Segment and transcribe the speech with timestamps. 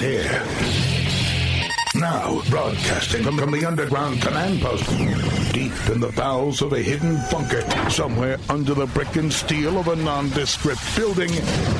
[0.00, 0.42] here.
[1.94, 4.88] Now, broadcasting from, the underground command post,
[5.52, 9.88] deep in the bowels of a hidden bunker, somewhere under the brick and steel of
[9.88, 11.30] a nondescript building,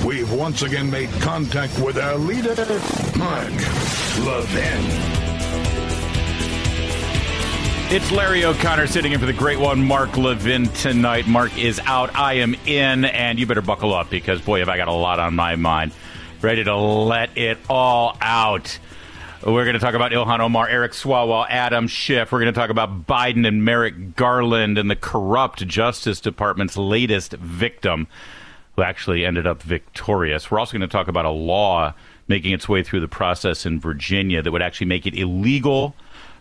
[0.04, 2.54] we've once again made contact with our leader,
[3.16, 3.54] Mark
[4.26, 5.20] Levin.
[7.92, 11.26] It's Larry O'Connor sitting in for the great one, Mark Levin, tonight.
[11.26, 12.14] Mark is out.
[12.14, 15.18] I am in, and you better buckle up because, boy, have I got a lot
[15.18, 15.92] on my mind.
[16.42, 18.78] Ready to let it all out.
[19.44, 22.32] We're going to talk about Ilhan Omar, Eric Swalwell, Adam Schiff.
[22.32, 27.34] We're going to talk about Biden and Merrick Garland and the corrupt Justice Department's latest
[27.34, 28.06] victim,
[28.74, 30.50] who actually ended up victorious.
[30.50, 31.92] We're also going to talk about a law
[32.26, 35.94] making its way through the process in Virginia that would actually make it illegal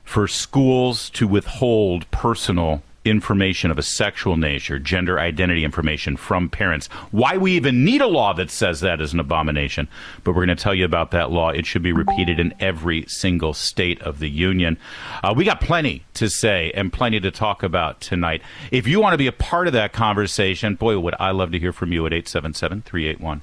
[0.05, 6.87] for schools to withhold personal information of a sexual nature, gender identity information from parents.
[7.11, 9.87] Why we even need a law that says that is an abomination.
[10.23, 11.49] But we're going to tell you about that law.
[11.49, 14.77] It should be repeated in every single state of the union.
[15.23, 18.41] Uh, we got plenty to say and plenty to talk about tonight.
[18.71, 21.59] If you want to be a part of that conversation, boy, would I love to
[21.59, 23.41] hear from you at 877 381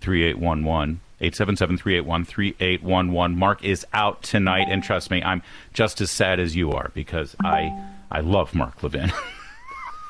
[0.00, 1.00] 3811.
[1.22, 3.36] 877-381-3811.
[3.36, 7.36] Mark is out tonight, and trust me, I'm just as sad as you are because
[7.44, 7.70] I
[8.12, 9.10] I love Mark Levin.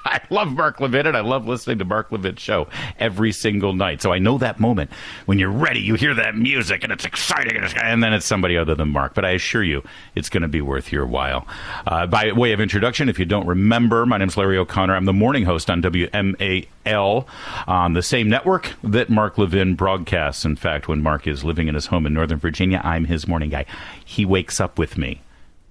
[0.04, 2.66] I love Mark Levin and I love listening to Mark Levin's show
[2.98, 4.02] every single night.
[4.02, 4.90] So I know that moment
[5.26, 8.74] when you're ready, you hear that music and it's exciting, and then it's somebody other
[8.74, 9.14] than Mark.
[9.14, 9.84] But I assure you,
[10.16, 11.46] it's going to be worth your while.
[11.86, 14.96] Uh, by way of introduction, if you don't remember, my name is Larry O'Connor.
[14.96, 17.26] I'm the morning host on WMAL
[17.68, 20.44] on the same network that Mark Levin broadcasts.
[20.44, 23.50] In fact, when Mark is living in his home in Northern Virginia, I'm his morning
[23.50, 23.66] guy.
[24.04, 25.22] He wakes up with me.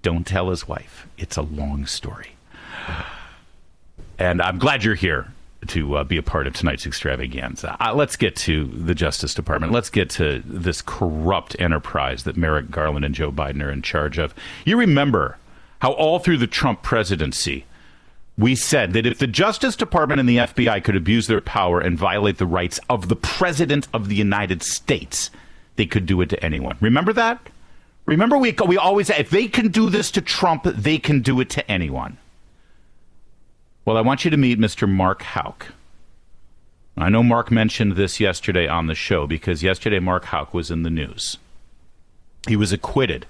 [0.02, 1.08] Don't tell his wife.
[1.18, 2.32] It's a long story.
[4.18, 5.32] And I'm glad you're here
[5.68, 7.78] to uh, be a part of tonight's extravaganza.
[7.80, 9.72] Uh, let's get to the Justice Department.
[9.72, 14.18] Let's get to this corrupt enterprise that Merrick Garland and Joe Biden are in charge
[14.18, 14.34] of.
[14.66, 15.38] You remember
[15.80, 17.66] how all through the Trump presidency,
[18.38, 21.98] we said that if the Justice Department and the FBI could abuse their power and
[21.98, 25.30] violate the rights of the President of the United States,
[25.76, 26.78] they could do it to anyone.
[26.80, 27.50] Remember that?
[28.06, 31.50] Remember, we, we always if they can do this to Trump, they can do it
[31.52, 32.18] to anyone.
[33.86, 34.88] Well, I want you to meet Mr.
[34.88, 35.68] Mark Houck.
[36.98, 40.84] I know Mark mentioned this yesterday on the show because yesterday Mark Houck was in
[40.84, 41.38] the news.
[42.48, 43.26] He was acquitted.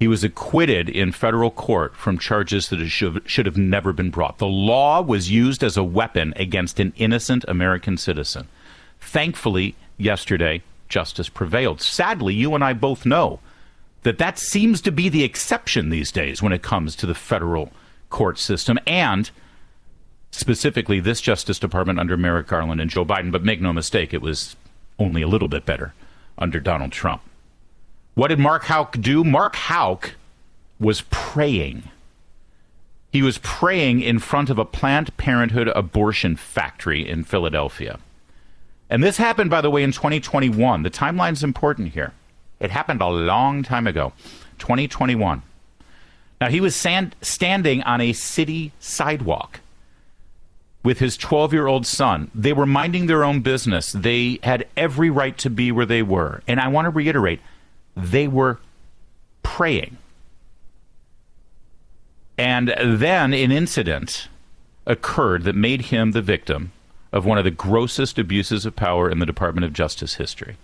[0.00, 4.38] He was acquitted in federal court from charges that should have never been brought.
[4.38, 8.48] The law was used as a weapon against an innocent American citizen.
[9.00, 10.62] Thankfully, yesterday,
[10.94, 11.80] justice prevailed.
[11.80, 13.40] Sadly, you and I both know
[14.04, 17.72] that that seems to be the exception these days when it comes to the federal
[18.10, 19.28] court system and
[20.30, 23.32] specifically this Justice Department under Merrick Garland and Joe Biden.
[23.32, 24.54] But make no mistake, it was
[25.00, 25.94] only a little bit better
[26.38, 27.22] under Donald Trump.
[28.14, 29.24] What did Mark Houck do?
[29.24, 30.14] Mark Houck
[30.78, 31.90] was praying.
[33.10, 37.98] He was praying in front of a Planned Parenthood abortion factory in Philadelphia.
[38.90, 40.82] And this happened, by the way, in 2021.
[40.82, 42.12] The timeline's important here.
[42.60, 44.12] It happened a long time ago,
[44.58, 45.42] 2021.
[46.40, 49.60] Now, he was stand- standing on a city sidewalk
[50.82, 52.30] with his 12 year old son.
[52.34, 53.92] They were minding their own business.
[53.92, 56.42] They had every right to be where they were.
[56.46, 57.40] And I want to reiterate
[57.96, 58.58] they were
[59.42, 59.96] praying.
[62.36, 64.28] And then an incident
[64.86, 66.72] occurred that made him the victim
[67.14, 70.56] of one of the grossest abuses of power in the Department of Justice history.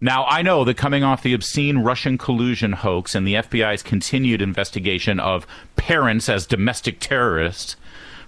[0.00, 4.40] Now, I know that coming off the obscene Russian collusion hoax and the FBI's continued
[4.40, 7.76] investigation of parents as domestic terrorists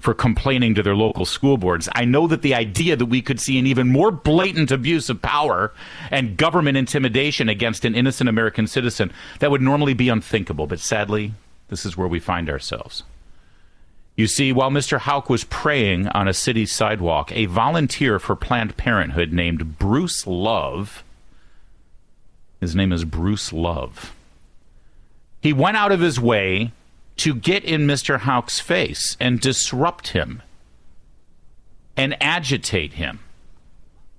[0.00, 3.38] for complaining to their local school boards, I know that the idea that we could
[3.38, 5.72] see an even more blatant abuse of power
[6.10, 10.66] and government intimidation against an innocent American citizen, that would normally be unthinkable.
[10.66, 11.34] But sadly,
[11.68, 13.04] this is where we find ourselves.
[14.16, 14.98] You see, while Mr.
[14.98, 21.02] Houck was praying on a city sidewalk, a volunteer for Planned Parenthood named Bruce Love
[22.62, 24.14] his name is Bruce Love.
[25.40, 26.70] He went out of his way
[27.16, 28.20] to get in Mr.
[28.20, 30.42] Houck's face and disrupt him
[31.96, 33.18] and agitate him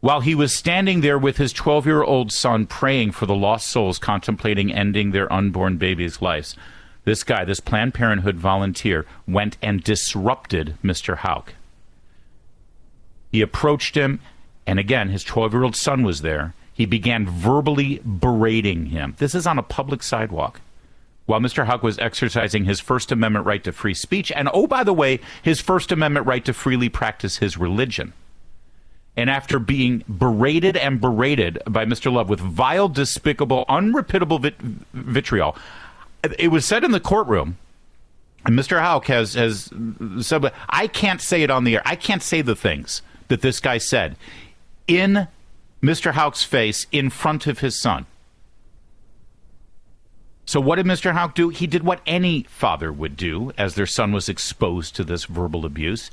[0.01, 3.69] while he was standing there with his 12 year old son praying for the lost
[3.69, 6.57] souls contemplating ending their unborn babies' lives.
[7.05, 11.17] This guy, this Planned Parenthood volunteer, went and disrupted Mr.
[11.17, 11.55] Houck.
[13.31, 14.19] He approached him,
[14.65, 19.15] and again, his 12 year old son was there he began verbally berating him.
[19.19, 20.59] This is on a public sidewalk
[21.25, 21.65] while Mr.
[21.65, 25.21] Houck was exercising his First Amendment right to free speech, and oh, by the way,
[25.41, 28.11] his First Amendment right to freely practice his religion.
[29.15, 32.11] And after being berated and berated by Mr.
[32.11, 34.59] Love with vile, despicable, unrepeatable vit-
[34.94, 35.55] vitriol,
[36.40, 37.58] it was said in the courtroom,
[38.46, 38.80] and Mr.
[38.80, 39.72] Houck has, has
[40.22, 41.81] said, I can't say it on the air.
[41.86, 44.18] I can't say the things that this guy said
[44.88, 45.28] in
[45.81, 46.14] Mr.
[46.14, 48.06] Houck's face in front of his son.
[50.46, 51.14] So, what did Mr.
[51.14, 51.50] Houck do?
[51.50, 55.66] He did what any father would do as their son was exposed to this verbal
[55.66, 56.12] abuse.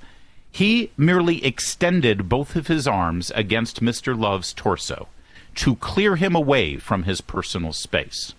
[0.52, 4.18] He merely extended both of his arms against Mr.
[4.18, 5.08] Love's torso
[5.56, 8.34] to clear him away from his personal space.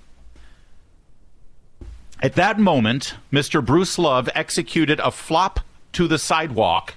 [2.22, 3.66] At that moment, Mr.
[3.66, 5.62] Bruce Love executed a flop
[5.94, 6.96] to the sidewalk,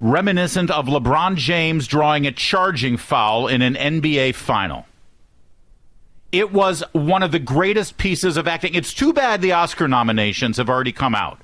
[0.00, 4.86] reminiscent of LeBron James drawing a charging foul in an NBA final.
[6.32, 8.74] It was one of the greatest pieces of acting.
[8.74, 11.40] It's too bad the Oscar nominations have already come out.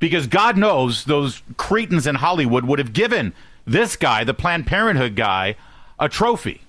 [0.00, 3.34] Because God knows those cretins in Hollywood would have given
[3.64, 5.54] this guy, the Planned Parenthood guy,
[5.98, 6.62] a trophy.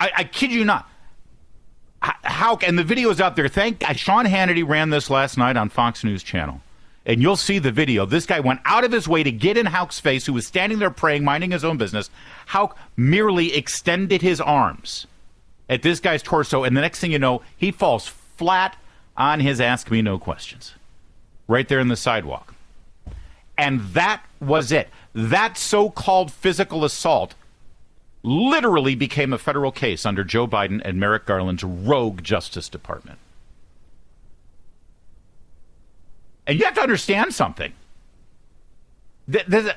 [0.00, 0.88] I, I kid you not
[2.00, 3.48] how and the video is out there.
[3.48, 6.60] Thank uh, Sean Hannity ran this last night on Fox News Channel,
[7.04, 8.06] and you'll see the video.
[8.06, 10.78] This guy went out of his way to get in Houck's face, who was standing
[10.78, 12.10] there praying, minding his own business.
[12.46, 15.06] Houck merely extended his arms
[15.68, 18.76] at this guy's torso, and the next thing you know, he falls flat
[19.16, 20.74] on his "Ask Me No Questions,"
[21.48, 22.54] right there in the sidewalk,
[23.56, 24.88] and that was it.
[25.14, 27.34] That so-called physical assault
[28.22, 33.18] literally became a federal case under Joe Biden and Merrick Garland's rogue Justice Department.
[36.46, 37.72] And you have to understand something.
[39.28, 39.76] The, the,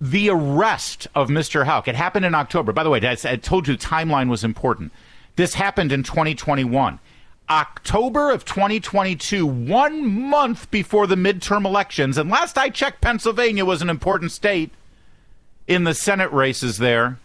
[0.00, 1.64] the arrest of Mr.
[1.64, 2.72] Houck, it happened in October.
[2.72, 4.92] By the way, I, I told you timeline was important.
[5.36, 6.98] This happened in 2021.
[7.48, 12.18] October of 2022, one month before the midterm elections.
[12.18, 14.72] And last I checked, Pennsylvania was an important state
[15.66, 17.18] in the Senate races there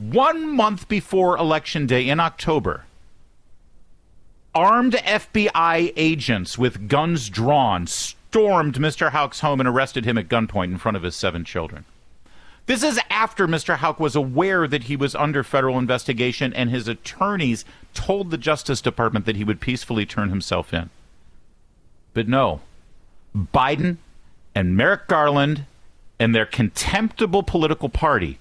[0.00, 2.84] one month before Election Day in October,
[4.54, 9.10] armed FBI agents with guns drawn stormed Mr.
[9.10, 11.84] Houck's home and arrested him at gunpoint in front of his seven children.
[12.64, 13.76] This is after Mr.
[13.76, 18.80] Houck was aware that he was under federal investigation and his attorneys told the Justice
[18.80, 20.88] Department that he would peacefully turn himself in.
[22.14, 22.60] But no,
[23.36, 23.98] Biden
[24.54, 25.66] and Merrick Garland
[26.18, 28.38] and their contemptible political party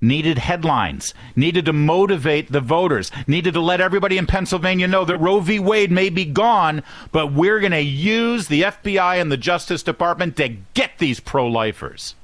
[0.00, 5.18] needed headlines, needed to motivate the voters, needed to let everybody in Pennsylvania know that
[5.18, 5.58] Roe v.
[5.58, 10.36] Wade may be gone, but we're going to use the FBI and the Justice Department
[10.36, 12.14] to get these pro lifers.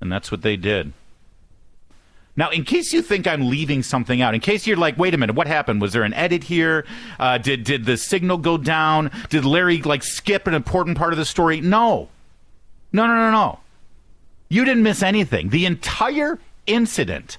[0.00, 0.92] And that's what they did.
[2.34, 5.18] Now, in case you think I'm leaving something out, in case you're like, wait a
[5.18, 5.82] minute, what happened?
[5.82, 6.86] Was there an edit here?
[7.20, 9.10] Uh, did did the signal go down?
[9.28, 11.60] Did Larry like skip an important part of the story?
[11.60, 12.08] No,
[12.90, 13.58] no, no, no, no.
[14.52, 15.48] You didn't miss anything.
[15.48, 17.38] The entire incident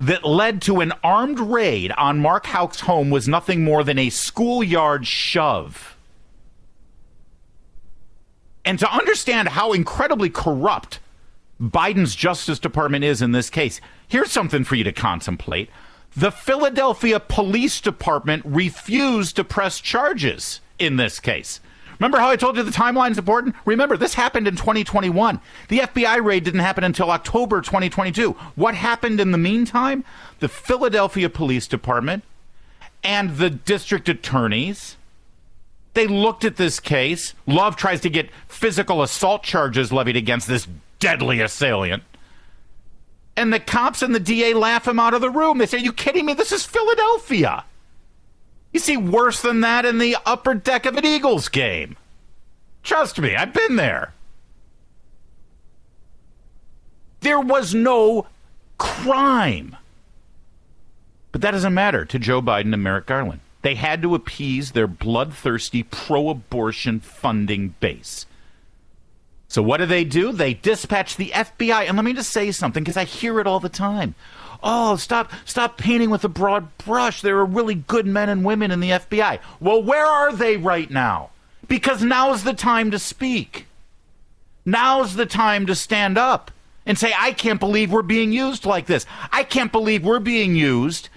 [0.00, 4.10] that led to an armed raid on Mark Houck's home was nothing more than a
[4.10, 5.96] schoolyard shove.
[8.64, 10.98] And to understand how incredibly corrupt
[11.62, 15.70] Biden's Justice Department is in this case, here's something for you to contemplate.
[16.16, 21.60] The Philadelphia Police Department refused to press charges in this case.
[22.00, 23.54] Remember how I told you the timeline's important?
[23.64, 25.40] Remember, this happened in 2021.
[25.68, 28.32] The FBI raid didn't happen until October 2022.
[28.56, 30.04] What happened in the meantime?
[30.40, 32.24] The Philadelphia Police Department
[33.04, 34.96] and the district attorneys
[35.94, 37.34] they looked at this case.
[37.46, 42.04] Love tries to get physical assault charges levied against this deadly assailant.
[43.36, 45.58] And the cops and the DA laugh him out of the room.
[45.58, 46.34] They say, Are you kidding me?
[46.34, 47.64] This is Philadelphia.
[48.72, 51.96] You see worse than that in the upper deck of an Eagles game.
[52.82, 54.14] Trust me, I've been there.
[57.20, 58.26] There was no
[58.78, 59.76] crime.
[61.32, 63.40] But that doesn't matter to Joe Biden and Merrick Garland.
[63.62, 68.24] They had to appease their bloodthirsty pro abortion funding base.
[69.48, 70.32] So, what do they do?
[70.32, 71.86] They dispatch the FBI.
[71.86, 74.14] And let me just say something because I hear it all the time
[74.62, 77.22] oh, stop, stop painting with a broad brush.
[77.22, 79.40] There are really good men and women in the FBI.
[79.60, 81.30] Well, where are they right now?
[81.68, 83.66] Because now's the time to speak.
[84.64, 86.50] Now's the time to stand up
[86.86, 89.06] and say, I can't believe we're being used like this.
[89.32, 91.08] I can't believe we're being used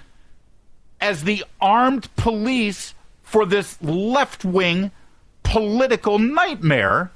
[1.01, 4.91] as the armed police for this left wing
[5.43, 7.11] political nightmare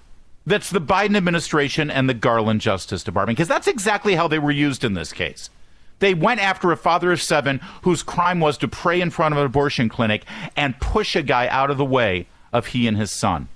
[0.48, 3.38] that's the Biden administration and the Garland Justice Department.
[3.38, 5.50] Because that's exactly how they were used in this case.
[6.00, 9.40] They went after a father of seven whose crime was to pray in front of
[9.40, 10.26] an abortion clinic
[10.56, 13.50] and push a guy out of the way of he and his son.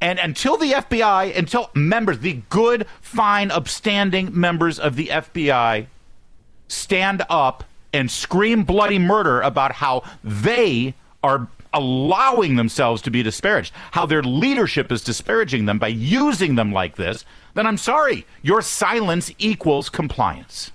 [0.00, 5.86] And until the FBI, until members, the good, fine, upstanding members of the FBI
[6.68, 13.72] stand up and scream bloody murder about how they are allowing themselves to be disparaged,
[13.92, 17.24] how their leadership is disparaging them by using them like this,
[17.56, 20.70] then I'm sorry, your silence equals compliance.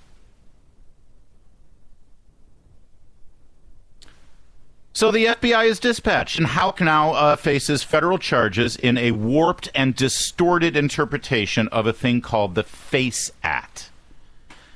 [4.93, 9.69] So the FBI is dispatched, and Houck now uh, faces federal charges in a warped
[9.73, 13.89] and distorted interpretation of a thing called the FACE Act.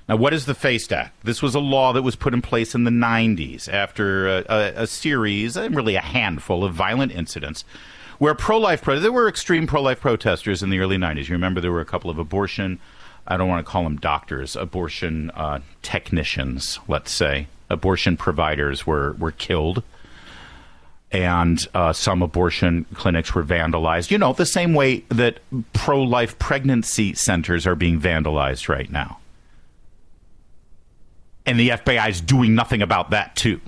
[0.07, 1.25] Now, what is the FACE Act?
[1.25, 4.74] This was a law that was put in place in the 90s after a, a,
[4.83, 7.65] a series, and really a handful, of violent incidents
[8.19, 11.27] where pro-life pro- there were extreme pro-life protesters in the early 90s.
[11.27, 12.79] You remember there were a couple of abortion,
[13.27, 19.13] I don't want to call them doctors, abortion uh, technicians, let's say, abortion providers were
[19.13, 19.84] were killed
[21.12, 24.12] and uh, some abortion clinics were vandalized.
[24.12, 25.39] You know, the same way that
[25.72, 29.19] pro life pregnancy centers are being vandalized right now.
[31.45, 33.62] And the FBI is doing nothing about that, too.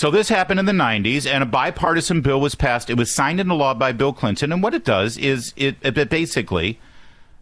[0.00, 2.88] So this happened in the 90s, and a bipartisan bill was passed.
[2.88, 6.08] It was signed into law by Bill Clinton, and what it does is it, it
[6.08, 6.80] basically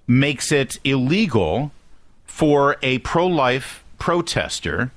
[0.09, 1.71] makes it illegal
[2.25, 4.91] for a pro life protester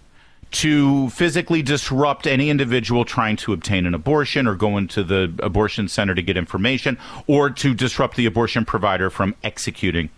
[0.50, 5.88] to physically disrupt any individual trying to obtain an abortion or go into the abortion
[5.88, 10.10] center to get information or to disrupt the abortion provider from executing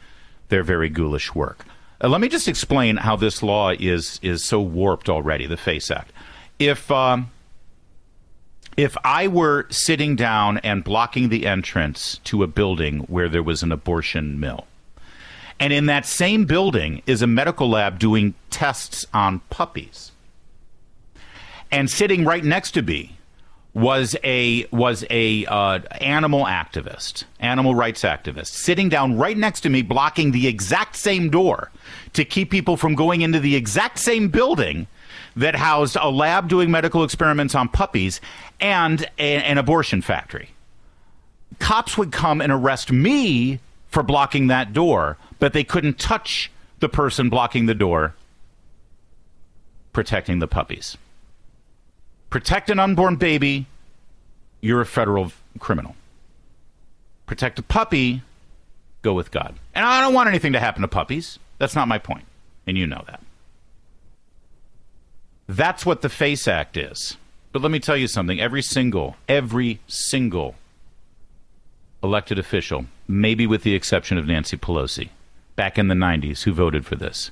[0.47, 1.65] their very ghoulish work.
[2.01, 5.91] Uh, let me just explain how this law is is so warped already, the FACE
[5.91, 6.13] Act.
[6.57, 7.29] If um,
[8.77, 13.63] if I were sitting down and blocking the entrance to a building where there was
[13.63, 14.67] an abortion mill,
[15.59, 20.11] and in that same building is a medical lab doing tests on puppies,
[21.71, 23.17] and sitting right next to me
[23.73, 29.69] was a was a uh, animal activist, animal rights activist, sitting down right next to
[29.69, 31.71] me, blocking the exact same door
[32.13, 34.87] to keep people from going into the exact same building
[35.35, 38.21] that housed a lab doing medical experiments on puppies
[38.59, 40.49] and a, an abortion factory.
[41.59, 43.59] Cops would come and arrest me
[43.89, 48.15] for blocking that door, but they couldn't touch the person blocking the door
[49.91, 50.97] protecting the puppies
[52.33, 53.67] protect an unborn baby,
[54.59, 55.95] you're a federal criminal.
[57.27, 58.23] Protect a puppy,
[59.03, 59.53] go with God.
[59.75, 61.37] And I don't want anything to happen to puppies.
[61.59, 62.25] That's not my point.
[62.65, 63.21] And you know that.
[65.53, 67.15] That's what the FACE Act is.
[67.51, 70.55] But let me tell you something every single, every single
[72.01, 75.09] elected official, maybe with the exception of Nancy Pelosi,
[75.55, 77.29] back in the 90s, who voted for this,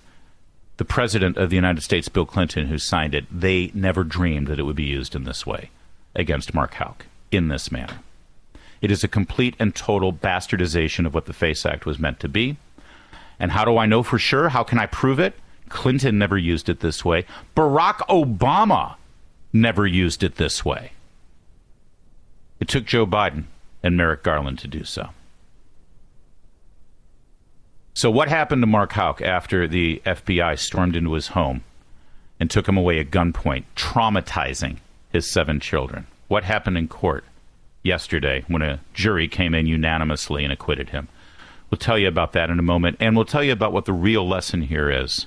[0.78, 4.60] the president of the United States, Bill Clinton, who signed it, they never dreamed that
[4.60, 5.72] it would be used in this way
[6.14, 8.02] against Mark Houck in this manner.
[8.82, 12.30] It is a complete and total bastardization of what the FACE Act was meant to
[12.30, 12.58] be.
[13.40, 14.50] And how do I know for sure?
[14.50, 15.34] How can I prove it?
[15.72, 17.26] Clinton never used it this way.
[17.56, 18.96] Barack Obama
[19.54, 20.92] never used it this way.
[22.60, 23.46] It took Joe Biden
[23.82, 25.10] and Merrick Garland to do so.
[27.94, 31.64] So, what happened to Mark Houck after the FBI stormed into his home
[32.40, 34.78] and took him away at gunpoint, traumatizing
[35.12, 36.08] his seven children?
[36.28, 37.26] What happened in court
[37.84, 41.10] yesterday when a jury came in unanimously and acquitted him?
[41.70, 43.94] We'll tell you about that in a moment, and we'll tell you about what the
[43.94, 45.26] real lesson here is.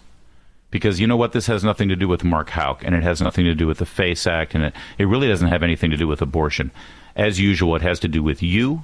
[0.74, 1.30] Because you know what?
[1.30, 3.78] This has nothing to do with Mark Houck, and it has nothing to do with
[3.78, 6.72] the FACE Act, and it, it really doesn't have anything to do with abortion.
[7.14, 8.82] As usual, it has to do with you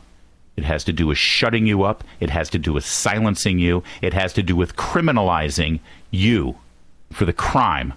[0.56, 2.04] it has to do with shutting you up.
[2.20, 3.82] It has to do with silencing you.
[4.02, 5.80] It has to do with criminalizing
[6.10, 6.58] you
[7.10, 7.94] for the crime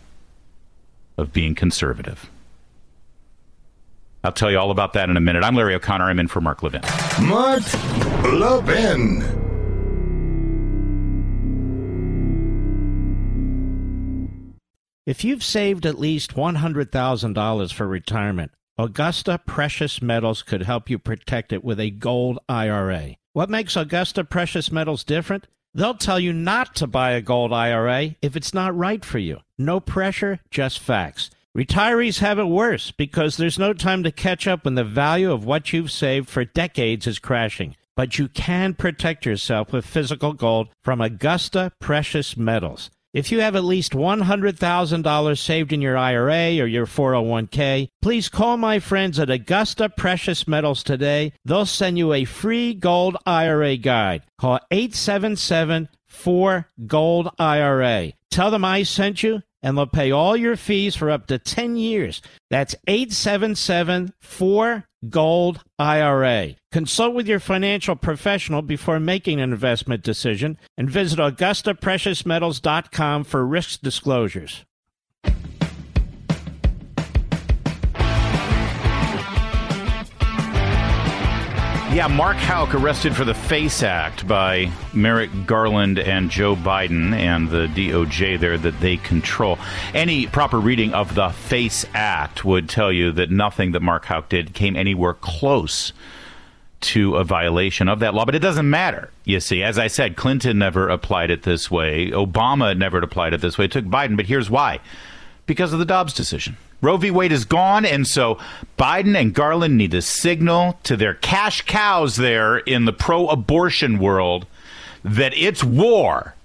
[1.18, 2.30] of being conservative.
[4.24, 5.44] I'll tell you all about that in a minute.
[5.44, 6.06] I'm Larry O'Connor.
[6.06, 6.84] I'm in for Mark Levin.
[7.20, 7.64] Mark
[8.24, 9.43] Levin.
[15.06, 21.52] If you've saved at least $100,000 for retirement, Augusta Precious Metals could help you protect
[21.52, 23.18] it with a gold IRA.
[23.34, 25.48] What makes Augusta Precious Metals different?
[25.74, 29.40] They'll tell you not to buy a gold IRA if it's not right for you.
[29.58, 31.30] No pressure, just facts.
[31.54, 35.44] Retirees have it worse because there's no time to catch up when the value of
[35.44, 37.76] what you've saved for decades is crashing.
[37.98, 42.90] But you can protect yourself with physical gold from Augusta Precious Metals.
[43.14, 48.58] If you have at least $100,000 saved in your IRA or your 401k, please call
[48.58, 51.34] my friends at Augusta Precious Metals today.
[51.46, 54.24] They'll send you a free gold IRA guide.
[54.40, 58.14] Call 877 4 Gold IRA.
[58.32, 61.78] Tell them I sent you and they'll pay all your fees for up to 10
[61.78, 62.22] years.
[62.52, 66.50] That's 877 4 Gold IRA.
[66.72, 73.82] Consult with your financial professional before making an investment decision and visit AugustaPreciousMetals.com for risk
[73.82, 74.66] disclosures.
[81.94, 87.52] Yeah, Mark Houck arrested for the FACE Act by Merrick Garland and Joe Biden and
[87.52, 89.60] the DOJ there that they control.
[89.94, 94.28] Any proper reading of the FACE Act would tell you that nothing that Mark Houck
[94.28, 95.94] did came anywhere close
[96.82, 99.12] to a violation of that law, but it doesn't matter.
[99.24, 102.10] You see, as I said, Clinton never applied it this way.
[102.10, 103.66] Obama never applied it this way.
[103.66, 104.80] It took Biden, but here's why
[105.46, 106.58] because of the Dobbs decision.
[106.84, 107.12] Roe v.
[107.12, 108.38] Wade is gone, and so
[108.78, 114.00] Biden and Garland need to signal to their cash cows there in the pro abortion
[114.00, 114.46] world
[115.02, 116.36] that it's war.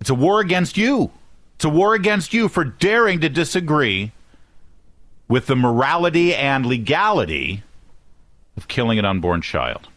[0.00, 1.10] It's a war against you.
[1.56, 4.12] It's a war against you for daring to disagree
[5.26, 7.64] with the morality and legality
[8.56, 9.88] of killing an unborn child.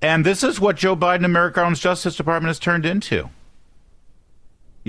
[0.00, 3.28] And this is what Joe Biden and Merrick Justice Department has turned into.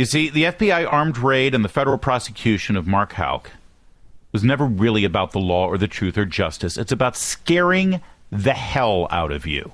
[0.02, 3.52] You see, the FBI armed raid and the federal prosecution of Mark Houck
[4.32, 6.76] was never really about the law or the truth or justice.
[6.76, 9.74] It's about scaring the hell out of you.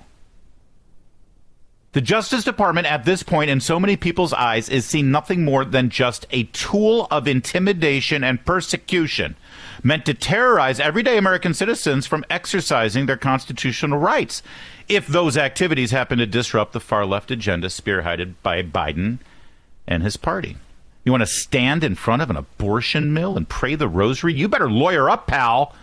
[1.94, 5.64] The Justice Department at this point, in so many people's eyes, is seen nothing more
[5.64, 9.38] than just a tool of intimidation and persecution
[9.82, 14.44] meant to terrorize everyday American citizens from exercising their constitutional rights
[14.90, 19.20] if those activities happen to disrupt the far left agenda spearheaded by Biden
[19.88, 20.58] and his party.
[21.04, 24.34] You want to stand in front of an abortion mill and pray the rosary?
[24.34, 25.74] You better lawyer up, pal,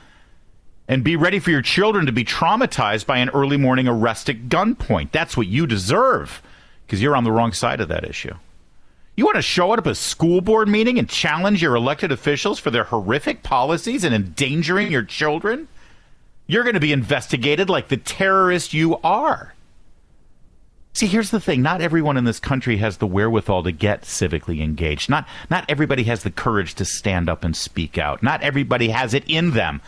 [0.87, 4.49] and be ready for your children to be traumatized by an early morning arrest at
[4.49, 5.12] gunpoint.
[5.12, 6.42] That's what you deserve
[6.87, 8.34] because you're on the wrong side of that issue.
[9.16, 12.58] You want to show up at a school board meeting and challenge your elected officials
[12.58, 15.68] for their horrific policies and endangering your children?
[16.46, 19.54] You're going to be investigated like the terrorist you are.
[20.95, 21.61] See, here's the thing.
[21.61, 25.11] Not everyone in this country has the wherewithal to get civically engaged.
[25.11, 28.23] Not, not everybody has the courage to stand up and speak out.
[28.23, 29.83] Not everybody has it in them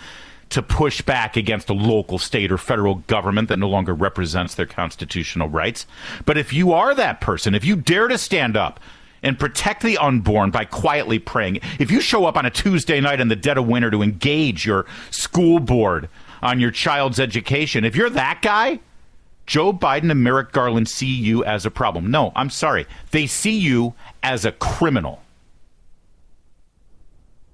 [0.49, 4.66] to push back against a local, state, or federal government that no longer represents their
[4.66, 5.87] constitutional rights.
[6.25, 8.81] But if you are that person, if you dare to stand up
[9.23, 13.21] and protect the unborn by quietly praying, if you show up on a Tuesday night
[13.21, 16.09] in the dead of winter to engage your school board
[16.42, 18.81] on your child's education, if you're that guy,
[19.46, 22.11] Joe Biden and Merrick Garland see you as a problem.
[22.11, 22.87] No, I'm sorry.
[23.12, 25.22] They see you as a criminal.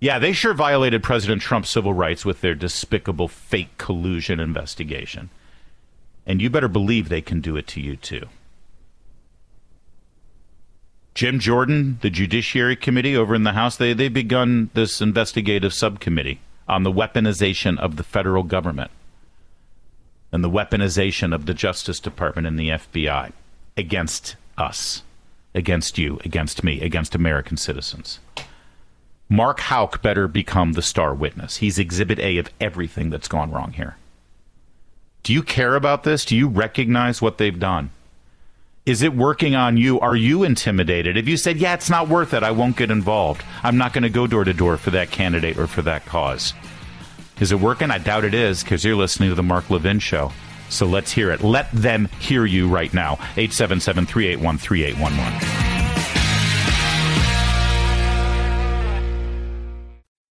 [0.01, 5.31] Yeah, they sure violated President Trump's civil rights with their despicable fake collusion investigation.
[6.27, 8.27] And you better believe they can do it to you too.
[11.15, 16.41] Jim Jordan, the Judiciary Committee over in the House, they, they've begun this investigative subcommittee
[16.67, 18.91] on the weaponization of the federal government
[20.33, 23.33] and the weaponization of the Justice Department and the FBI
[23.77, 25.03] against us,
[25.55, 28.19] against you, against me, against American citizens.
[29.29, 31.59] Mark Houck better become the star witness.
[31.59, 33.97] He's exhibit A of everything that's gone wrong here.
[35.23, 36.25] Do you care about this?
[36.25, 37.91] Do you recognize what they've done?
[38.85, 40.01] Is it working on you?
[40.01, 41.17] Are you intimidated?
[41.17, 43.43] If you said, yeah, it's not worth it, I won't get involved.
[43.63, 46.53] I'm not going to go door to door for that candidate or for that cause.
[47.41, 47.91] Is it working?
[47.91, 50.33] I doubt it is because you're listening to the Mark Levin Show.
[50.69, 51.43] So let's hear it.
[51.43, 53.15] Let them hear you right now.
[53.37, 55.73] 877 381 3811.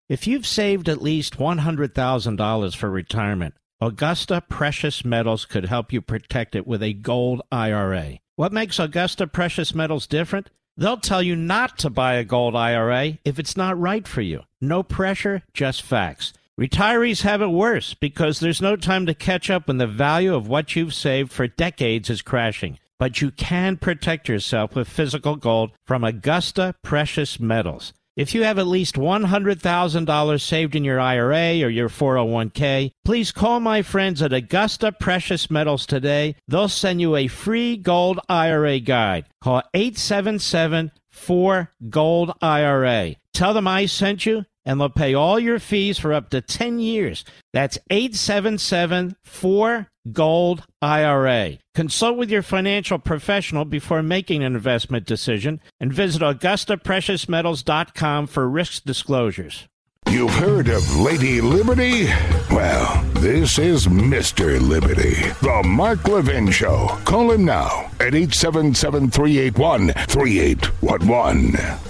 [0.08, 6.56] If you've saved at least $100,000 for retirement, Augusta Precious Metals could help you protect
[6.56, 8.18] it with a gold IRA.
[8.34, 10.50] What makes Augusta Precious Metals different?
[10.76, 14.42] They'll tell you not to buy a gold IRA if it's not right for you.
[14.60, 16.32] No pressure, just facts.
[16.60, 20.46] Retirees have it worse because there's no time to catch up when the value of
[20.46, 22.78] what you've saved for decades is crashing.
[22.98, 27.94] But you can protect yourself with physical gold from Augusta Precious Metals.
[28.14, 33.60] If you have at least $100,000 saved in your IRA or your 401k, please call
[33.60, 36.36] my friends at Augusta Precious Metals today.
[36.46, 39.24] They'll send you a free gold IRA guide.
[39.40, 43.16] Call 877 4 Gold IRA.
[43.32, 46.78] Tell them I sent you and they'll pay all your fees for up to 10
[46.78, 47.24] years.
[47.52, 51.58] That's 877 4 Gold IRA.
[51.74, 58.84] Consult with your financial professional before making an investment decision and visit AugustaPreciousMetals.com for risk
[58.84, 59.68] disclosures.
[60.08, 62.06] You've heard of Lady Liberty?
[62.50, 64.60] Well, this is Mr.
[64.60, 66.88] Liberty, the Mark Levin Show.
[67.04, 71.89] Call him now at 877 381 3811.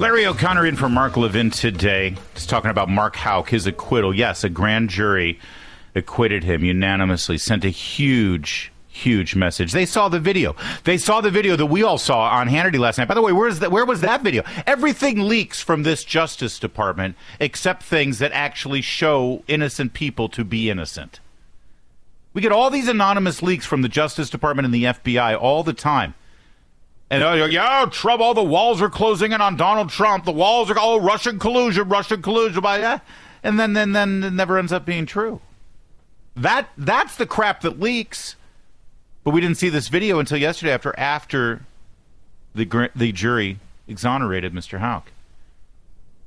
[0.00, 2.16] Larry O'Connor in for Mark Levin today.
[2.34, 4.14] Just talking about Mark Houck, his acquittal.
[4.14, 5.38] Yes, a grand jury
[5.94, 9.72] acquitted him unanimously, sent a huge huge message.
[9.72, 10.56] They saw the video.
[10.84, 13.08] They saw the video that we all saw on Hannity last night.
[13.08, 13.70] By the way, where's that?
[13.70, 14.42] Where was that video?
[14.66, 20.70] Everything leaks from this Justice Department except things that actually show innocent people to be
[20.70, 21.20] innocent.
[22.32, 25.74] We get all these anonymous leaks from the Justice Department and the FBI all the
[25.74, 26.14] time.
[27.10, 30.24] And uh, yeah, Trump, all the walls are closing in on Donald Trump.
[30.24, 32.62] The walls are all oh, Russian collusion, Russian collusion.
[32.62, 33.00] By yeah,
[33.42, 35.40] and then then then it never ends up being true.
[36.36, 38.36] That that's the crap that leaks.
[39.24, 41.62] But we didn't see this video until yesterday after after
[42.54, 44.78] the the jury exonerated Mr.
[44.78, 45.10] Houck.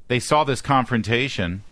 [0.09, 1.63] They saw this confrontation.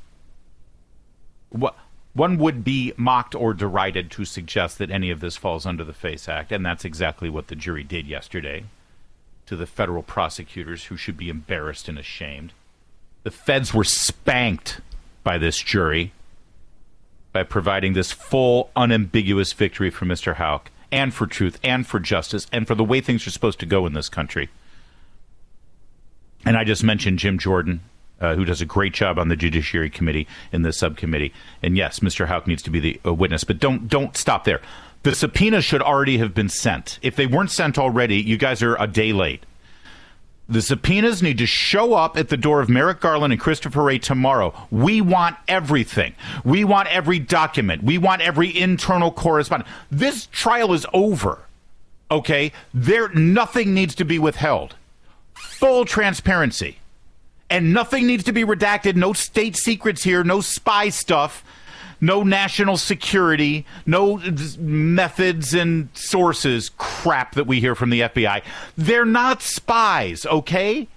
[1.49, 1.75] What
[2.13, 5.93] one would be mocked or derided to suggest that any of this falls under the
[5.93, 8.63] FACE Act, and that's exactly what the jury did yesterday
[9.51, 12.53] to the federal prosecutors who should be embarrassed and ashamed.
[13.23, 14.79] The feds were spanked
[15.25, 16.13] by this jury
[17.33, 20.35] by providing this full, unambiguous victory for Mr.
[20.35, 23.65] Houck and for truth and for justice and for the way things are supposed to
[23.65, 24.49] go in this country.
[26.45, 27.81] And I just mentioned Jim Jordan,
[28.21, 31.33] uh, who does a great job on the Judiciary Committee in the subcommittee.
[31.61, 32.27] And yes, Mr.
[32.27, 34.61] Houck needs to be the uh, witness, but don't don't stop there.
[35.03, 36.99] The subpoenas should already have been sent.
[37.01, 39.45] If they weren't sent already, you guys are a day late.
[40.47, 43.99] The subpoenas need to show up at the door of Merrick Garland and Christopher Wray
[43.99, 44.53] tomorrow.
[44.69, 46.13] We want everything.
[46.43, 47.83] We want every document.
[47.83, 49.69] We want every internal correspondence.
[49.89, 51.39] This trial is over.
[52.11, 52.51] Okay?
[52.73, 54.75] There nothing needs to be withheld.
[55.33, 56.79] Full transparency.
[57.49, 58.95] And nothing needs to be redacted.
[58.95, 61.45] No state secrets here, no spy stuff
[62.01, 64.17] no national security, no
[64.57, 68.43] methods and sources crap that we hear from the FBI.
[68.75, 70.87] They're not spies, okay?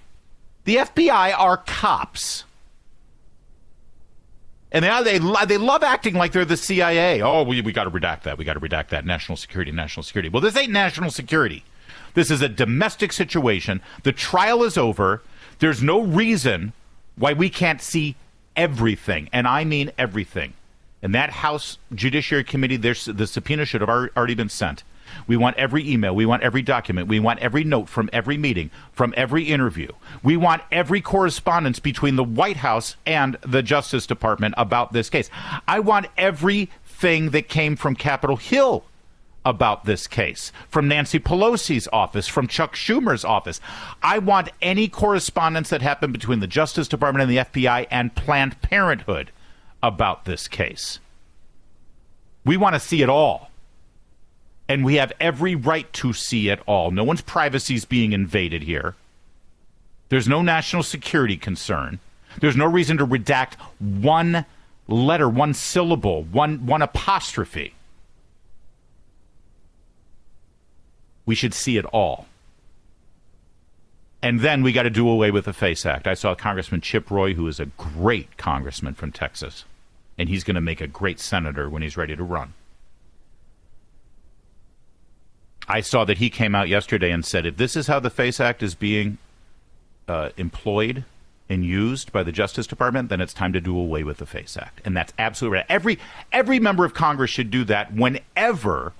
[0.65, 2.43] The FBI are cops.
[4.71, 7.21] And they, they, they love acting like they're the CIA.
[7.21, 8.37] Oh, we, we got to redact that.
[8.37, 9.05] We got to redact that.
[9.05, 10.27] National security, national security.
[10.27, 11.63] Well, this ain't national security.
[12.15, 13.81] This is a domestic situation.
[14.03, 15.21] The trial is over.
[15.59, 16.73] There's no reason
[17.15, 18.15] why we can't see
[18.55, 19.29] everything.
[19.31, 20.53] And I mean everything.
[21.05, 24.83] And that House Judiciary Committee, the subpoena should have already been sent.
[25.27, 26.15] We want every email.
[26.15, 27.07] We want every document.
[27.07, 29.89] We want every note from every meeting, from every interview.
[30.23, 35.29] We want every correspondence between the White House and the Justice Department about this case.
[35.67, 38.83] I want everything that came from Capitol Hill
[39.45, 43.61] about this case, from Nancy Pelosi's office, from Chuck Schumer's office.
[44.01, 48.59] I want any correspondence that happened between the Justice Department and the FBI and Planned
[48.63, 49.29] Parenthood
[49.85, 50.99] about this case.
[52.43, 53.49] We want to see it all.
[54.67, 56.89] And we have every right to see it all.
[56.89, 58.95] No one's privacy is being invaded here.
[60.09, 61.99] There's no national security concern.
[62.39, 64.45] There's no reason to redact one
[64.87, 67.73] letter, one syllable, one, one apostrophe.
[71.27, 72.27] We should see it all.
[74.21, 76.07] And then we got to do away with the FACE Act.
[76.07, 79.65] I saw Congressman Chip Roy, who is a great congressman from Texas
[80.17, 82.53] and he's going to make a great senator when he's ready to run.
[85.67, 88.39] I saw that he came out yesterday and said if this is how the FACE
[88.39, 89.17] Act is being
[90.07, 91.05] uh, employed
[91.49, 94.57] and used by the Justice Department, then it's time to do away with the FACE
[94.57, 94.81] Act.
[94.85, 95.65] And that's absolutely right.
[95.69, 95.99] Every
[96.31, 98.93] every member of Congress should do that whenever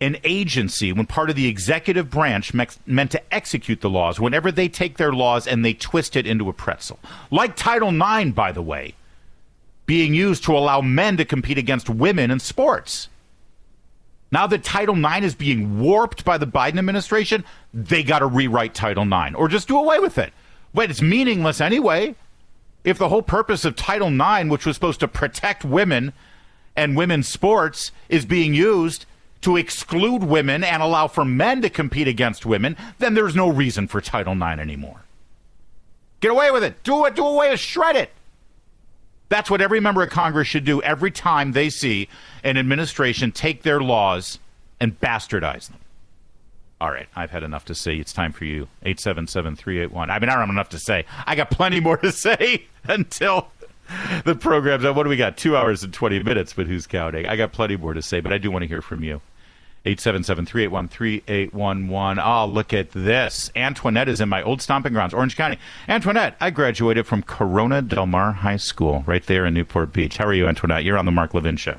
[0.00, 4.68] an agency, when part of the executive branch meant to execute the laws, whenever they
[4.68, 6.98] take their laws and they twist it into a pretzel.
[7.30, 8.94] Like Title IX, by the way,
[9.86, 13.08] being used to allow men to compete against women in sports.
[14.30, 18.74] Now that Title IX is being warped by the Biden administration, they got to rewrite
[18.74, 20.32] Title IX or just do away with it.
[20.72, 22.14] But it's meaningless anyway.
[22.82, 26.14] If the whole purpose of Title IX, which was supposed to protect women
[26.74, 29.04] and women's sports, is being used
[29.42, 33.86] to exclude women and allow for men to compete against women, then there's no reason
[33.86, 35.02] for Title IX anymore.
[36.20, 36.82] Get away with it.
[36.84, 37.14] Do it.
[37.14, 37.62] Do away with it.
[37.62, 38.10] shred it.
[39.32, 42.06] That's what every member of Congress should do every time they see
[42.44, 44.38] an administration take their laws
[44.78, 45.78] and bastardize them.
[46.82, 47.96] All right, I've had enough to say.
[47.96, 48.68] It's time for you.
[48.82, 50.10] 877 381.
[50.10, 51.06] I mean, I don't have enough to say.
[51.26, 53.48] I got plenty more to say until
[54.26, 55.38] the program's What do we got?
[55.38, 57.24] Two hours and 20 minutes, but who's counting?
[57.26, 59.22] I got plenty more to say, but I do want to hear from you.
[59.84, 62.18] 877 381 3811.
[62.18, 63.50] Oh, ah, look at this.
[63.56, 65.58] Antoinette is in my old stomping grounds, Orange County.
[65.88, 70.18] Antoinette, I graduated from Corona Del Mar High School right there in Newport Beach.
[70.18, 70.84] How are you, Antoinette?
[70.84, 71.76] You're on the Mark Levin Show.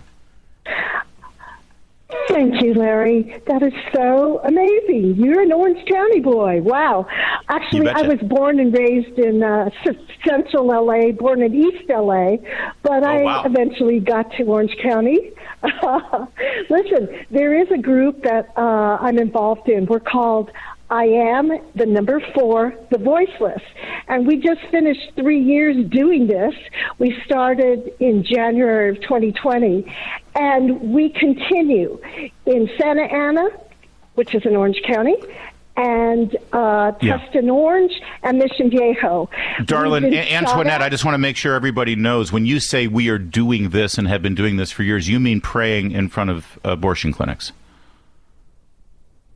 [2.28, 3.42] Thank you, Larry.
[3.48, 5.16] That is so amazing.
[5.18, 6.62] You're an Orange County boy.
[6.62, 7.06] Wow.
[7.50, 9.70] Actually, I was born and raised in uh,
[10.26, 12.38] Central LA, born in East LA,
[12.82, 13.44] but oh, I wow.
[13.46, 15.32] eventually got to Orange County.
[16.70, 19.86] Listen, there is a group that uh, I'm involved in.
[19.86, 20.52] We're called
[20.94, 23.64] I am the number four, the voiceless.
[24.08, 26.54] And we just finished three years doing this.
[27.00, 29.92] We started in January of 2020.
[30.36, 32.00] And we continue
[32.46, 33.50] in Santa Ana,
[34.16, 35.16] which is in Orange County,
[35.76, 37.20] and uh, yeah.
[37.20, 39.30] Tustin Orange and Mission Viejo.
[39.66, 43.18] Darling, Antoinette, I just want to make sure everybody knows when you say we are
[43.18, 46.60] doing this and have been doing this for years, you mean praying in front of
[46.64, 47.52] abortion clinics.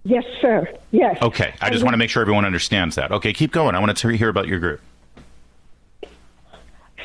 [0.04, 0.68] Yes, sir.
[0.92, 1.22] Yes.
[1.22, 1.54] Okay.
[1.60, 3.12] I just want to make sure everyone understands that.
[3.12, 3.76] Okay, keep going.
[3.76, 4.80] I want to hear about your group.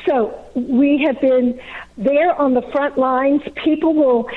[0.05, 1.59] So we have been
[1.97, 3.41] there on the front lines.
[3.63, 4.29] People will,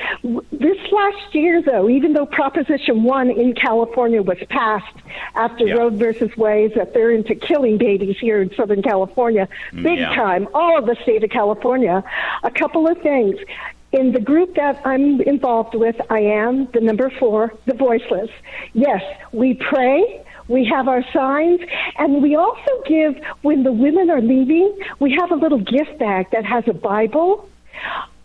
[0.51, 4.95] this last year though, even though Proposition 1 in California was passed
[5.35, 5.75] after yeah.
[5.75, 10.15] Roe versus Wade, that they're into killing babies here in Southern California, mm, big yeah.
[10.15, 12.03] time, all of the state of California,
[12.43, 13.37] a couple of things
[13.91, 18.29] in the group that I'm involved with, I am the number four, the voiceless.
[18.73, 19.01] Yes,
[19.31, 20.23] we pray.
[20.47, 21.59] We have our signs,
[21.97, 26.27] and we also give, when the women are leaving, we have a little gift bag
[26.31, 27.49] that has a Bible,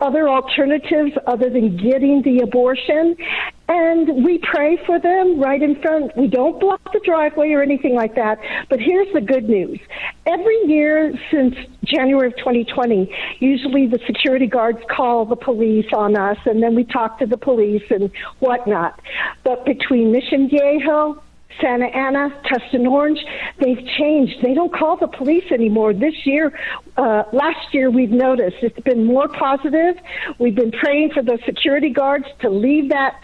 [0.00, 3.16] other alternatives other than getting the abortion.
[3.68, 6.14] And we pray for them right in front.
[6.16, 8.38] We don't block the driveway or anything like that.
[8.68, 9.78] But here's the good news.
[10.26, 11.54] Every year since
[11.84, 16.84] January of 2020, usually the security guards call the police on us and then we
[16.84, 19.00] talk to the police and whatnot.
[19.44, 21.21] But between Mission Viejo,
[21.60, 23.24] Santa Ana, Tustin Orange,
[23.58, 24.42] they've changed.
[24.42, 25.92] They don't call the police anymore.
[25.92, 26.58] This year,
[26.96, 29.96] uh, last year, we've noticed it's been more positive.
[30.38, 33.20] We've been praying for the security guards to leave that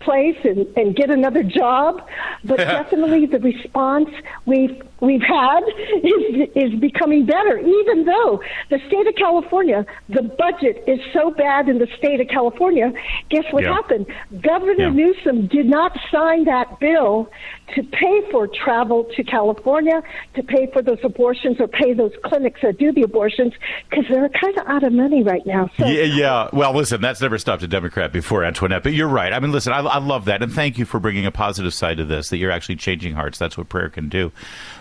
[0.00, 2.06] place and, and get another job.
[2.44, 4.08] But definitely the response
[4.46, 5.60] we've we've had
[6.02, 11.68] is is becoming better, even though the state of California, the budget is so bad
[11.68, 12.92] in the state of California.
[13.28, 13.74] Guess what yeah.
[13.74, 14.06] happened?
[14.40, 14.90] Governor yeah.
[14.90, 17.30] Newsom did not sign that bill
[17.74, 20.02] to pay for travel to California,
[20.34, 23.52] to pay for those abortions or pay those clinics that do the abortions,
[23.88, 25.70] because they're kind of out of money right now.
[25.78, 26.48] So, yeah, yeah.
[26.52, 28.82] Well, listen, that's never stopped a Democrat before, Antoinette.
[28.82, 29.32] But you're right.
[29.32, 31.98] I mean, listen, I, I love that, and thank you for bringing a positive side
[31.98, 32.30] to this.
[32.30, 33.38] That you're actually changing hearts.
[33.38, 34.32] That's what prayer can do.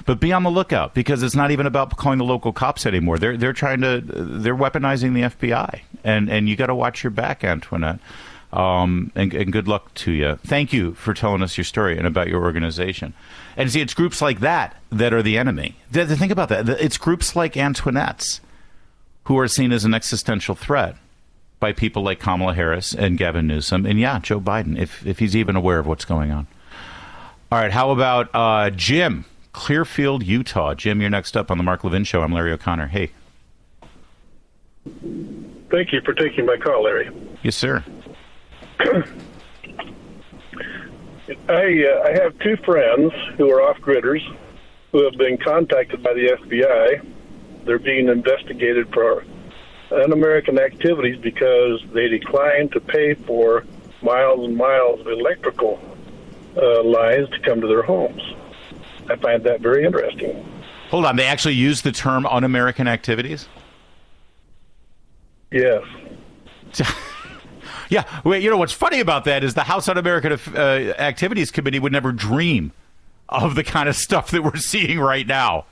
[0.10, 3.19] But be on the lookout because it's not even about calling the local cops anymore.
[3.19, 7.12] They're they're trying to they're weaponizing the FBI, and and you got to watch your
[7.12, 8.00] back, Antoinette.
[8.52, 10.39] Um, and, and, good luck to you.
[10.43, 13.13] Thank you for telling us your story and about your organization.
[13.56, 15.76] And see, it's groups like that that are the enemy.
[15.91, 16.67] Think about that.
[16.67, 18.41] It's groups like Antoinette's
[19.26, 20.95] who are seen as an existential threat
[21.60, 25.36] by people like Kamala Harris and Gavin Newsom, and yeah, Joe Biden, if if he's
[25.36, 26.48] even aware of what's going on.
[27.52, 29.26] All right, how about uh, Jim,
[29.60, 30.74] Clearfield, Utah?
[30.74, 32.22] Jim, you're next up on the Mark Levin Show.
[32.22, 32.88] I'm Larry O'Connor.
[32.88, 33.12] Hey.
[35.69, 37.10] Thank you for taking my call, Larry.
[37.43, 37.84] Yes, sir.
[38.80, 39.04] I
[41.50, 44.26] uh, I have two friends who are off gridders
[44.93, 47.06] who have been contacted by the FBI.
[47.65, 49.26] They're being investigated for
[49.91, 53.65] un-American activities because they declined to pay for
[54.02, 55.82] miles and miles of electrical
[56.56, 58.22] uh, lines to come to their homes.
[59.10, 60.45] I find that very interesting.
[60.89, 63.48] Hold on, they actually use the term un-American activities.
[65.52, 65.84] Yes.
[67.89, 70.60] Yeah, well, you know what's funny about that is the House Un-American uh,
[71.00, 72.72] Activities Committee would never dream
[73.28, 75.65] of the kind of stuff that we're seeing right now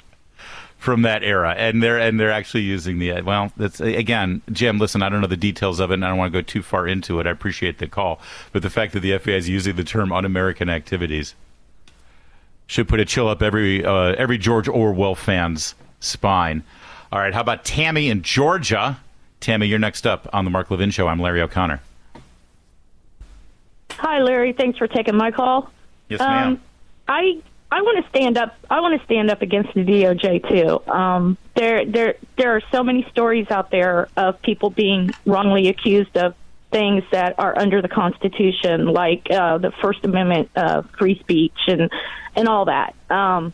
[0.80, 3.52] from that era, and they're and they're actually using the well.
[3.58, 4.80] That's again, Jim.
[4.80, 6.64] Listen, I don't know the details of it, and I don't want to go too
[6.64, 7.28] far into it.
[7.28, 8.20] I appreciate the call,
[8.52, 11.36] but the fact that the FBI is using the term un-American activities
[12.68, 16.64] should put a chill up every uh, every George Orwell fan's spine.
[17.12, 19.00] All right, how about Tammy in Georgia?
[19.40, 21.08] Tammy, you're next up on the Mark Levin Show.
[21.08, 21.82] I'm Larry O'Connor.
[23.92, 24.54] Hi, Larry.
[24.54, 25.72] Thanks for taking my call.
[26.10, 26.48] Yes, ma'am.
[26.48, 26.62] Um,
[27.08, 28.56] I I want to stand up.
[28.70, 30.92] I want to stand up against the DOJ too.
[30.92, 36.16] Um, there, there, there are so many stories out there of people being wrongly accused
[36.16, 36.36] of
[36.72, 41.90] things that are under the Constitution, like uh, the First Amendment, uh, free speech, and
[42.36, 42.96] and all that.
[43.10, 43.54] Um,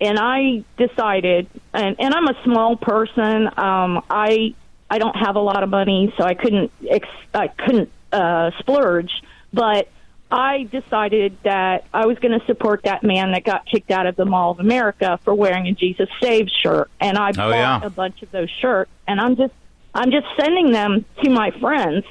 [0.00, 3.46] and I decided, and, and I'm a small person.
[3.56, 4.54] Um, I
[4.90, 9.10] I don't have a lot of money, so I couldn't ex- I couldn't uh, splurge
[9.54, 9.88] but
[10.30, 14.16] I decided that I was going to support that man that got kicked out of
[14.16, 17.80] the Mall of America for wearing a Jesus Saves shirt, and I oh, bought yeah.
[17.82, 19.54] a bunch of those shirts, and I'm just
[19.94, 22.04] I'm just sending them to my friends.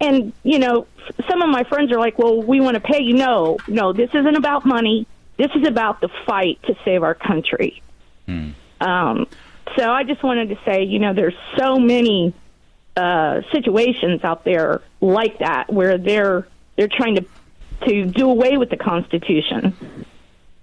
[0.00, 0.86] And you know,
[1.28, 4.10] some of my friends are like, "Well, we want to pay you." No, no, this
[4.14, 5.06] isn't about money.
[5.36, 7.82] This is about the fight to save our country.
[8.26, 8.50] Hmm.
[8.80, 9.26] Um,
[9.76, 12.34] so I just wanted to say, you know, there's so many
[12.96, 17.24] uh, situations out there like that where they're they're trying to
[17.86, 20.06] to do away with the Constitution,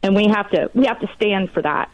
[0.04, 1.90] and we have to we have to stand for that.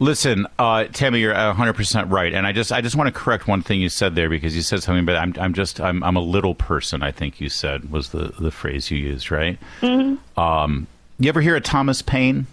[0.00, 3.48] Listen, uh, Tammy, you're 100 percent right, and I just I just want to correct
[3.48, 6.16] one thing you said there because you said something, but I'm I'm just I'm I'm
[6.16, 7.02] a little person.
[7.02, 9.58] I think you said was the the phrase you used, right?
[9.80, 10.38] Mm-hmm.
[10.38, 10.86] Um,
[11.18, 12.46] you ever hear of Thomas Paine?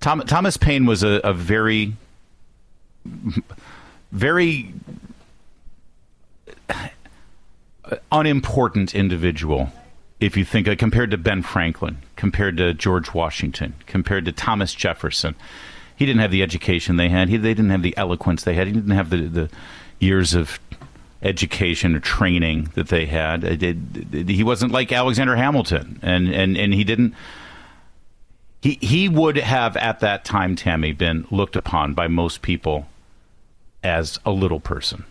[0.00, 1.94] Tom, Thomas Paine was a, a very,
[4.12, 4.74] very
[8.12, 9.72] unimportant individual
[10.20, 14.74] if you think uh, compared to Ben Franklin, compared to George Washington, compared to Thomas
[14.74, 15.34] Jefferson.
[15.96, 17.28] He didn't have the education they had.
[17.28, 18.66] He, they didn't have the eloquence they had.
[18.66, 19.50] He didn't have the, the
[20.00, 20.58] years of
[21.22, 23.42] education or training that they had.
[23.42, 27.14] he wasn't like Alexander Hamilton, and, and, and he didn't
[28.64, 32.88] he he would have at that time, Tammy, been looked upon by most people
[33.82, 35.04] as a little person.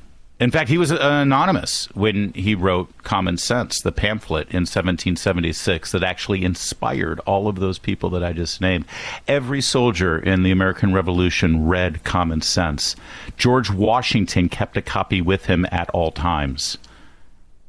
[0.43, 6.03] In fact, he was anonymous when he wrote Common Sense, the pamphlet in 1776 that
[6.03, 8.84] actually inspired all of those people that I just named.
[9.25, 12.97] Every soldier in the American Revolution read Common Sense.
[13.38, 16.77] George Washington kept a copy with him at all times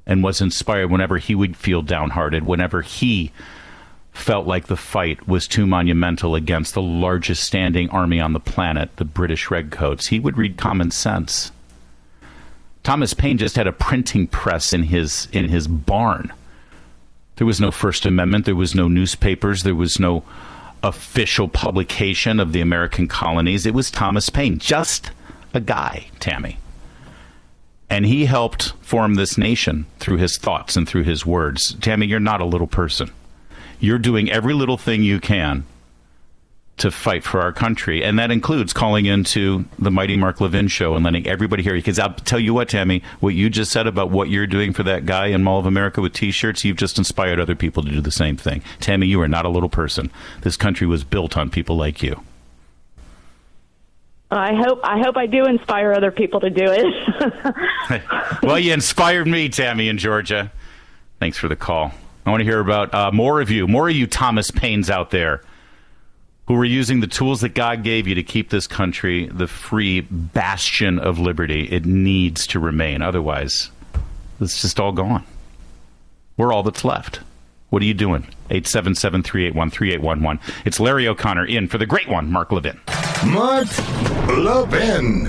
[0.04, 3.30] and was inspired whenever he would feel downhearted, whenever he
[4.10, 8.96] felt like the fight was too monumental against the largest standing army on the planet,
[8.96, 11.52] the British Redcoats, he would read Common Sense.
[12.84, 16.32] Thomas Paine just had a printing press in his in his barn.
[17.36, 20.22] There was no First Amendment, there was no newspapers, there was no
[20.84, 23.66] official publication of the American colonies.
[23.66, 25.10] It was Thomas Paine, just
[25.52, 26.58] a guy, Tammy.
[27.90, 31.74] And he helped form this nation through his thoughts and through his words.
[31.80, 33.10] Tammy, you're not a little person
[33.84, 35.64] you're doing every little thing you can
[36.76, 38.02] to fight for our country.
[38.02, 41.80] And that includes calling into the Mighty Mark Levin show and letting everybody hear you.
[41.80, 44.82] Because I'll tell you what, Tammy, what you just said about what you're doing for
[44.82, 47.90] that guy in Mall of America with t shirts, you've just inspired other people to
[47.90, 48.62] do the same thing.
[48.80, 50.10] Tammy, you are not a little person.
[50.42, 52.22] This country was built on people like you.
[54.30, 58.02] I hope I hope I do inspire other people to do it.
[58.42, 60.50] well, you inspired me, Tammy in Georgia.
[61.20, 61.92] Thanks for the call.
[62.26, 65.10] I want to hear about uh, more of you, more of you Thomas Paines out
[65.10, 65.42] there
[66.46, 70.02] who are using the tools that God gave you to keep this country the free
[70.02, 71.64] bastion of liberty.
[71.70, 73.02] It needs to remain.
[73.02, 73.70] Otherwise,
[74.40, 75.24] it's just all gone.
[76.36, 77.20] We're all that's left.
[77.70, 78.22] What are you doing?
[78.50, 80.54] 877 381 3811.
[80.64, 82.78] It's Larry O'Connor in for the great one, Mark Levin.
[83.26, 83.66] Mark
[84.28, 85.26] Levin.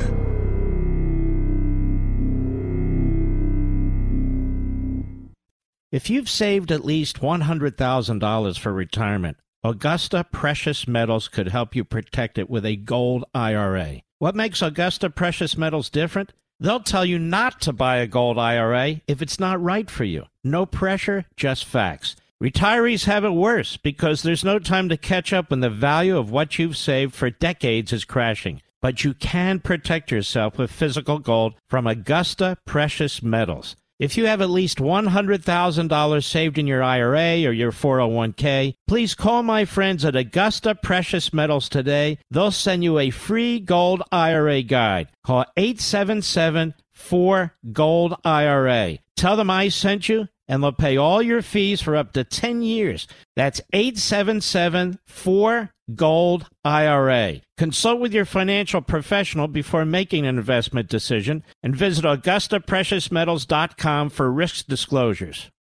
[5.92, 12.38] If you've saved at least $100,000 for retirement, Augusta Precious Metals could help you protect
[12.38, 14.04] it with a gold IRA.
[14.20, 16.34] What makes Augusta Precious Metals different?
[16.60, 20.26] They'll tell you not to buy a gold IRA if it's not right for you.
[20.44, 22.16] No pressure, just facts.
[22.40, 26.30] Retirees have it worse because there's no time to catch up when the value of
[26.30, 28.62] what you've saved for decades is crashing.
[28.84, 33.76] But you can protect yourself with physical gold from Augusta Precious Metals.
[33.98, 39.42] If you have at least $100,000 saved in your IRA or your 401k, please call
[39.42, 42.18] my friends at Augusta Precious Metals today.
[42.30, 45.08] They'll send you a free gold IRA guide.
[45.24, 48.98] Call 877 4 Gold IRA.
[49.16, 52.62] Tell them I sent you and they'll pay all your fees for up to 10
[52.62, 53.08] years.
[53.36, 57.42] That's 877 4 Gold IRA.
[57.58, 64.66] Consult with your financial professional before making an investment decision and visit AugustaPreciousMetals.com for risk
[64.66, 65.52] disclosures.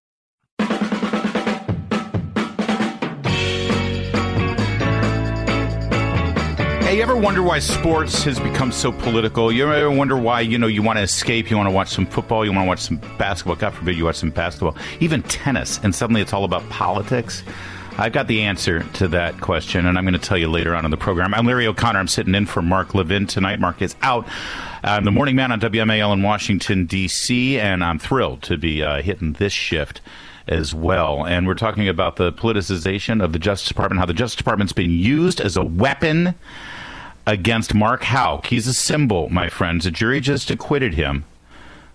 [6.95, 9.51] You ever wonder why sports has become so political?
[9.51, 12.07] You ever wonder why, you know, you want to escape, you want to watch some
[12.07, 15.81] football, you want to watch some basketball, God forbid you watch some basketball, even tennis,
[15.83, 17.43] and suddenly it's all about politics?
[17.99, 20.85] I've got the answer to that question, and I'm going to tell you later on
[20.85, 21.35] in the program.
[21.35, 21.99] I'm Larry O'Connor.
[21.99, 23.59] I'm sitting in for Mark Levin tonight.
[23.59, 24.25] Mark is out.
[24.85, 29.03] I'm the morning man on WMAL in Washington, D.C., and I'm thrilled to be uh,
[29.03, 30.01] hitting this shift
[30.47, 31.27] as well.
[31.27, 34.93] And we're talking about the politicization of the Justice Department, how the Justice Department's been
[34.93, 36.37] used as a weapon
[37.27, 38.47] against Mark Houck.
[38.47, 39.85] He's a symbol, my friends.
[39.85, 41.25] The jury just acquitted him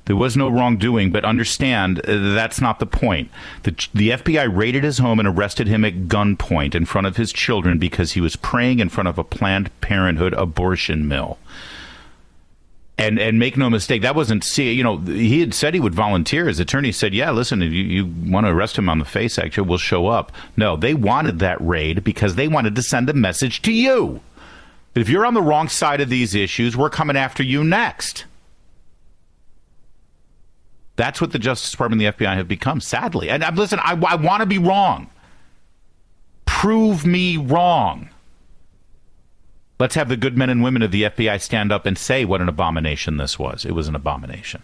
[0.06, 3.30] There was no wrongdoing, but understand uh, that's not the point.
[3.62, 7.32] The, the FBI raided his home and arrested him at gunpoint in front of his
[7.32, 11.38] children because he was praying in front of a Planned Parenthood abortion mill.
[12.98, 14.74] And and make no mistake, that wasn't see.
[14.74, 16.48] You know, he had said he would volunteer.
[16.50, 19.40] His attorney said, "Yeah, listen, if you, you want to arrest him on the face,
[19.40, 23.14] actually, we'll show up." No, they wanted that raid because they wanted to send a
[23.14, 24.20] message to you.
[25.00, 28.26] If you're on the wrong side of these issues, we're coming after you next.
[30.96, 33.30] That's what the Justice Department and the FBI have become, sadly.
[33.30, 35.10] And uh, listen, I, I want to be wrong.
[36.46, 38.10] Prove me wrong.
[39.80, 42.42] Let's have the good men and women of the FBI stand up and say what
[42.42, 43.64] an abomination this was.
[43.64, 44.62] It was an abomination.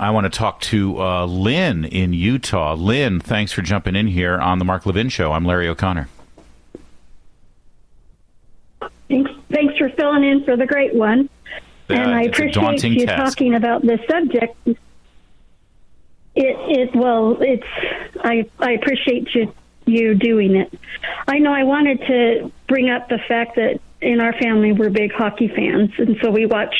[0.00, 2.72] I want to talk to uh, Lynn in Utah.
[2.72, 5.32] Lynn, thanks for jumping in here on the Mark Levin Show.
[5.32, 6.08] I'm Larry O'Connor.
[9.08, 11.28] Thanks, thanks for filling in for the great one.
[11.90, 13.36] Uh, and I appreciate you task.
[13.36, 14.56] talking about this subject.
[14.64, 14.78] It,
[16.34, 17.66] it, well, it's,
[18.24, 19.52] I, I appreciate you
[19.84, 20.72] you doing it.
[21.26, 25.12] I know I wanted to bring up the fact that in our family we're big
[25.12, 26.74] hockey fans, and so we watch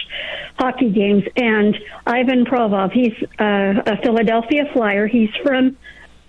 [0.59, 1.25] hockey games.
[1.37, 5.07] And Ivan Provorov, he's uh, a Philadelphia Flyer.
[5.07, 5.77] He's from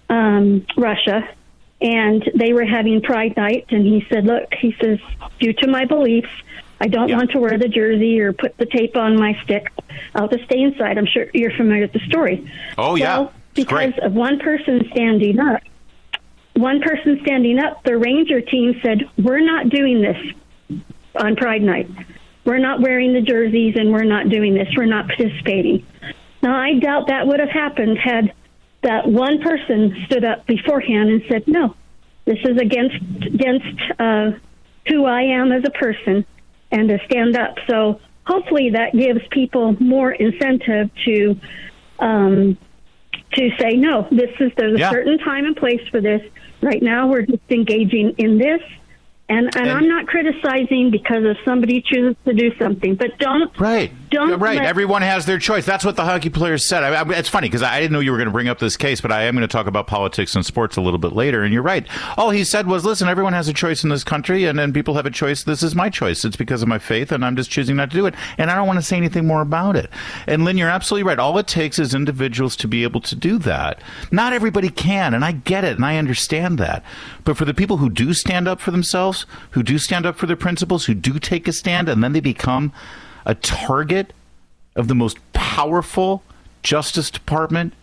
[0.09, 1.27] um, Russia,
[1.79, 4.99] and they were having Pride Night, and he said, "Look," he says,
[5.39, 6.31] "due to my beliefs."
[6.81, 7.17] I don't yeah.
[7.17, 9.71] want to wear the jersey or put the tape on my stick.
[10.15, 10.97] I'll just stay inside.
[10.97, 12.51] I'm sure you're familiar with the story.
[12.75, 13.19] Oh, yeah.
[13.19, 15.61] Well, because of one person standing up,
[16.55, 20.17] one person standing up, the Ranger team said, We're not doing this
[21.15, 21.89] on Pride Night.
[22.45, 24.67] We're not wearing the jerseys and we're not doing this.
[24.75, 25.85] We're not participating.
[26.41, 28.33] Now, I doubt that would have happened had
[28.81, 31.75] that one person stood up beforehand and said, No,
[32.25, 32.95] this is against,
[33.25, 34.31] against uh,
[34.87, 36.25] who I am as a person
[36.71, 37.57] and to stand up.
[37.69, 41.39] So hopefully that gives people more incentive to
[41.99, 42.57] um,
[43.33, 44.07] to say no.
[44.11, 44.89] This is there's a yeah.
[44.89, 46.21] certain time and place for this.
[46.61, 48.61] Right now, we're just engaging in this.
[49.31, 53.57] And, and, and, I'm not criticizing because if somebody chooses to do something, but don't
[53.57, 54.57] right, don't right.
[54.57, 55.65] Let, Everyone has their choice.
[55.65, 56.83] That's what the hockey players said.
[56.83, 58.77] I, I, it's funny because I didn't know you were going to bring up this
[58.77, 61.43] case, but I am going to talk about politics and sports a little bit later.
[61.43, 61.87] And you're right.
[62.17, 64.93] All he said was, "Listen, everyone has a choice in this country, and, and people
[64.93, 65.43] have a choice.
[65.43, 66.23] This is my choice.
[66.23, 68.13] It's because of my faith, and I'm just choosing not to do it.
[68.37, 69.89] And I don't want to say anything more about it."
[70.27, 71.19] And Lynn, you're absolutely right.
[71.19, 73.81] All it takes is individuals to be able to do that.
[74.11, 76.83] Not everybody can, and I get it, and I understand that.
[77.23, 80.25] But for the people who do stand up for themselves, who do stand up for
[80.25, 82.73] their principles, who do take a stand, and then they become
[83.25, 84.13] a target
[84.75, 86.23] of the most powerful
[86.63, 87.73] Justice Department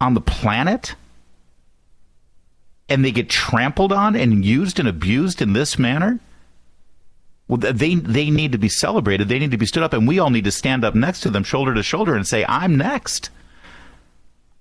[0.00, 0.94] on the planet,
[2.88, 6.18] and they get trampled on and used and abused in this manner.
[7.48, 9.28] Well, they they need to be celebrated.
[9.28, 11.30] They need to be stood up, and we all need to stand up next to
[11.30, 13.30] them, shoulder to shoulder, and say, "I'm next."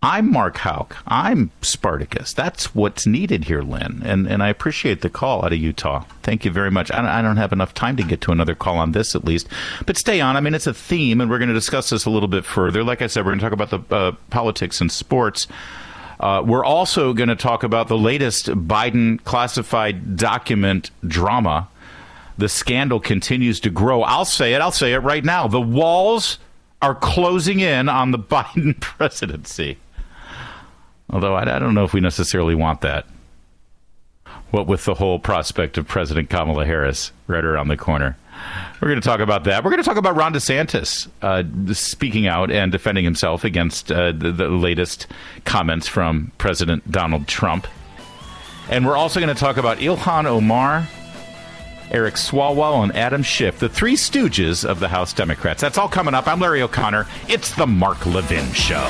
[0.03, 0.97] I'm Mark Houck.
[1.05, 2.33] I'm Spartacus.
[2.33, 4.01] That's what's needed here, Lynn.
[4.03, 6.05] And and I appreciate the call out of Utah.
[6.23, 6.91] Thank you very much.
[6.91, 9.23] I don't, I don't have enough time to get to another call on this, at
[9.23, 9.47] least.
[9.85, 10.35] But stay on.
[10.35, 12.83] I mean, it's a theme, and we're going to discuss this a little bit further.
[12.83, 15.47] Like I said, we're going to talk about the uh, politics and sports.
[16.19, 21.67] Uh, we're also going to talk about the latest Biden classified document drama.
[22.39, 24.01] The scandal continues to grow.
[24.01, 24.61] I'll say it.
[24.61, 25.47] I'll say it right now.
[25.47, 26.39] The walls
[26.81, 29.77] are closing in on the Biden presidency.
[31.11, 33.05] Although I, I don't know if we necessarily want that.
[34.51, 38.17] What with the whole prospect of President Kamala Harris right around the corner.
[38.81, 39.63] We're going to talk about that.
[39.63, 41.43] We're going to talk about Ron DeSantis uh,
[41.73, 45.07] speaking out and defending himself against uh, the, the, latest
[45.45, 47.67] comments from President Donald Trump.
[48.69, 50.87] And we're also going to talk about Ilhan Omar,
[51.91, 55.61] Eric Swalwell, and Adam Schiff, the three stooges of the House Democrats.
[55.61, 56.27] That's all coming up.
[56.27, 57.05] I'm Larry O'Connor.
[57.27, 58.89] It's the Mark Levin Show.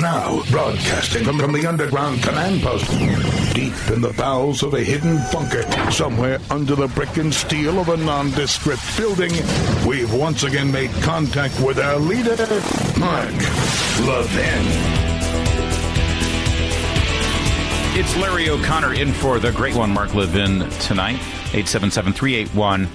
[0.00, 2.88] now, broadcasting from, from the underground command post,
[3.54, 7.88] deep in the bowels of a hidden bunker, somewhere under the brick and steel of
[7.88, 9.32] a nondescript building,
[9.86, 12.36] we've once again made contact with our leader,
[12.98, 13.32] Mark
[14.06, 15.08] Levin.
[17.98, 21.18] It's Larry O'Connor in for the great one, Mark Levin, tonight.
[21.54, 22.88] 877 381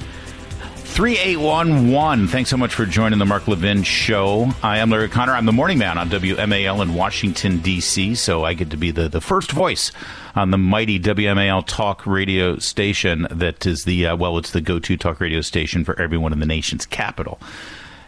[0.93, 2.27] 3811.
[2.27, 4.51] Thanks so much for joining the Mark Levin Show.
[4.61, 5.33] I am Larry Connor.
[5.33, 9.09] I'm the morning man on WMAL in Washington, D.C., so I get to be the,
[9.09, 9.91] the first voice
[10.35, 14.77] on the mighty WMAL talk radio station that is the, uh, well, it's the go
[14.77, 17.39] to talk radio station for everyone in the nation's capital.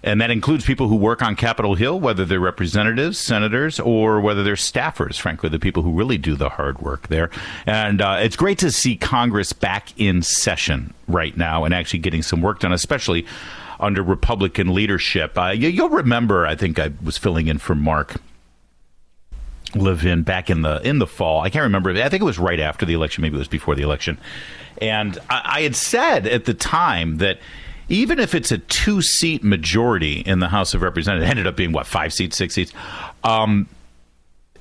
[0.06, 4.44] And that includes people who work on Capitol Hill, whether they're representatives, senators, or whether
[4.44, 7.32] they're staffers, frankly, the people who really do the hard work there.
[7.66, 12.22] And uh, it's great to see Congress back in session right now and actually getting
[12.22, 13.26] some work done, especially
[13.80, 15.36] under Republican leadership.
[15.36, 18.22] Uh, you, will remember, I think I was filling in for Mark
[19.74, 21.42] Levin back in the in the fall.
[21.42, 21.90] I can't remember.
[21.90, 23.24] I think it was right after the election.
[23.24, 24.20] Maybe it was before the election.
[24.80, 27.40] And I, I had said at the time that
[27.90, 31.56] even if it's a two seat majority in the House of Representatives, it ended up
[31.56, 32.72] being what five seats, six seats.
[33.24, 33.68] Um,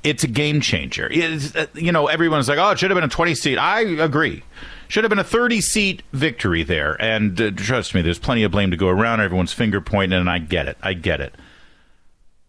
[0.02, 1.08] it's a game changer.
[1.10, 3.80] It's, uh, you know, everyone's like, "Oh, it should have been a twenty seat." I
[3.80, 4.42] agree.
[4.88, 7.00] Should have been a thirty seat victory there.
[7.00, 9.20] And uh, trust me, there's plenty of blame to go around.
[9.20, 10.76] Everyone's finger pointing, and I get it.
[10.82, 11.34] I get it.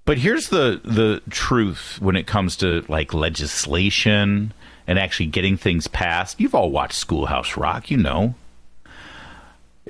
[0.03, 4.53] But here's the the truth when it comes to like legislation
[4.85, 6.39] and actually getting things passed.
[6.39, 8.35] You've all watched Schoolhouse Rock, you know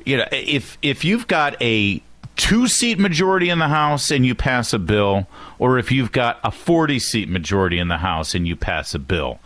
[0.04, 2.02] you know, if if you've got a
[2.36, 5.28] two seat majority in the House and you pass a bill,
[5.58, 9.00] or if you've got a 40 seat majority in the House and you pass a
[9.00, 9.40] bill,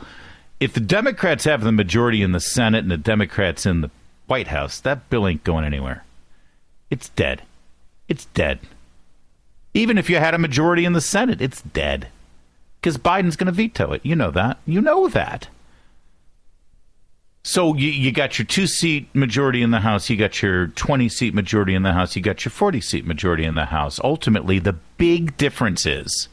[0.60, 3.91] if the Democrats have the majority in the Senate and the Democrats in the
[4.28, 6.04] White House, that bill ain't going anywhere.
[6.89, 7.43] It's dead.
[8.08, 8.60] It's dead.
[9.74, 12.08] Even if you had a majority in the Senate, it's dead.
[12.82, 14.02] Because Biden's going to veto it.
[14.04, 14.58] You know that.
[14.66, 15.47] You know that.
[17.43, 21.09] So you, you got your two seat majority in the House, you got your 20
[21.09, 23.99] seat majority in the House, you got your 40 seat majority in the House.
[24.03, 26.27] Ultimately, the big difference is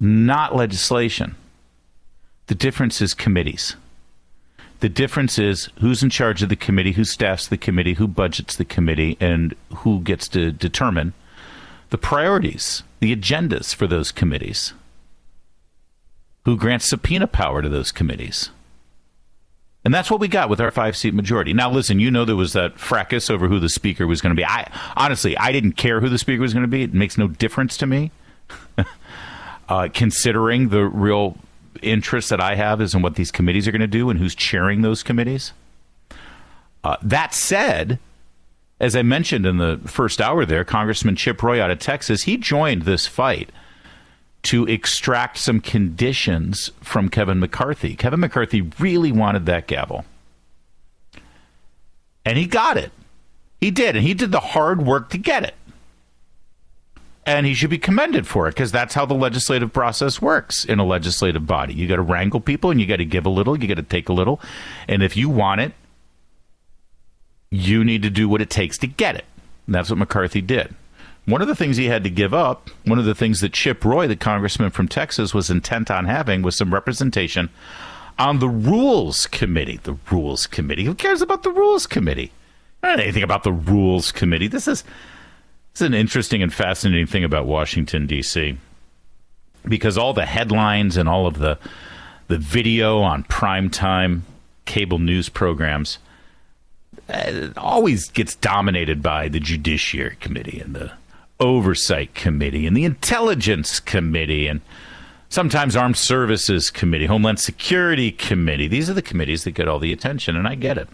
[0.00, 1.34] not legislation.
[2.46, 3.76] The difference is committees.
[4.80, 8.54] The difference is who's in charge of the committee, who staffs the committee, who budgets
[8.54, 11.14] the committee, and who gets to determine
[11.90, 14.74] the priorities, the agendas for those committees,
[16.44, 18.50] who grants subpoena power to those committees.
[19.84, 21.52] And that's what we got with our five seat majority.
[21.52, 24.36] Now, listen, you know there was that fracas over who the speaker was going to
[24.36, 24.44] be.
[24.44, 26.82] I honestly, I didn't care who the speaker was going to be.
[26.82, 28.10] It makes no difference to me,
[29.68, 31.36] uh, considering the real
[31.80, 34.34] interest that I have is in what these committees are going to do and who's
[34.34, 35.52] chairing those committees.
[36.82, 37.98] Uh, that said,
[38.80, 42.36] as I mentioned in the first hour there, Congressman Chip Roy out of Texas, he
[42.36, 43.50] joined this fight
[44.42, 47.94] to extract some conditions from Kevin McCarthy.
[47.94, 50.04] Kevin McCarthy really wanted that gavel.
[52.24, 52.92] And he got it.
[53.60, 53.96] He did.
[53.96, 55.54] And he did the hard work to get it.
[57.26, 60.78] And he should be commended for it because that's how the legislative process works in
[60.78, 61.74] a legislative body.
[61.74, 63.82] You got to wrangle people and you got to give a little, you got to
[63.82, 64.40] take a little.
[64.86, 65.72] And if you want it,
[67.50, 69.26] you need to do what it takes to get it.
[69.66, 70.74] And that's what McCarthy did.
[71.28, 73.84] One of the things he had to give up, one of the things that Chip
[73.84, 77.50] Roy, the congressman from Texas, was intent on having was some representation
[78.18, 79.76] on the Rules Committee.
[79.76, 80.84] The Rules Committee.
[80.84, 82.32] Who cares about the Rules Committee?
[82.82, 84.46] Not anything about the Rules Committee.
[84.46, 84.84] This is,
[85.74, 88.56] this is an interesting and fascinating thing about Washington, D.C.
[89.66, 91.58] Because all the headlines and all of the
[92.28, 94.20] the video on primetime
[94.64, 95.98] cable news programs
[97.10, 100.92] uh, always gets dominated by the Judiciary Committee and the
[101.40, 104.60] Oversight Committee and the Intelligence Committee and
[105.28, 108.68] sometimes Armed Services Committee, Homeland Security Committee.
[108.68, 110.88] These are the committees that get all the attention, and I get it.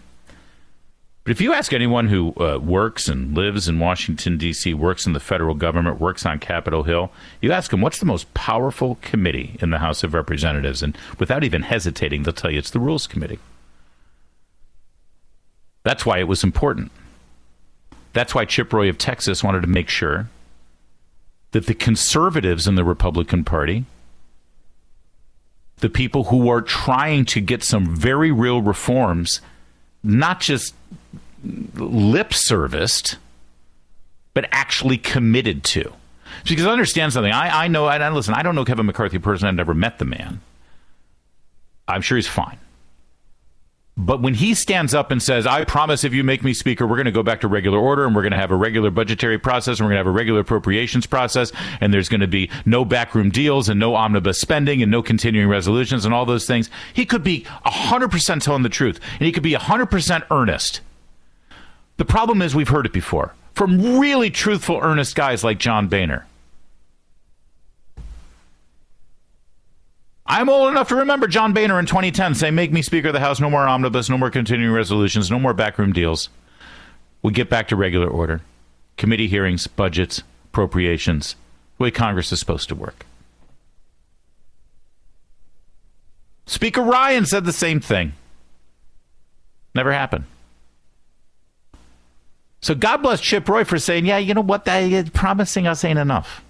[1.23, 5.13] But if you ask anyone who uh, works and lives in Washington, D.C., works in
[5.13, 9.57] the federal government, works on Capitol Hill, you ask them, what's the most powerful committee
[9.59, 10.83] in the House of Representatives?
[10.83, 13.39] And without even hesitating, they'll tell you it's the Rules Committee.
[15.81, 16.91] That's why it was important.
[18.13, 20.29] That's why Chip Roy of Texas wanted to make sure
[21.51, 23.85] that the conservatives in the Republican Party,
[25.77, 29.41] the people who are trying to get some very real reforms,
[30.03, 30.73] not just
[31.43, 33.17] lip serviced,
[34.33, 35.93] but actually committed to.
[36.47, 37.31] Because understand something.
[37.31, 39.49] I, I know, I, listen, I don't know Kevin McCarthy personally.
[39.49, 40.41] I've never met the man.
[41.87, 42.57] I'm sure he's fine.
[43.97, 46.97] But when he stands up and says, I promise if you make me speaker, we're
[46.97, 49.39] going to go back to regular order and we're going to have a regular budgetary
[49.39, 52.49] process and we're going to have a regular appropriations process and there's going to be
[52.65, 56.69] no backroom deals and no omnibus spending and no continuing resolutions and all those things,
[56.93, 60.81] he could be 100% telling the truth and he could be 100% earnest.
[61.95, 66.25] The problem is we've heard it before from really truthful, earnest guys like John Boehner.
[70.25, 73.19] I'm old enough to remember John Boehner in 2010 saying, Make me Speaker of the
[73.19, 76.29] House, no more omnibus, no more continuing resolutions, no more backroom deals.
[77.21, 78.41] we get back to regular order,
[78.97, 81.35] committee hearings, budgets, appropriations,
[81.77, 83.05] the way Congress is supposed to work.
[86.47, 88.13] Speaker Ryan said the same thing.
[89.73, 90.25] Never happened.
[92.61, 94.65] So God bless Chip Roy for saying, yeah, you know what?
[94.65, 96.43] That uh, promising us ain't enough.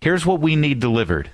[0.00, 1.30] Here's what we need delivered.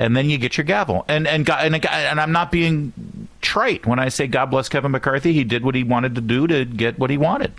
[0.00, 1.04] And then you get your gavel.
[1.06, 5.32] And and and, and I'm not being trite when I say God bless Kevin McCarthy.
[5.32, 7.52] He did what he wanted to do to get what he wanted.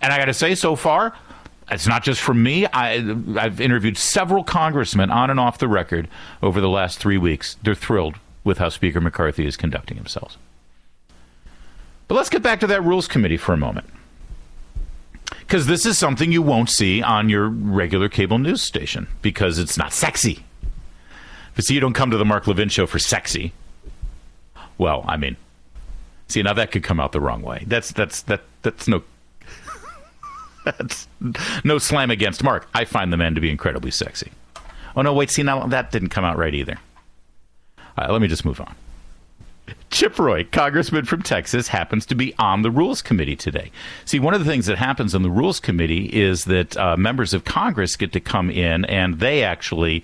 [0.00, 1.12] And I got to say, so far,
[1.70, 2.66] it's not just from me.
[2.66, 2.94] I,
[3.38, 6.08] I've interviewed several congressmen on and off the record
[6.42, 7.56] over the last three weeks.
[7.62, 10.38] They're thrilled with how Speaker McCarthy is conducting himself.
[12.08, 13.88] But let's get back to that Rules Committee for a moment.
[15.40, 19.76] Because this is something you won't see on your regular cable news station because it's
[19.76, 20.44] not sexy.
[21.60, 23.52] But see, you don't come to the Mark Levin show for sexy.
[24.78, 25.36] Well, I mean,
[26.26, 27.64] see, now that could come out the wrong way.
[27.66, 29.02] That's that's that that's no
[30.64, 31.06] that's
[31.62, 32.66] no slam against Mark.
[32.72, 34.32] I find the man to be incredibly sexy.
[34.96, 36.78] Oh no, wait, see now that didn't come out right either.
[37.78, 38.74] All right, let me just move on.
[39.90, 43.70] Chip Roy, congressman from Texas, happens to be on the Rules Committee today.
[44.06, 47.34] See, one of the things that happens on the Rules Committee is that uh, members
[47.34, 50.02] of Congress get to come in and they actually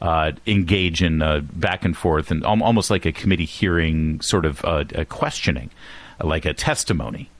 [0.00, 4.64] uh, engage in uh, back and forth and almost like a committee hearing, sort of
[4.64, 5.70] uh, questioning,
[6.22, 7.30] like a testimony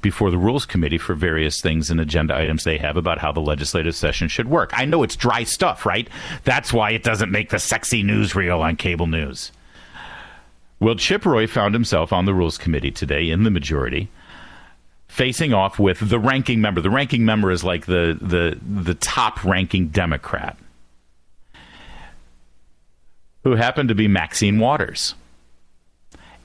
[0.00, 3.40] before the Rules Committee for various things and agenda items they have about how the
[3.40, 4.70] legislative session should work.
[4.72, 6.08] I know it's dry stuff, right?
[6.44, 9.50] That's why it doesn't make the sexy newsreel on cable news.
[10.80, 14.08] Well, Chip Roy found himself on the Rules Committee today in the majority,
[15.08, 16.80] facing off with the ranking member.
[16.80, 20.56] The ranking member is like the the the top ranking Democrat,
[23.48, 25.14] who happened to be Maxine Waters.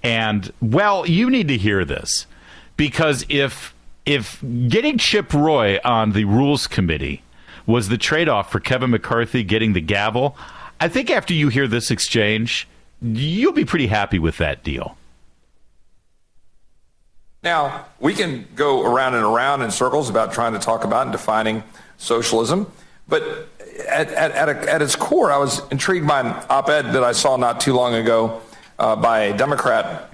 [0.02, 2.28] And well, you need to hear this
[2.78, 3.74] because if
[4.06, 7.24] if getting Chip Roy on the Rules Committee
[7.66, 10.38] was the trade off for Kevin McCarthy getting the gavel,
[10.80, 12.68] I think after you hear this exchange,
[13.02, 14.98] you'll be pretty happy with that deal.
[17.42, 21.12] Now, we can go around and around in circles about trying to talk about and
[21.12, 21.64] defining
[21.98, 22.72] socialism,
[23.08, 23.53] but
[23.88, 27.12] at, at, at, at its core, I was intrigued by an op ed that I
[27.12, 28.42] saw not too long ago
[28.80, 30.12] uh, by a Democrat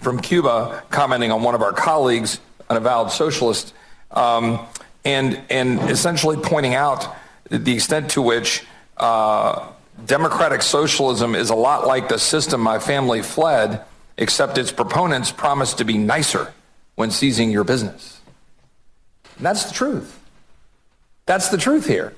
[0.00, 3.74] from Cuba commenting on one of our colleagues, an avowed socialist,
[4.10, 4.66] um,
[5.04, 7.16] and, and essentially pointing out
[7.50, 8.64] the extent to which
[8.96, 9.68] uh,
[10.04, 13.82] democratic socialism is a lot like the system my family fled,
[14.16, 16.52] except its proponents promised to be nicer
[16.94, 18.20] when seizing your business.
[19.36, 20.18] And that's the truth.
[21.26, 22.14] That's the truth here.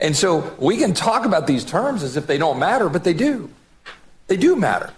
[0.00, 3.14] And so we can talk about these terms as if they don't matter, but they
[3.14, 3.50] do.
[4.26, 4.90] They do matter.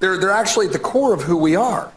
[0.00, 1.92] They're, they're actually at the core of who we are.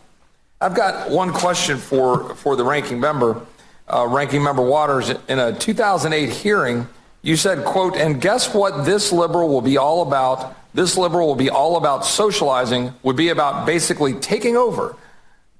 [0.61, 3.41] I've got one question for, for the ranking member,
[3.87, 5.09] uh, ranking member Waters.
[5.27, 6.87] In a 2008 hearing,
[7.21, 10.55] you said, quote, and guess what this liberal will be all about?
[10.73, 14.95] This liberal will be all about socializing, would be about basically taking over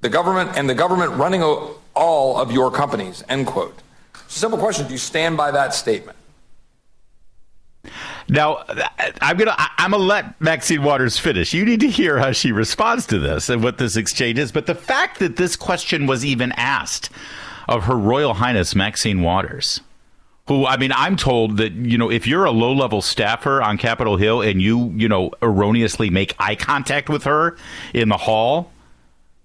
[0.02, 3.82] the government and the government running all of your companies, end quote.
[4.28, 4.86] Simple question.
[4.86, 6.15] Do you stand by that statement?
[8.28, 8.64] Now,
[9.22, 11.54] I'm gonna I'm gonna let Maxine Waters finish.
[11.54, 14.52] You need to hear how she responds to this and what this exchange is.
[14.52, 17.10] But the fact that this question was even asked
[17.68, 19.82] of Her Royal Highness Maxine Waters,
[20.48, 23.78] who I mean, I'm told that you know if you're a low level staffer on
[23.78, 27.58] Capitol Hill and you you know erroneously make eye contact with her
[27.94, 28.72] in the hall,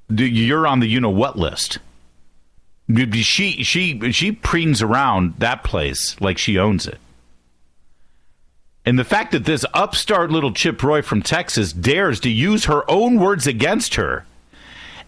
[0.09, 1.79] you're on the you know what list.
[3.13, 6.99] She she she preens around that place like she owns it.
[8.85, 12.89] And the fact that this upstart little Chip Roy from Texas dares to use her
[12.91, 14.25] own words against her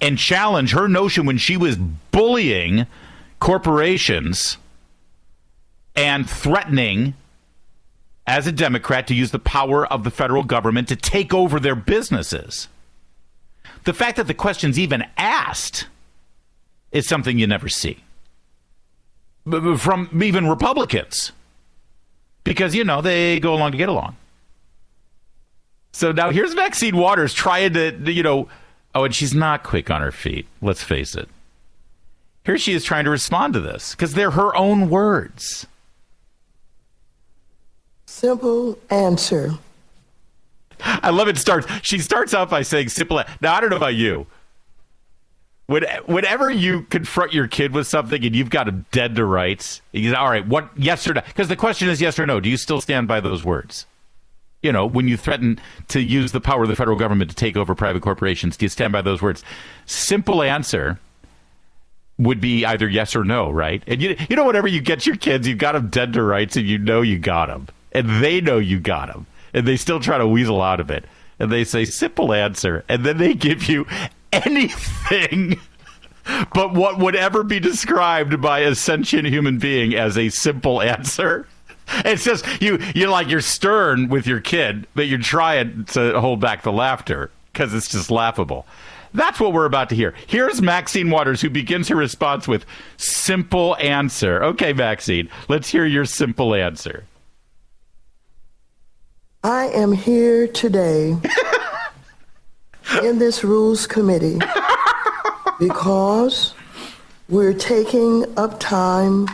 [0.00, 2.86] and challenge her notion when she was bullying
[3.40, 4.58] corporations
[5.96, 7.14] and threatening
[8.26, 11.74] as a Democrat to use the power of the federal government to take over their
[11.74, 12.68] businesses.
[13.84, 15.86] The fact that the question's even asked
[16.92, 17.98] is something you never see
[19.44, 21.32] from even Republicans
[22.44, 24.16] because you know they go along to get along.
[25.92, 28.48] So now here's Maxine Waters trying to, you know,
[28.94, 30.46] oh, and she's not quick on her feet.
[30.60, 31.28] Let's face it.
[32.44, 35.66] Here she is trying to respond to this because they're her own words.
[38.06, 39.52] Simple answer.
[40.80, 41.38] I love it.
[41.38, 41.68] Starts.
[41.82, 43.22] She starts out by saying simple.
[43.40, 44.26] Now I don't know about you.
[45.66, 49.80] When, whenever you confront your kid with something and you've got him dead to rights,
[49.92, 50.46] he's all right.
[50.46, 51.22] What yes or no?
[51.26, 52.40] Because the question is yes or no.
[52.40, 53.86] Do you still stand by those words?
[54.60, 57.56] You know, when you threaten to use the power of the federal government to take
[57.56, 59.42] over private corporations, do you stand by those words?
[59.86, 60.98] Simple answer:
[62.18, 63.82] would be either yes or no, right?
[63.86, 66.56] And you, you know, whenever you get your kids, you've got them dead to rights
[66.56, 67.68] and you know you got them.
[67.92, 69.26] And they know you got them.
[69.54, 71.04] And they still try to weasel out of it.
[71.38, 72.84] And they say, simple answer.
[72.88, 73.86] And then they give you
[74.32, 75.60] anything
[76.54, 81.46] but what would ever be described by a sentient human being as a simple answer.
[82.04, 86.40] It's just you you like you're stern with your kid, but you're trying to hold
[86.40, 88.66] back the laughter because it's just laughable.
[89.14, 90.14] That's what we're about to hear.
[90.26, 92.64] Here's Maxine Waters, who begins her response with
[92.96, 94.42] simple answer.
[94.42, 97.04] Okay, Maxine, let's hear your simple answer.
[99.44, 101.16] I am here today
[103.02, 104.38] in this Rules Committee
[105.58, 106.54] because
[107.28, 109.28] we're taking up time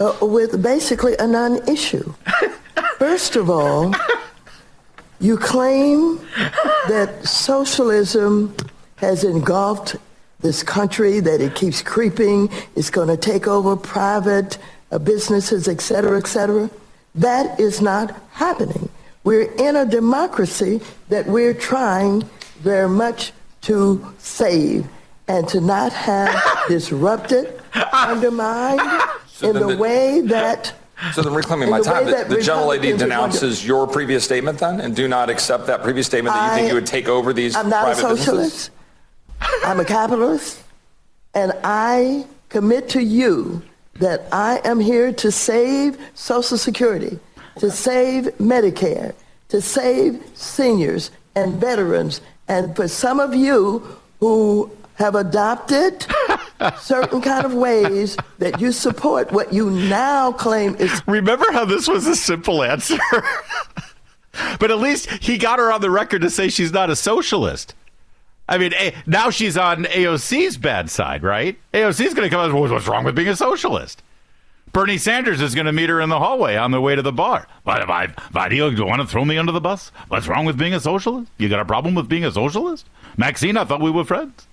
[0.00, 2.14] uh, with basically a non issue.
[2.98, 3.94] First of all,
[5.20, 6.18] you claim
[6.88, 8.54] that socialism
[8.96, 9.96] has engulfed
[10.40, 14.58] this country, that it keeps creeping, it's going to take over private
[14.92, 16.70] uh, businesses, et cetera, et cetera.
[17.14, 18.88] That is not happening.
[19.24, 22.28] We're in a democracy that we're trying
[22.58, 23.32] very much
[23.62, 24.86] to save
[25.26, 27.60] and to not have disrupted,
[27.92, 28.80] undermined
[29.28, 30.72] so in the, the, way that.
[31.12, 34.96] So then reclaiming my the time, the, the gentlelady denounces your previous statement then and
[34.96, 37.54] do not accept that previous statement that you I, think you would take over these
[37.54, 38.70] I'm not private a socialist.
[39.38, 39.64] Businesses?
[39.64, 40.62] I'm a capitalist.
[41.34, 43.62] And I commit to you
[43.94, 47.18] that I am here to save Social Security,
[47.58, 49.14] to save Medicare,
[49.48, 52.20] to save seniors and veterans.
[52.48, 56.06] And for some of you who have adopted
[56.80, 61.02] certain kind of ways that you support what you now claim is.
[61.06, 62.98] Remember how this was a simple answer?
[64.58, 67.74] but at least he got her on the record to say she's not a socialist.
[68.48, 71.56] I mean, eh, now she's on AOC's bad side, right?
[71.74, 74.02] AOC's going to come out, what's wrong with being a socialist?
[74.78, 77.10] Bernie Sanders is going to meet her in the hallway on the way to the
[77.10, 77.48] bar.
[77.64, 79.90] Why, why, why do you want to throw me under the bus?
[80.06, 81.32] What's wrong with being a socialist?
[81.36, 82.88] You got a problem with being a socialist?
[83.16, 84.46] Maxine, I thought we were friends.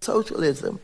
[0.00, 0.80] socialism.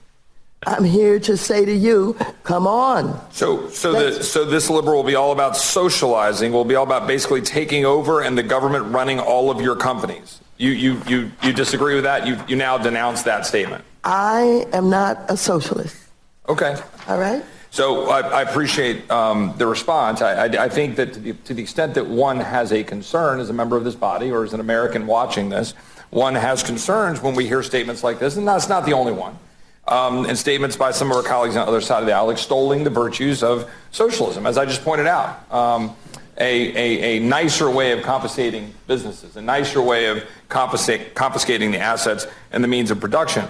[0.64, 3.20] I'm here to say to you, come on.
[3.32, 6.52] So, so the, so this liberal will be all about socializing.
[6.52, 10.40] Will be all about basically taking over and the government running all of your companies.
[10.56, 12.28] You, you, you, you disagree with that?
[12.28, 13.82] You, you now denounce that statement.
[14.04, 16.07] I am not a socialist.
[16.48, 16.76] Okay.
[17.06, 17.44] All right.
[17.70, 20.22] So I, I appreciate um, the response.
[20.22, 23.40] I, I, I think that to the, to the extent that one has a concern
[23.40, 25.74] as a member of this body or as an American watching this,
[26.10, 29.38] one has concerns when we hear statements like this, and that's not the only one.
[29.86, 32.30] Um, and statements by some of our colleagues on the other side of the aisle
[32.30, 35.50] extolling the virtues of socialism, as I just pointed out.
[35.52, 35.96] Um,
[36.40, 42.28] a, a, a, nicer way of compensating businesses, a nicer way of confiscating the assets
[42.52, 43.44] and the means of production.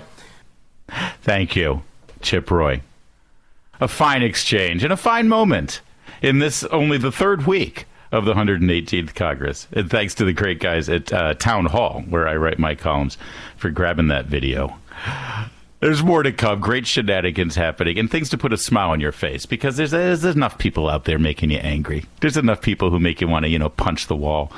[1.21, 1.83] Thank you,
[2.23, 2.81] Chip Roy.
[3.81, 5.81] A fine exchange and a fine moment
[6.23, 9.69] in this only the third week of the 118th Congress.
[9.73, 13.19] And thanks to the great guys at uh, Town Hall, where I write my columns,
[13.57, 14.77] for grabbing that video.
[15.81, 16.61] There's more to come.
[16.61, 20.25] Great shenanigans happening and things to put a smile on your face because there's, there's
[20.25, 22.05] enough people out there making you angry.
[22.21, 24.51] There's enough people who make you want to, you know, punch the wall.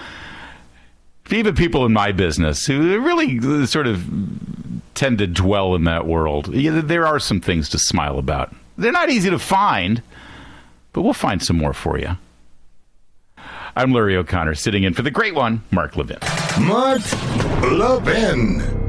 [1.31, 4.03] Even people in my business who really sort of
[4.95, 6.47] tend to dwell in that world.
[6.47, 8.55] There are some things to smile about.
[8.81, 10.03] They're not easy to find,
[10.95, 12.17] but we'll find some more for you.
[13.77, 16.19] I'm Larry O'Connor, sitting in for the great one, Mark Levin.
[16.61, 17.03] Mark
[17.63, 18.81] Levin.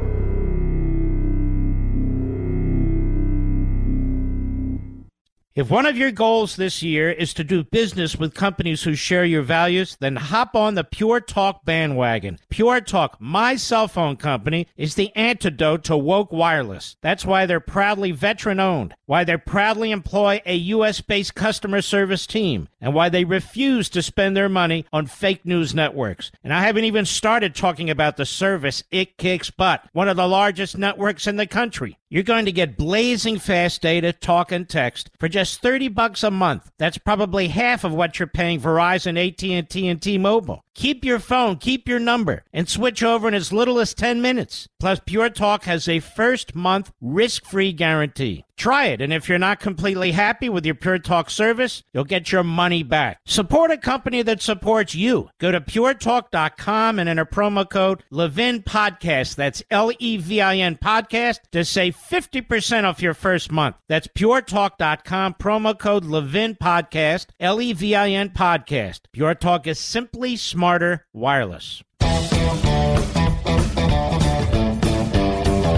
[5.54, 9.26] If one of your goals this year is to do business with companies who share
[9.26, 12.38] your values, then hop on the Pure Talk bandwagon.
[12.48, 16.96] Pure Talk, my cell phone company, is the antidote to woke wireless.
[17.02, 21.02] That's why they're proudly veteran owned, why they proudly employ a U.S.
[21.02, 25.74] based customer service team, and why they refuse to spend their money on fake news
[25.74, 26.32] networks.
[26.42, 30.26] And I haven't even started talking about the service it kicks butt, one of the
[30.26, 31.98] largest networks in the country.
[32.08, 36.30] You're going to get blazing fast data, talk, and text for just 30 bucks a
[36.30, 36.70] month.
[36.78, 40.64] That's probably half of what you're paying Verizon, AT&T, and T-Mobile.
[40.74, 44.68] Keep your phone, keep your number, and switch over in as little as 10 minutes.
[44.80, 48.44] Plus, Pure Talk has a first month risk free guarantee.
[48.56, 52.30] Try it, and if you're not completely happy with your Pure Talk service, you'll get
[52.30, 53.18] your money back.
[53.26, 55.30] Support a company that supports you.
[55.40, 59.34] Go to puretalk.com and enter promo code Levin Podcast.
[59.34, 63.76] That's L E V I N Podcast to save 50% off your first month.
[63.88, 69.00] That's puretalk.com, promo code Levin Podcast, L E V I N Podcast.
[69.12, 71.82] Pure Talk is simply smart smarter wireless.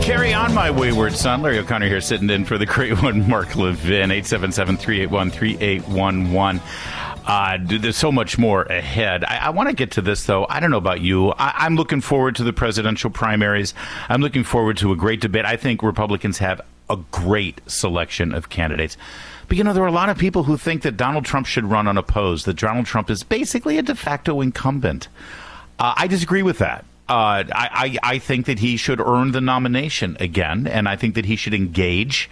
[0.03, 1.41] Carry on, my wayward son.
[1.41, 6.61] Larry O'Connor here, sitting in for the great one, Mark Levin, 877 381 3811.
[7.26, 9.24] Uh, there's so much more ahead.
[9.24, 10.47] I, I want to get to this, though.
[10.51, 11.30] I don't know about you.
[11.30, 13.72] I, I'm looking forward to the presidential primaries.
[14.11, 15.47] I'm looking forward to a great debate.
[15.47, 16.61] I think Republicans have
[16.91, 18.99] a great selection of candidates.
[19.49, 21.64] But you know, there are a lot of people who think that Donald Trump should
[21.64, 25.09] run unopposed, that Donald Trump is basically a de facto incumbent.
[25.78, 26.84] Uh, I disagree with that.
[27.09, 31.14] Uh, I, I, I think that he should earn the nomination again, and I think
[31.16, 32.30] that he should engage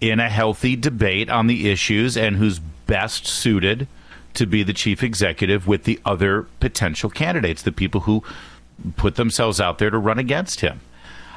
[0.00, 3.86] in a healthy debate on the issues and who's best suited
[4.32, 8.22] to be the chief executive with the other potential candidates, the people who
[8.96, 10.80] put themselves out there to run against him.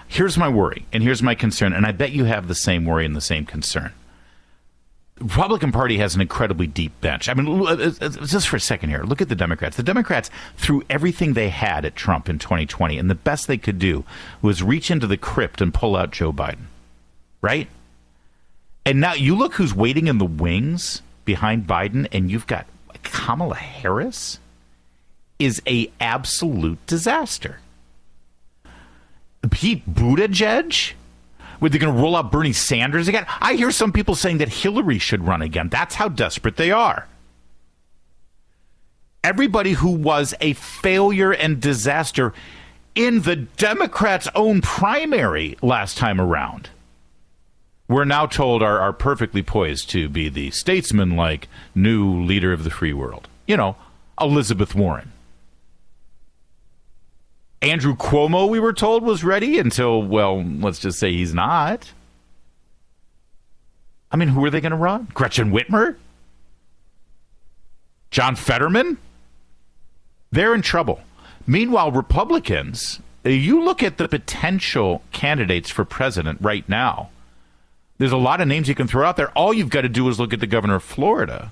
[0.08, 3.06] Here's my worry, and here's my concern, and I bet you have the same worry
[3.06, 3.92] and the same concern.
[5.20, 7.30] Republican Party has an incredibly deep bench.
[7.30, 9.78] I mean, uh, uh, just for a second here, look at the Democrats.
[9.78, 13.78] The Democrats threw everything they had at Trump in 2020, and the best they could
[13.78, 14.04] do
[14.42, 16.66] was reach into the crypt and pull out Joe Biden,
[17.42, 17.68] right?
[18.86, 22.66] And now you look who's waiting in the wings behind Biden, and you've got
[23.04, 24.40] Kamala Harris
[25.40, 27.60] is a absolute disaster.
[29.52, 30.94] Pete Buttigieg
[31.64, 33.26] were they going to roll out Bernie Sanders again?
[33.40, 35.70] I hear some people saying that Hillary should run again.
[35.70, 37.08] That's how desperate they are.
[39.24, 42.34] Everybody who was a failure and disaster
[42.96, 46.70] in the Democrats' own primary last time around,
[47.88, 52.66] we're now told are, are perfectly poised to be the statesman like new leader of
[52.66, 53.30] the free world.
[53.48, 53.78] You know,
[54.20, 55.13] Elizabeth Warren.
[57.64, 61.94] Andrew Cuomo, we were told, was ready until, well, let's just say he's not.
[64.12, 65.08] I mean, who are they going to run?
[65.14, 65.96] Gretchen Whitmer?
[68.12, 68.98] John Fetterman?
[70.30, 71.00] They're in trouble.
[71.48, 77.12] Meanwhile, Republicans, you look at the potential candidates for president right now.
[77.98, 79.32] There's a lot of names you can throw out there.
[79.38, 81.52] All you've got to do is look at the governor of Florida,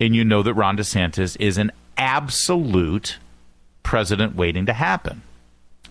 [0.00, 3.18] and you know that Ron DeSantis is an absolute
[3.84, 5.22] president waiting to happen.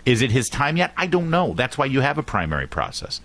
[0.08, 0.94] Is it his time yet?
[0.96, 1.54] I don't know.
[1.54, 3.20] That's why you have a primary process.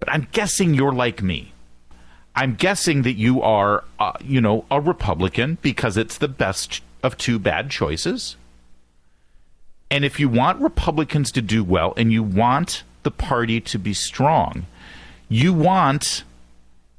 [0.00, 1.52] But I'm guessing you're like me.
[2.34, 7.18] I'm guessing that you are, uh, you know, a Republican because it's the best of
[7.18, 8.36] two bad choices.
[9.90, 13.92] And if you want Republicans to do well and you want the party to be
[13.92, 14.64] strong,
[15.28, 16.24] you want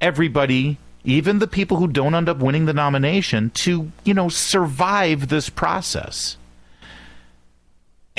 [0.00, 5.30] everybody, even the people who don't end up winning the nomination, to, you know, survive
[5.30, 6.36] this process.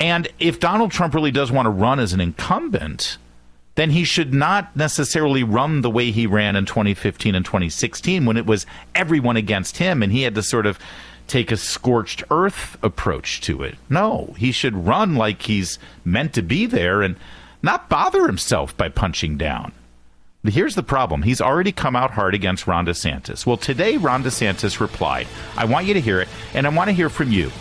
[0.02, 3.18] And if Donald Trump really does want to run as an incumbent,
[3.76, 8.36] then he should not necessarily run the way he ran in 2015 and 2016 when
[8.36, 10.76] it was everyone against him and he had to sort of
[11.28, 13.76] take a scorched earth approach to it.
[13.88, 17.14] No, he should run like he's meant to be there and
[17.62, 19.70] not bother himself by punching down.
[20.44, 21.22] Here's the problem.
[21.22, 23.46] He's already come out hard against Ron DeSantis.
[23.46, 25.28] Well, today, Ron DeSantis replied.
[25.56, 27.52] I want you to hear it, and I want to hear from you.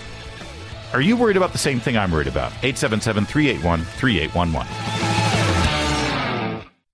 [0.93, 2.51] Are you worried about the same thing I'm worried about?
[2.63, 5.10] 877 381 3811.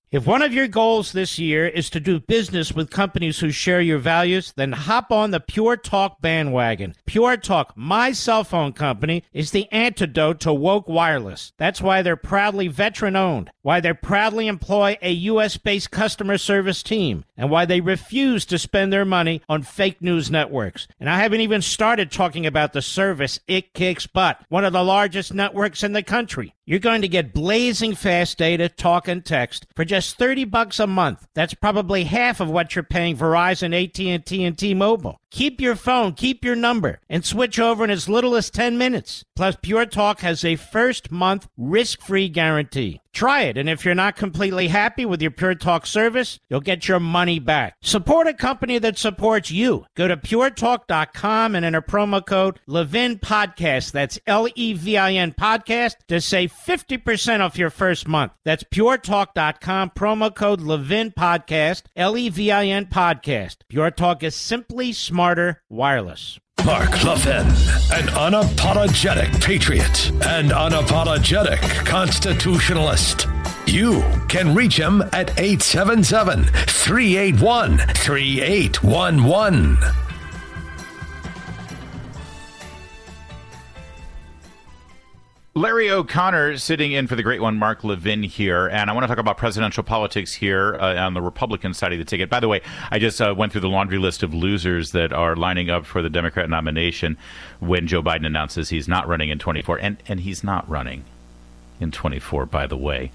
[0.09, 3.81] If one of your goals this year is to do business with companies who share
[3.81, 6.95] your values, then hop on the Pure Talk bandwagon.
[7.05, 11.51] Pure Talk, my cell phone company, is the antidote to woke wireless.
[11.57, 15.57] That's why they're proudly veteran owned, why they proudly employ a U.S.
[15.57, 20.31] based customer service team, and why they refuse to spend their money on fake news
[20.31, 20.87] networks.
[21.01, 24.85] And I haven't even started talking about the service it kicks butt, one of the
[24.85, 26.53] largest networks in the country.
[26.67, 30.87] You're going to get blazing fast data, talk, and text for just 30 bucks a
[30.87, 31.27] month.
[31.33, 35.19] That's probably half of what you're paying Verizon, AT&T, and T-Mobile.
[35.29, 39.23] Keep your phone, keep your number, and switch over in as little as 10 minutes.
[39.35, 43.01] Plus, Pure Talk has a first month risk free guarantee.
[43.13, 46.87] Try it, and if you're not completely happy with your Pure Talk service, you'll get
[46.87, 47.75] your money back.
[47.81, 49.85] Support a company that supports you.
[49.95, 53.91] Go to puretalk.com and enter promo code Levin Podcast.
[53.91, 58.33] That's L E V I N Podcast to save 50% off your first month.
[58.45, 63.57] That's puretalk.com, promo code Levin Podcast, L E V I N Podcast.
[63.67, 66.39] Pure Talk is simply smart smarter wireless.
[66.65, 67.47] Mark Levin,
[67.91, 73.27] an unapologetic patriot and unapologetic constitutionalist.
[73.65, 80.06] You can reach him at 877 381 3811.
[85.57, 89.07] Larry O'Connor sitting in for the great one, Mark Levin here, and I want to
[89.07, 92.29] talk about presidential politics here uh, on the Republican side of the ticket.
[92.29, 95.35] By the way, I just uh, went through the laundry list of losers that are
[95.35, 97.17] lining up for the Democrat nomination
[97.59, 101.03] when Joe Biden announces he's not running in 24, and and he's not running.
[101.79, 103.11] in 24, by the way.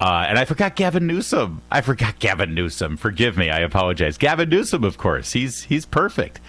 [0.00, 1.62] Uh, and I forgot Gavin Newsom.
[1.70, 2.96] I forgot Gavin Newsom.
[2.96, 3.50] Forgive me.
[3.50, 4.16] I apologize.
[4.16, 5.32] Gavin Newsom, of course.
[5.32, 6.40] He's he's perfect.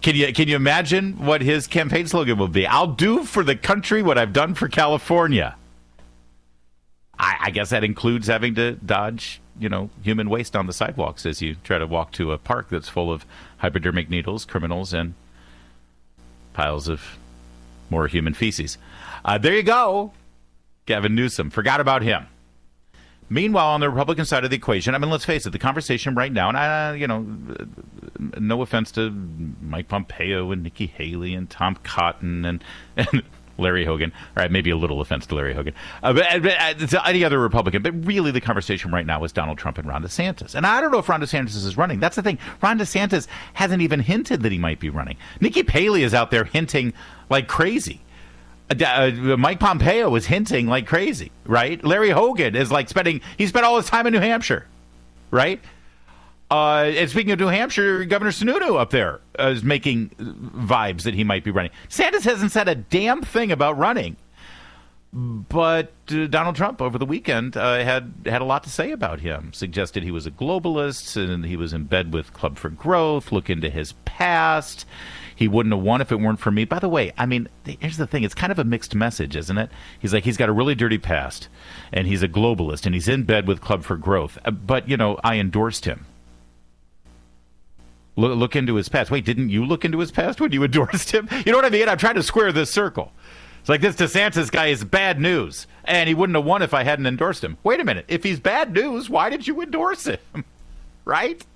[0.00, 2.66] Can you can you imagine what his campaign slogan will be?
[2.66, 5.56] I'll do for the country what I've done for California.
[7.18, 11.26] I, I guess that includes having to dodge, you know, human waste on the sidewalks
[11.26, 13.26] as you try to walk to a park that's full of
[13.58, 15.14] hypodermic needles, criminals, and
[16.52, 17.18] piles of
[17.90, 18.78] more human feces.
[19.24, 20.12] Uh, there you go.
[20.86, 21.50] Gavin Newsom.
[21.50, 22.26] Forgot about him.
[23.30, 26.14] Meanwhile, on the Republican side of the equation, I mean, let's face it, the conversation
[26.14, 27.26] right now, and I, you know,
[28.38, 29.10] no offense to
[29.60, 32.64] Mike Pompeo and Nikki Haley and Tom Cotton and,
[32.96, 33.22] and
[33.58, 34.12] Larry Hogan.
[34.14, 37.24] All right, maybe a little offense to Larry Hogan, uh, but, uh, but uh, any
[37.24, 37.82] other Republican.
[37.82, 40.54] But really, the conversation right now is Donald Trump and Ron DeSantis.
[40.54, 42.00] And I don't know if Ron DeSantis is running.
[42.00, 42.38] That's the thing.
[42.62, 45.16] Ron DeSantis hasn't even hinted that he might be running.
[45.40, 46.94] Nikki Haley is out there hinting
[47.28, 48.00] like crazy.
[48.70, 51.82] Uh, uh, Mike Pompeo is hinting like crazy, right?
[51.84, 54.66] Larry Hogan is like spending, he spent all his time in New Hampshire,
[55.30, 55.60] right?
[56.50, 61.14] Uh, and speaking of New Hampshire, Governor Sununu up there uh, is making vibes that
[61.14, 61.70] he might be running.
[61.88, 64.16] Sanders hasn't said a damn thing about running,
[65.12, 69.20] but uh, Donald Trump over the weekend uh, had had a lot to say about
[69.20, 69.52] him.
[69.52, 73.30] Suggested he was a globalist and he was in bed with Club for Growth.
[73.32, 74.86] Look into his past.
[75.38, 76.64] He wouldn't have won if it weren't for me.
[76.64, 78.24] By the way, I mean, here's the thing.
[78.24, 79.70] It's kind of a mixed message, isn't it?
[79.96, 81.46] He's like, he's got a really dirty past,
[81.92, 84.36] and he's a globalist, and he's in bed with Club for Growth.
[84.44, 86.06] Uh, but, you know, I endorsed him.
[88.16, 89.12] Look, look into his past.
[89.12, 91.28] Wait, didn't you look into his past when you endorsed him?
[91.46, 91.88] You know what I mean?
[91.88, 93.12] I'm trying to square this circle.
[93.60, 96.82] It's like this DeSantis guy is bad news, and he wouldn't have won if I
[96.82, 97.58] hadn't endorsed him.
[97.62, 98.06] Wait a minute.
[98.08, 100.44] If he's bad news, why did you endorse him?
[101.04, 101.46] right?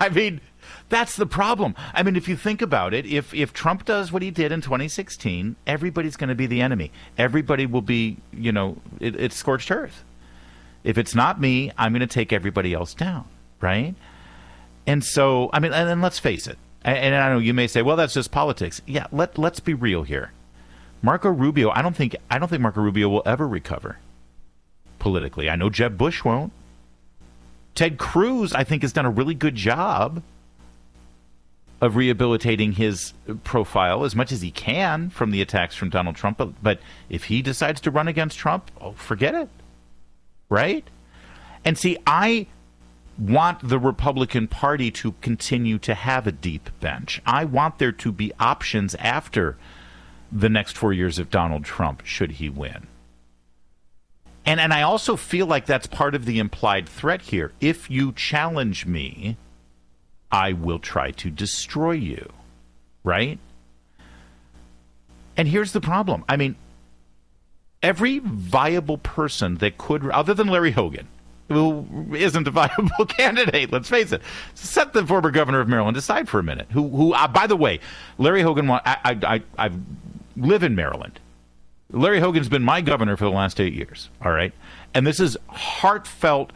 [0.00, 0.40] I mean,
[0.88, 1.74] that's the problem.
[1.92, 4.60] I mean, if you think about it, if if Trump does what he did in
[4.60, 6.90] 2016, everybody's going to be the enemy.
[7.16, 10.04] Everybody will be, you know, it, it's scorched earth.
[10.84, 13.26] If it's not me, I'm going to take everybody else down,
[13.60, 13.94] right?
[14.86, 16.56] And so, I mean, and, and let's face it.
[16.82, 18.80] And, and I know you may say, well, that's just politics.
[18.86, 20.32] Yeah, let let's be real here.
[21.02, 23.98] Marco Rubio, I don't think I don't think Marco Rubio will ever recover
[24.98, 25.50] politically.
[25.50, 26.52] I know Jeb Bush won't.
[27.74, 30.22] Ted Cruz, I think, has done a really good job
[31.80, 33.12] of rehabilitating his
[33.44, 36.38] profile as much as he can from the attacks from Donald Trump.
[36.38, 39.48] But, but if he decides to run against Trump, oh, forget it.
[40.48, 40.84] Right?
[41.64, 42.46] And see, I
[43.18, 47.20] want the Republican Party to continue to have a deep bench.
[47.26, 49.56] I want there to be options after
[50.30, 52.86] the next four years of Donald Trump, should he win.
[54.44, 57.52] And, and I also feel like that's part of the implied threat here.
[57.60, 59.36] If you challenge me,
[60.30, 62.30] I will try to destroy you.
[63.04, 63.38] Right?
[65.36, 66.24] And here's the problem.
[66.28, 66.56] I mean,
[67.82, 71.06] every viable person that could, other than Larry Hogan,
[71.48, 74.22] who isn't a viable candidate, let's face it,
[74.54, 76.66] set the former governor of Maryland aside for a minute.
[76.70, 77.80] Who, who uh, by the way,
[78.18, 79.70] Larry Hogan, I, I, I, I
[80.36, 81.20] live in Maryland.
[81.90, 84.10] Larry Hogan's been my governor for the last eight years.
[84.22, 84.52] All right.
[84.92, 86.52] And this is heartfelt,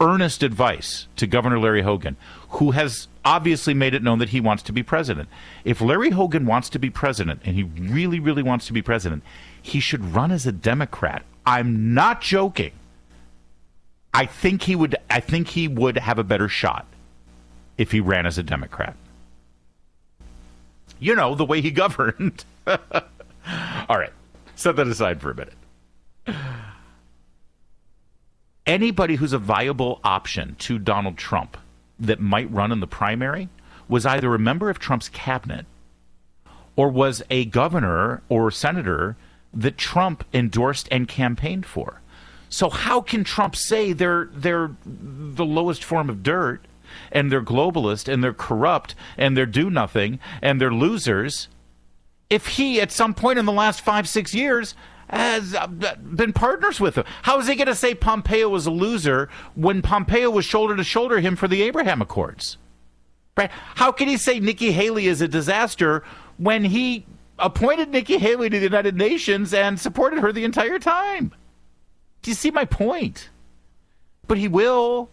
[0.00, 2.16] earnest advice to Governor Larry Hogan,
[2.50, 5.28] who has obviously made it known that he wants to be president.
[5.64, 9.24] If Larry Hogan wants to be president, and he really, really wants to be president,
[9.60, 11.24] he should run as a Democrat.
[11.44, 12.70] I'm not joking.
[14.14, 14.96] I think he would.
[15.10, 16.86] I think he would have a better shot
[17.76, 18.94] if he ran as a Democrat.
[21.00, 22.44] You know the way he governed.
[22.66, 24.12] All right,
[24.54, 26.38] set that aside for a minute.
[28.66, 31.56] Anybody who's a viable option to Donald Trump
[31.98, 33.48] that might run in the primary
[33.88, 35.66] was either a member of Trump's cabinet
[36.74, 39.16] or was a governor or senator
[39.54, 42.00] that Trump endorsed and campaigned for.
[42.48, 46.64] So how can Trump say they're they're the lowest form of dirt
[47.10, 51.48] and they're globalist and they're corrupt and they're do nothing and they're losers
[52.30, 54.74] if he at some point in the last 5 6 years
[55.08, 57.04] has uh, been partners with him.
[57.22, 60.84] How is he going to say Pompeo was a loser when Pompeo was shoulder to
[60.84, 62.58] shoulder him for the Abraham Accords?
[63.36, 63.50] Right?
[63.50, 66.02] How can he say Nikki Haley is a disaster
[66.38, 67.06] when he
[67.38, 71.32] appointed Nikki Haley to the United Nations and supported her the entire time?
[72.22, 73.30] Do you see my point?
[74.26, 75.10] But he will.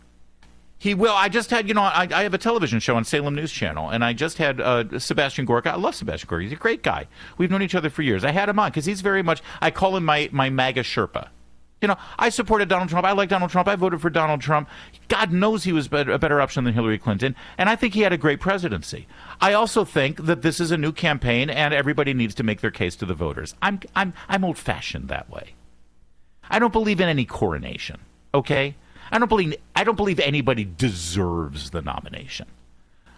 [0.83, 1.13] He will.
[1.13, 3.91] I just had, you know, I, I, have a television show on Salem News Channel,
[3.91, 5.71] and I just had uh, Sebastian Gorka.
[5.71, 6.43] I love Sebastian Gorka.
[6.43, 7.07] He's a great guy.
[7.37, 8.25] We've known each other for years.
[8.25, 11.29] I had him on because he's very much, I call him my, my MAGA Sherpa.
[11.79, 13.05] You know, I supported Donald Trump.
[13.07, 13.69] I like Donald Trump.
[13.69, 14.67] I voted for Donald Trump.
[15.07, 18.11] God knows he was a better option than Hillary Clinton, and I think he had
[18.11, 19.07] a great presidency.
[19.39, 22.71] I also think that this is a new campaign, and everybody needs to make their
[22.71, 23.55] case to the voters.
[23.61, 25.53] I'm I'm I'm old fashioned that way.
[26.49, 28.01] I don't believe in any coronation.
[28.33, 28.75] Okay?
[29.11, 32.47] I don't believe I don't believe anybody deserves the nomination.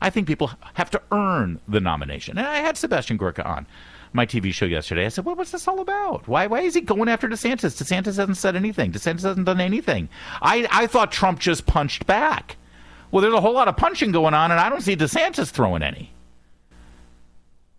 [0.02, 2.38] I think people have to earn the nomination.
[2.38, 3.66] And I had Sebastian Gorka on
[4.14, 5.06] my TV show yesterday.
[5.06, 6.28] I said, well, what's this all about?
[6.28, 7.82] Why, why is he going after DeSantis?
[7.82, 8.92] DeSantis hasn't said anything.
[8.92, 10.10] DeSantis hasn't done anything.
[10.42, 12.58] I, I thought Trump just punched back.
[13.12, 15.84] Well, there's a whole lot of punching going on, and I don't see DeSantis throwing
[15.84, 16.12] any.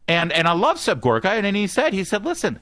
[0.09, 2.61] And and I love Seb Gorka, and and he said, he said, listen,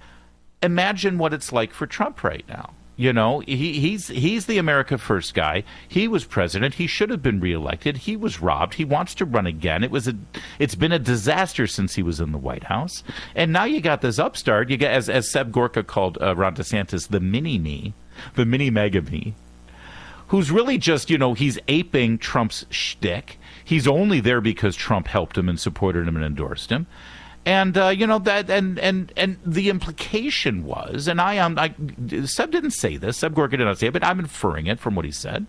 [0.62, 2.72] imagine what it's like for Trump right now.
[2.96, 5.64] You know, he, he's he's the America First guy.
[5.88, 6.74] He was president.
[6.74, 7.98] He should have been reelected.
[7.98, 8.74] He was robbed.
[8.74, 9.82] He wants to run again.
[9.82, 10.14] It was a,
[10.60, 13.02] it's been a disaster since he was in the White House.
[13.34, 14.70] And now you got this upstart.
[14.70, 17.94] You got as as Seb Gorka called uh, Ron DeSantis the mini me,
[18.36, 19.34] the mini mega me,
[20.28, 23.40] who's really just you know he's aping Trump's shtick.
[23.64, 26.86] He's only there because Trump helped him and supported him and endorsed him
[27.46, 31.74] and uh, you know that and and and the implication was and i am I,
[32.24, 34.94] seb didn't say this seb gorka did not say it but i'm inferring it from
[34.94, 35.46] what he said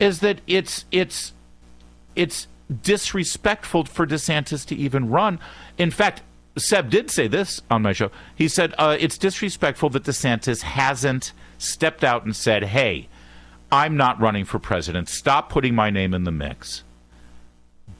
[0.00, 1.32] is that it's it's
[2.16, 2.48] it's
[2.82, 5.38] disrespectful for desantis to even run.
[5.78, 6.22] In fact
[6.56, 8.10] seb did say this on my show.
[8.34, 13.06] He said uh, it's disrespectful that desantis hasn't stepped out and said hey
[13.70, 15.08] i'm not running for president.
[15.08, 16.82] Stop putting my name in the mix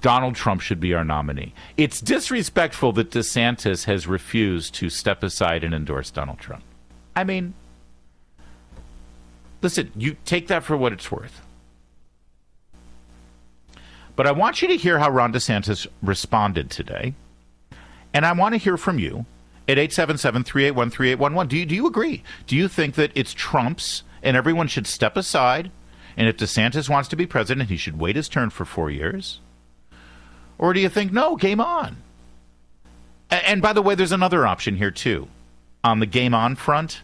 [0.01, 1.55] Donald Trump should be our nominee.
[1.77, 6.65] It's disrespectful that DeSantis has refused to step aside and endorse Donald Trump.
[7.15, 7.55] I mean,
[9.63, 11.43] listen, you take that for what it's worth.
[14.17, 17.15] But I want you to hear how Ron DeSantis responded today.
[18.13, 19.25] And I want to hear from you
[19.69, 21.49] at 877 381 3811.
[21.49, 22.23] Do you, do you agree?
[22.47, 25.71] Do you think that it's Trump's and everyone should step aside?
[26.17, 29.41] And if DeSantis wants to be president, he should wait his turn for four years?
[30.61, 31.97] Or do you think, no, game on?
[33.31, 35.27] And by the way, there's another option here, too.
[35.83, 37.01] On the game on front,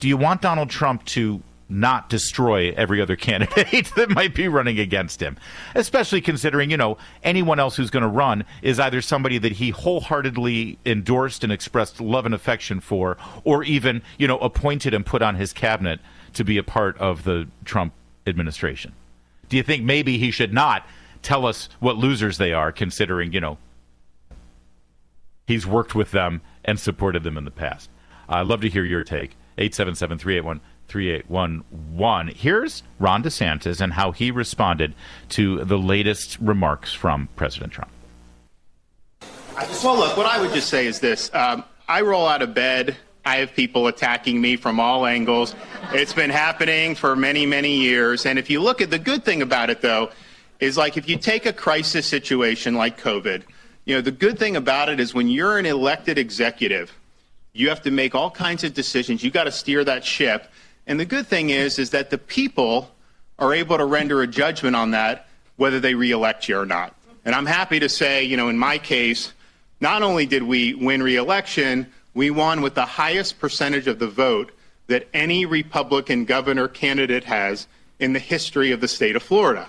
[0.00, 4.80] do you want Donald Trump to not destroy every other candidate that might be running
[4.80, 5.36] against him?
[5.76, 9.70] Especially considering, you know, anyone else who's going to run is either somebody that he
[9.70, 15.22] wholeheartedly endorsed and expressed love and affection for, or even, you know, appointed and put
[15.22, 16.00] on his cabinet
[16.34, 17.92] to be a part of the Trump
[18.26, 18.92] administration.
[19.48, 20.84] Do you think maybe he should not
[21.22, 23.58] tell us what losers they are, considering, you know,
[25.46, 27.88] he's worked with them and supported them in the past.
[28.28, 29.36] I'd love to hear your take.
[29.58, 32.34] 877 381 3811.
[32.34, 34.94] Here's Ron DeSantis and how he responded
[35.30, 37.90] to the latest remarks from President Trump.
[39.84, 42.96] Well, look, what I would just say is this um, I roll out of bed.
[43.24, 45.54] I have people attacking me from all angles.
[45.92, 48.26] It's been happening for many, many years.
[48.26, 50.10] And if you look at the good thing about it, though,
[50.62, 53.42] is like if you take a crisis situation like COVID,
[53.84, 56.96] you know, the good thing about it is when you're an elected executive,
[57.52, 59.24] you have to make all kinds of decisions.
[59.24, 60.46] You got to steer that ship.
[60.86, 62.94] And the good thing is, is that the people
[63.40, 66.94] are able to render a judgment on that, whether they reelect you or not.
[67.24, 69.32] And I'm happy to say, you know, in my case,
[69.80, 74.52] not only did we win reelection, we won with the highest percentage of the vote
[74.86, 77.66] that any Republican governor candidate has
[77.98, 79.68] in the history of the state of Florida.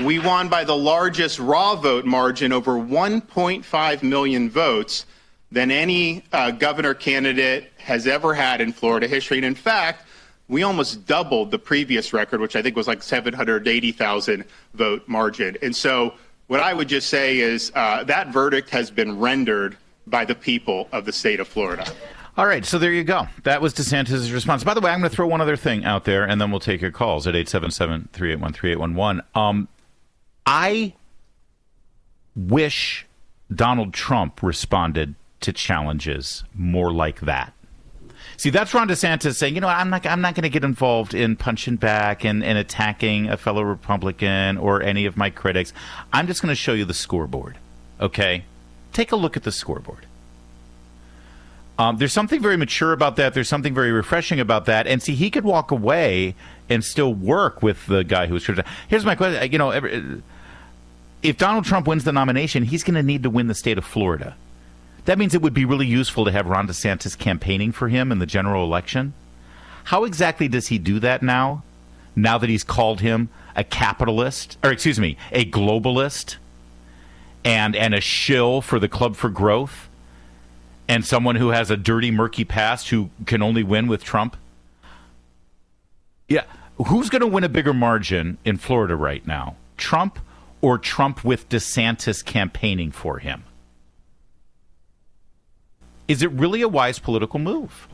[0.00, 5.06] We won by the largest raw vote margin, over 1.5 million votes,
[5.52, 9.36] than any uh, governor candidate has ever had in Florida history.
[9.36, 10.04] And in fact,
[10.48, 15.56] we almost doubled the previous record, which I think was like 780,000 vote margin.
[15.62, 16.14] And so,
[16.48, 19.78] what I would just say is uh, that verdict has been rendered
[20.08, 21.86] by the people of the state of Florida.
[22.36, 23.28] All right, so there you go.
[23.44, 24.64] That was DeSantis' response.
[24.64, 26.58] By the way, I'm going to throw one other thing out there, and then we'll
[26.58, 29.68] take your calls at 877 381 3811.
[30.46, 30.94] I
[32.36, 33.06] wish
[33.54, 37.52] Donald Trump responded to challenges more like that.
[38.36, 41.14] See, that's Ron DeSantis saying, you know, I'm not, I'm not going to get involved
[41.14, 45.72] in punching back and, and attacking a fellow Republican or any of my critics.
[46.12, 47.58] I'm just going to show you the scoreboard.
[48.00, 48.44] Okay?
[48.92, 50.06] Take a look at the scoreboard.
[51.78, 53.34] Um, there's something very mature about that.
[53.34, 54.86] There's something very refreshing about that.
[54.86, 56.34] And see, he could walk away
[56.68, 58.48] and still work with the guy who was.
[58.88, 59.50] Here's my question.
[59.50, 60.22] You know, every,
[61.24, 63.84] if Donald Trump wins the nomination, he's going to need to win the state of
[63.84, 64.36] Florida.
[65.06, 68.18] That means it would be really useful to have Ron DeSantis campaigning for him in
[68.18, 69.14] the general election.
[69.84, 71.62] How exactly does he do that now?
[72.14, 76.36] Now that he's called him a capitalist, or excuse me, a globalist,
[77.44, 79.88] and and a shill for the Club for Growth,
[80.88, 84.36] and someone who has a dirty, murky past who can only win with Trump.
[86.28, 86.44] Yeah,
[86.86, 90.18] who's going to win a bigger margin in Florida right now, Trump
[90.64, 93.44] or Trump with DeSantis campaigning for him?
[96.08, 97.86] Is it really a wise political move?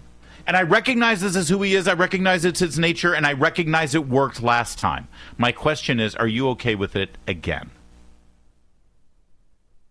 [0.46, 1.88] And I recognize this is who he is.
[1.88, 5.08] I recognize it's his nature, and I recognize it worked last time.
[5.36, 7.72] My question is, are you okay with it again?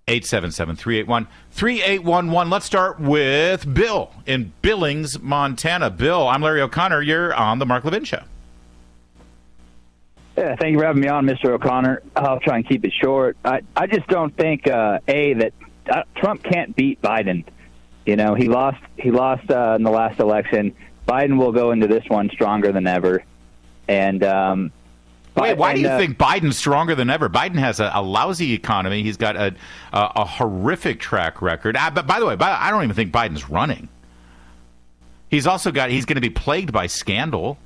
[0.07, 2.49] 877 381 3811.
[2.49, 5.89] Let's start with Bill in Billings, Montana.
[5.89, 7.01] Bill, I'm Larry O'Connor.
[7.01, 8.23] You're on The Mark Levin Show.
[10.39, 11.49] Yeah, thank you for having me on, Mr.
[11.49, 12.01] O'Connor.
[12.15, 13.35] I'll try and keep it short.
[13.43, 15.53] I, I just don't think, uh, A, that
[15.89, 17.43] uh, Trump can't beat Biden.
[18.05, 20.73] You know, he lost he lost uh, in the last election.
[21.05, 23.21] Biden will go into this one stronger than ever.
[23.89, 24.71] And um,
[25.35, 27.27] Wait, why do you uh, think Biden's stronger than ever?
[27.27, 29.03] Biden has a, a lousy economy.
[29.03, 29.53] He's got a,
[29.91, 31.75] a, a horrific track record.
[31.75, 33.89] Uh, but by the way, by, I don't even think Biden's running.
[35.29, 35.89] He's also got.
[35.89, 37.57] He's going to be plagued by scandal.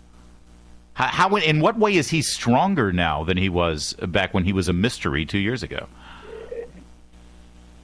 [0.94, 1.36] How, how?
[1.36, 4.74] In what way is he stronger now than he was back when he was a
[4.74, 5.88] mystery two years ago?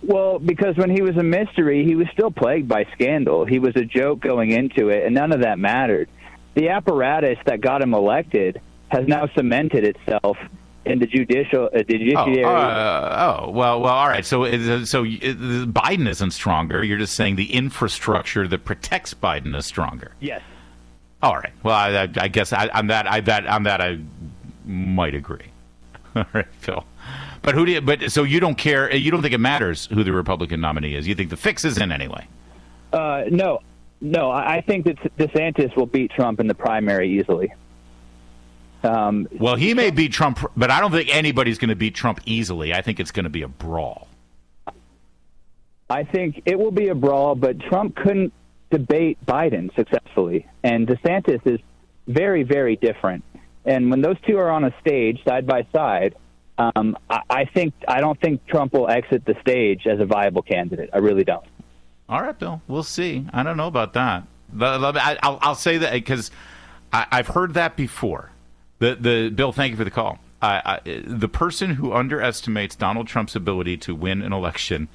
[0.01, 3.45] Well, because when he was a mystery, he was still plagued by scandal.
[3.45, 6.09] He was a joke going into it, and none of that mattered.
[6.55, 10.37] The apparatus that got him elected has now cemented itself
[10.85, 12.43] in the judicial uh, the judiciary.
[12.43, 14.25] Oh, uh, oh, well, well, all right.
[14.25, 16.83] So, uh, so uh, Biden isn't stronger.
[16.83, 20.11] You're just saying the infrastructure that protects Biden is stronger.
[20.19, 20.41] Yes.
[21.21, 21.51] All right.
[21.63, 23.99] Well, I, I, I guess I, on that, I that on that I
[24.65, 25.51] might agree.
[26.15, 26.85] All right, Phil.
[27.41, 28.93] But who do you, but so you don't care?
[28.93, 31.07] You don't think it matters who the Republican nominee is?
[31.07, 32.27] You think the fix is in anyway?
[32.93, 33.59] Uh, no,
[34.01, 34.29] no.
[34.29, 37.53] I I think that DeSantis will beat Trump in the primary easily.
[38.83, 42.21] Um, Well, he may beat Trump, but I don't think anybody's going to beat Trump
[42.25, 42.73] easily.
[42.73, 44.07] I think it's going to be a brawl.
[45.89, 48.31] I think it will be a brawl, but Trump couldn't
[48.71, 51.59] debate Biden successfully, and DeSantis is
[52.07, 53.23] very, very different.
[53.65, 56.15] And when those two are on a stage side by side,
[56.57, 60.41] um, I, I think I don't think Trump will exit the stage as a viable
[60.41, 60.89] candidate.
[60.93, 61.45] I really don't.
[62.07, 62.61] All right, Bill.
[62.67, 63.25] We'll see.
[63.31, 64.23] I don't know about that.
[64.59, 66.31] I- I'll, I'll say that because
[66.91, 68.31] I've heard that before.
[68.79, 70.19] The the Bill, thank you for the call.
[70.41, 74.87] I, I, the person who underestimates Donald Trump's ability to win an election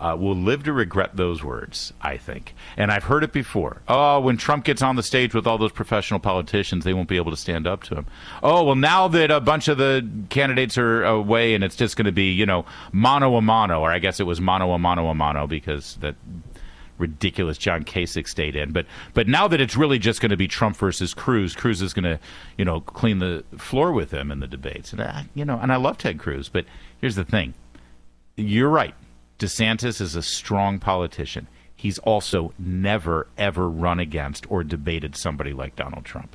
[0.00, 1.92] uh, will live to regret those words.
[2.00, 3.82] I think, and I've heard it before.
[3.88, 7.16] Oh, when Trump gets on the stage with all those professional politicians, they won't be
[7.16, 8.06] able to stand up to him.
[8.42, 12.06] Oh, well, now that a bunch of the candidates are away, and it's just going
[12.06, 15.08] to be you know mano a mano, or I guess it was mano a mano
[15.08, 16.16] a mano because that
[16.98, 18.72] ridiculous John Kasich stayed in.
[18.72, 21.92] But but now that it's really just going to be Trump versus Cruz, Cruz is
[21.92, 22.18] going to
[22.56, 24.92] you know clean the floor with him in the debates.
[24.92, 26.64] And you know, and I love Ted Cruz, but
[27.00, 27.54] here's the thing:
[28.36, 28.94] you're right.
[29.38, 31.46] DeSantis is a strong politician.
[31.74, 36.34] He's also never ever run against or debated somebody like Donald Trump.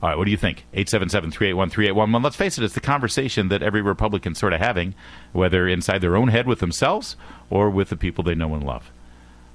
[0.00, 0.64] All right, what do you think?
[0.74, 2.22] 877 381 3811.
[2.22, 4.94] Let's face it, it's the conversation that every Republican's sort of having,
[5.32, 7.16] whether inside their own head with themselves
[7.50, 8.92] or with the people they know and love.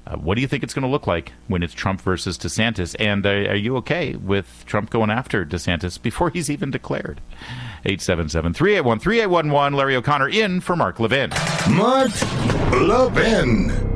[0.05, 2.95] Uh, what do you think it's going to look like when it's Trump versus DeSantis?
[2.99, 7.21] And uh, are you okay with Trump going after DeSantis before he's even declared?
[7.85, 9.77] 877 381 3811.
[9.77, 11.29] Larry O'Connor in for Mark Levin.
[11.69, 12.11] Mark
[12.71, 13.92] Levin.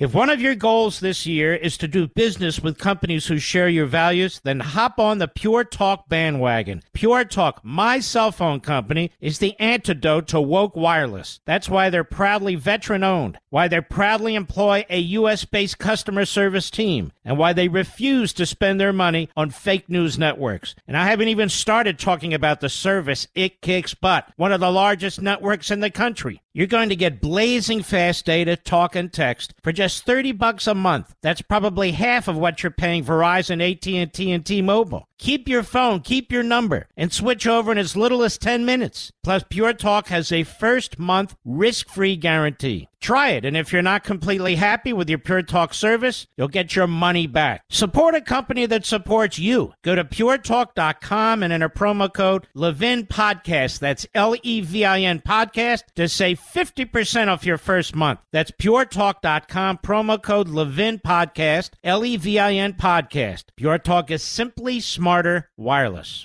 [0.00, 3.68] If one of your goals this year is to do business with companies who share
[3.68, 6.82] your values, then hop on the Pure Talk bandwagon.
[6.94, 11.40] Pure Talk, my cell phone company, is the antidote to woke wireless.
[11.44, 15.44] That's why they're proudly veteran owned, why they proudly employ a U.S.
[15.44, 20.18] based customer service team, and why they refuse to spend their money on fake news
[20.18, 20.74] networks.
[20.88, 24.72] And I haven't even started talking about the service it kicks butt, one of the
[24.72, 26.40] largest networks in the country.
[26.52, 30.74] You're going to get blazing fast data, talk, and text for just 30 bucks a
[30.74, 31.14] month.
[31.22, 35.06] That's probably half of what you're paying Verizon, AT&T, and T-Mobile.
[35.20, 39.12] Keep your phone, keep your number, and switch over in as little as 10 minutes.
[39.22, 42.88] Plus, Pure Talk has a first month risk-free guarantee.
[43.00, 46.76] Try it, and if you're not completely happy with your Pure Talk service, you'll get
[46.76, 47.64] your money back.
[47.70, 49.72] Support a company that supports you.
[49.82, 53.78] Go to puretalk.com and enter promo code Levin Podcast.
[53.78, 58.20] That's L E V I N Podcast to save 50% off your first month.
[58.32, 63.44] That's puretalk.com, promo code Levin Podcast, L E V I N Podcast.
[63.56, 64.80] Pure Talk is simply
[65.10, 66.24] smarter wireless.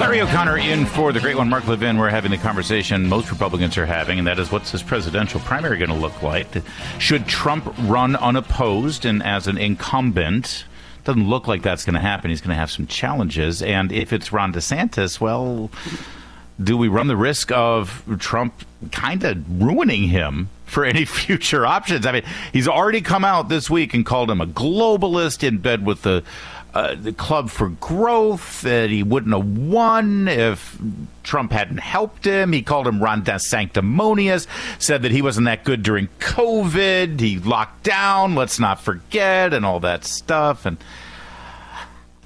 [0.00, 1.98] Larry O'Connor in for the great one, Mark Levin.
[1.98, 5.76] We're having the conversation most Republicans are having, and that is what's this presidential primary
[5.76, 6.46] going to look like?
[6.98, 10.64] Should Trump run unopposed and as an incumbent?
[11.04, 12.30] Doesn't look like that's going to happen.
[12.30, 13.60] He's going to have some challenges.
[13.60, 15.70] And if it's Ron DeSantis, well,
[16.62, 18.54] do we run the risk of Trump
[18.90, 22.06] kind of ruining him for any future options.
[22.06, 25.84] I mean, he's already come out this week and called him a globalist in bed
[25.84, 26.22] with the
[26.74, 30.76] uh, the Club for Growth, that he wouldn't have won if
[31.22, 32.52] Trump hadn't helped him.
[32.52, 34.48] He called him Ron DeSanctimonious,
[34.80, 37.20] said that he wasn't that good during COVID.
[37.20, 40.66] He locked down, let's not forget, and all that stuff.
[40.66, 40.76] And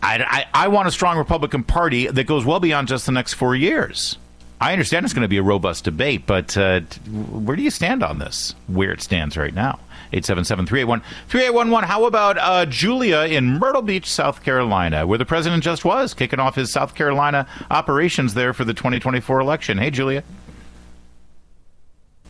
[0.02, 3.35] I, I, I want a strong Republican Party that goes well beyond just the next
[3.35, 4.16] four years.
[4.60, 6.80] I understand it's going to be a robust debate, but uh,
[7.10, 8.55] where do you stand on this?
[8.66, 9.78] Where it stands right now?
[10.12, 11.85] 877-381-3811.
[11.85, 16.40] How about uh, Julia in Myrtle Beach, South Carolina, where the president just was, kicking
[16.40, 19.78] off his South Carolina operations there for the 2024 election.
[19.78, 20.24] Hey, Julia.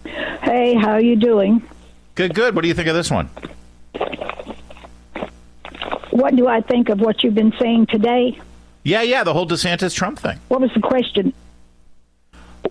[0.05, 1.63] Hey, how are you doing?
[2.15, 2.55] Good, good.
[2.55, 3.31] What do you think of this one?
[6.11, 8.39] What do I think of what you've been saying today?
[8.83, 10.39] Yeah, yeah, the whole DeSantis Trump thing.
[10.49, 11.33] What was the question?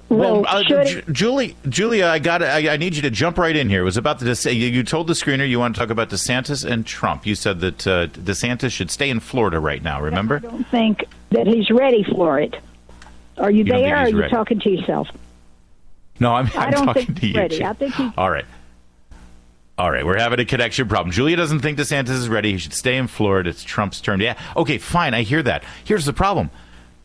[0.10, 2.42] Well, uh, J- Julie, Julia, I got.
[2.42, 3.82] I, I, need you to jump right in here.
[3.82, 4.54] It was about the.
[4.54, 7.26] You, you told the screener you want to talk about DeSantis and Trump.
[7.26, 10.02] You said that uh, DeSantis should stay in Florida right now.
[10.02, 10.38] Remember?
[10.38, 12.56] I don't think that he's ready for it.
[13.38, 13.96] Are you, You there?
[13.96, 14.32] Or are you ready?
[14.32, 15.10] talking to yourself?
[16.20, 17.42] No, I'm, I I'm don't talking think to he's you.
[17.42, 17.58] ready.
[17.58, 18.46] Ju- I think he's All right.
[19.78, 21.12] All right, we're having a connection problem.
[21.12, 22.54] Julia doesn't think DeSantis is ready.
[22.54, 23.52] He should stay in Florida.
[23.52, 24.20] It's Trump's turn.
[24.20, 24.40] Yeah.
[24.56, 25.14] Okay, fine.
[25.14, 25.64] I hear that.
[25.84, 26.50] Here's the problem.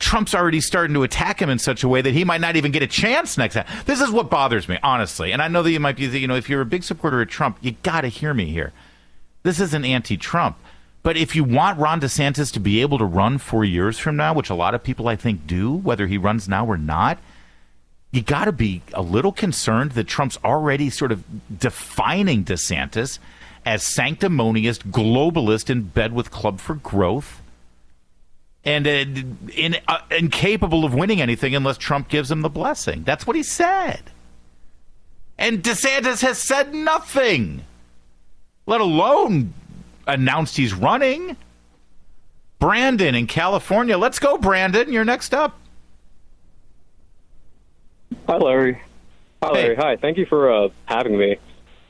[0.02, 2.72] Trump's already starting to attack him in such a way that he might not even
[2.72, 3.66] get a chance next time.
[3.86, 5.30] This is what bothers me, honestly.
[5.30, 7.28] And I know that you might be, you know, if you're a big supporter of
[7.28, 8.72] Trump, you got to hear me here.
[9.44, 10.58] This isn't anti-Trump.
[11.04, 14.34] But if you want Ron DeSantis to be able to run four years from now,
[14.34, 17.18] which a lot of people I think do, whether he runs now or not,
[18.10, 21.22] you got to be a little concerned that Trump's already sort of
[21.58, 23.20] defining DeSantis
[23.64, 27.41] as sanctimonious globalist in bed with Club for Growth
[28.64, 29.04] and uh,
[29.54, 33.02] in, uh, incapable of winning anything unless Trump gives him the blessing.
[33.04, 34.02] That's what he said.
[35.38, 37.64] And DeSantis has said nothing,
[38.66, 39.54] let alone
[40.06, 41.36] announced he's running.
[42.60, 43.98] Brandon in California.
[43.98, 44.92] Let's go, Brandon.
[44.92, 45.58] You're next up.
[48.28, 48.80] Hi, Larry.
[49.42, 49.74] Hi, Larry.
[49.74, 49.96] Hi.
[49.96, 51.38] Thank you for uh, having me.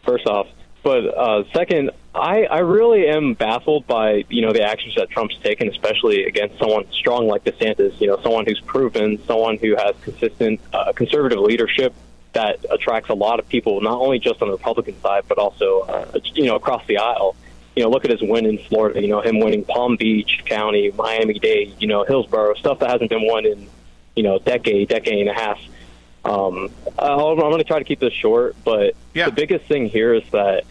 [0.07, 0.47] First off,
[0.83, 5.37] but uh, second, I, I really am baffled by you know the actions that Trump's
[5.39, 7.99] taken, especially against someone strong like DeSantis.
[8.01, 11.95] You know, someone who's proven, someone who has consistent uh, conservative leadership
[12.35, 15.81] that attracts a lot of people, not only just on the Republican side, but also
[15.81, 17.35] uh, you know across the aisle.
[17.77, 19.01] You know, look at his win in Florida.
[19.01, 21.75] You know, him winning Palm Beach County, Miami Dade.
[21.79, 23.69] You know, Hillsborough, stuff that hasn't been won in
[24.17, 25.59] you know decade, decade and a half.
[26.27, 28.95] Um, I'm going to try to keep this short, but
[29.29, 30.65] the biggest thing here is that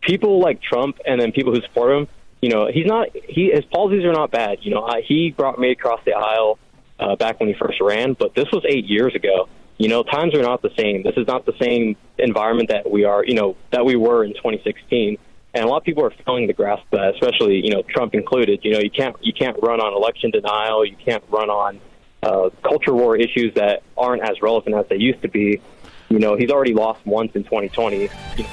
[0.00, 2.08] people like Trump and then people who support him,
[2.40, 4.58] you know, he's not he his policies are not bad.
[4.62, 6.58] You know, I, he brought me across the aisle
[6.98, 9.48] uh, back when he first ran, but this was eight years ago.
[9.78, 11.02] You know, times are not the same.
[11.02, 14.34] This is not the same environment that we are, you know, that we were in
[14.34, 15.16] 2016.
[15.54, 18.60] And a lot of people are failing to grasp that, especially you know Trump included.
[18.62, 20.84] You know, you can't you can't run on election denial.
[20.84, 21.80] You can't run on
[22.22, 25.60] uh, culture war issues that aren't as relevant as they used to be.
[26.08, 28.02] You know, he's already lost once in 2020.
[28.02, 28.48] You know,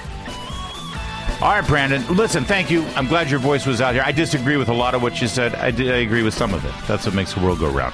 [1.40, 2.04] All right, Brandon.
[2.16, 2.84] Listen, thank you.
[2.96, 4.02] I'm glad your voice was out here.
[4.04, 5.54] I disagree with a lot of what you said.
[5.54, 6.74] I, did, I agree with some of it.
[6.88, 7.94] That's what makes the world go round.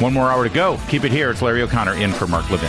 [0.00, 0.78] One more hour to go.
[0.88, 1.30] Keep it here.
[1.30, 2.68] It's Larry O'Connor in for Mark Levin.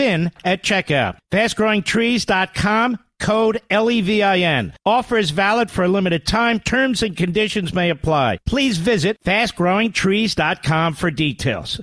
[0.01, 1.17] at checkout.
[1.31, 4.73] Fastgrowingtrees.com code L-E-V-I-N.
[4.85, 6.59] Offer is valid for a limited time.
[6.59, 8.39] Terms and conditions may apply.
[8.45, 11.79] Please visit fastgrowingtrees.com for details.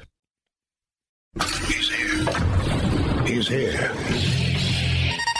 [1.40, 3.24] He's here.
[3.24, 4.27] He's here.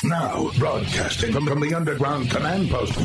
[0.09, 2.97] Now, broadcasting from, from the underground command post,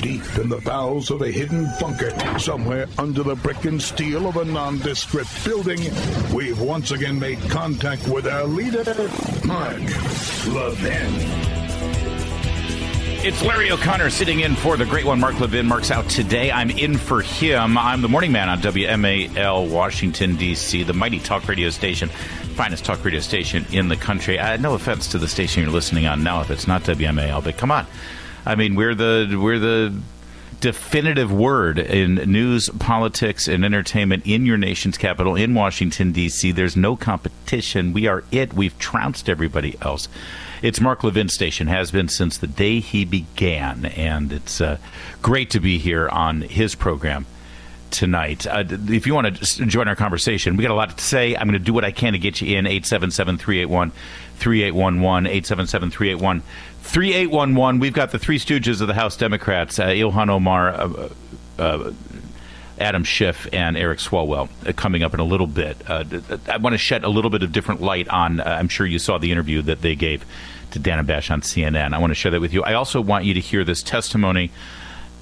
[0.00, 4.36] deep in the bowels of a hidden bunker, somewhere under the brick and steel of
[4.38, 5.78] a nondescript building,
[6.34, 8.82] we've once again made contact with our leader,
[9.44, 9.82] Mark
[10.46, 11.58] Levin.
[13.20, 15.66] It's Larry O'Connor sitting in for the great one, Mark Levin.
[15.66, 16.50] Mark's out today.
[16.50, 17.76] I'm in for him.
[17.76, 22.08] I'm the morning man on WMAL, Washington, D.C., the mighty talk radio station,
[22.58, 24.36] finest talk radio station in the country.
[24.36, 27.56] Uh, no offense to the station you're listening on now if it's not WMAL, but
[27.56, 27.86] come on.
[28.44, 29.96] I mean, we're the we're the
[30.58, 36.50] definitive word in news, politics, and entertainment in your nation's capital, in Washington, D.C.
[36.50, 37.92] There's no competition.
[37.92, 38.52] We are it.
[38.52, 40.08] We've trounced everybody else.
[40.60, 44.78] It's Mark Levin Station, has been since the day he began, and it's uh,
[45.22, 47.24] great to be here on his program
[47.90, 48.46] tonight.
[48.46, 51.34] Uh, if you want to join our conversation, we got a lot to say.
[51.34, 53.92] I'm going to do what I can to get you in 877 381
[54.36, 56.42] 3811, 877 381
[56.82, 57.80] 3811.
[57.80, 60.68] We've got the three stooges of the House Democrats, uh, Ilhan Omar.
[60.68, 61.08] Uh,
[61.58, 61.92] uh,
[62.80, 65.76] Adam Schiff and Eric Swalwell uh, coming up in a little bit.
[65.88, 66.04] Uh,
[66.48, 68.40] I want to shed a little bit of different light on.
[68.40, 70.24] Uh, I'm sure you saw the interview that they gave
[70.70, 71.92] to Dana Bash on CNN.
[71.92, 72.62] I want to share that with you.
[72.62, 74.50] I also want you to hear this testimony,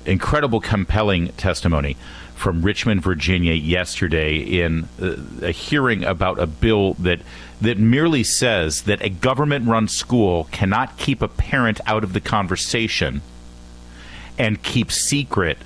[0.04, 1.96] incredible, compelling testimony
[2.36, 7.20] from Richmond, Virginia, yesterday in uh, a hearing about a bill that
[7.60, 13.22] that merely says that a government-run school cannot keep a parent out of the conversation
[14.38, 15.56] and keep secret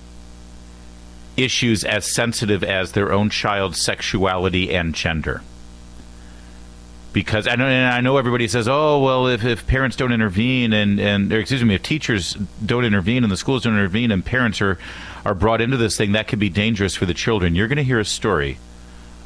[1.37, 5.43] issues as sensitive as their own child's sexuality and gender.
[7.13, 11.01] Because I know, I know everybody says, "Oh, well, if, if parents don't intervene and
[11.01, 12.35] and excuse me, if teachers
[12.65, 14.79] don't intervene and the schools don't intervene and parents are
[15.25, 17.85] are brought into this thing, that could be dangerous for the children." You're going to
[17.85, 18.59] hear a story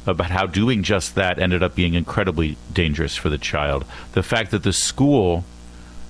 [0.05, 3.85] about how doing just that ended up being incredibly dangerous for the child.
[4.13, 5.45] The fact that the school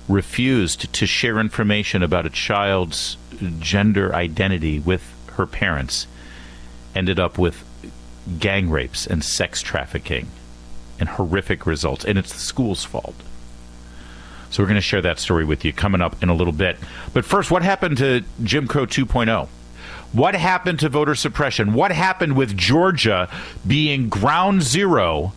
[0.08, 3.16] refused to share information about a child's
[3.58, 5.02] gender identity with
[5.36, 6.06] her parents
[6.94, 7.64] ended up with
[8.38, 10.28] gang rapes and sex trafficking
[10.98, 12.04] and horrific results.
[12.04, 13.14] And it's the school's fault.
[14.50, 16.78] So we're going to share that story with you coming up in a little bit.
[17.12, 19.48] But first, what happened to Jim Crow 2.0?
[20.16, 21.74] What happened to voter suppression?
[21.74, 23.28] What happened with Georgia
[23.66, 25.34] being ground zero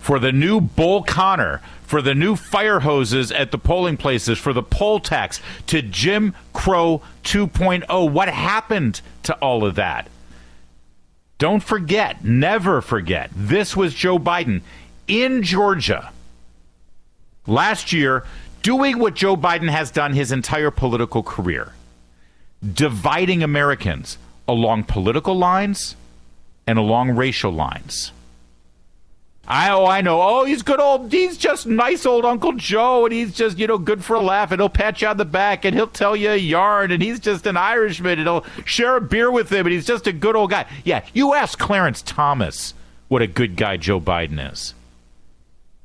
[0.00, 4.52] for the new Bull Connor, for the new fire hoses at the polling places, for
[4.52, 8.12] the poll tax, to Jim Crow 2.0?
[8.12, 10.06] What happened to all of that?
[11.38, 14.62] Don't forget, never forget, this was Joe Biden
[15.08, 16.12] in Georgia
[17.48, 18.22] last year
[18.62, 21.72] doing what Joe Biden has done his entire political career
[22.62, 25.96] dividing Americans along political lines
[26.66, 28.12] and along racial lines.
[29.46, 30.22] I oh I know.
[30.22, 31.10] Oh, he's good old.
[31.10, 34.52] He's just nice old Uncle Joe, and he's just you know good for a laugh,
[34.52, 37.18] and he'll pat you on the back, and he'll tell you a yarn, and he's
[37.18, 40.36] just an Irishman, and he'll share a beer with him, and he's just a good
[40.36, 40.66] old guy.
[40.84, 42.74] Yeah, you ask Clarence Thomas
[43.08, 44.74] what a good guy Joe Biden is.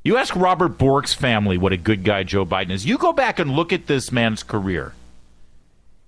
[0.04, 2.86] You ask Robert Bork's family what a good guy Joe Biden is.
[2.86, 4.94] You go back and look at this man's career.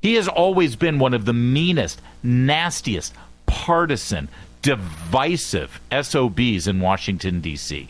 [0.01, 3.13] He has always been one of the meanest, nastiest,
[3.45, 4.29] partisan,
[4.61, 7.87] divisive SOBs in Washington, D.C.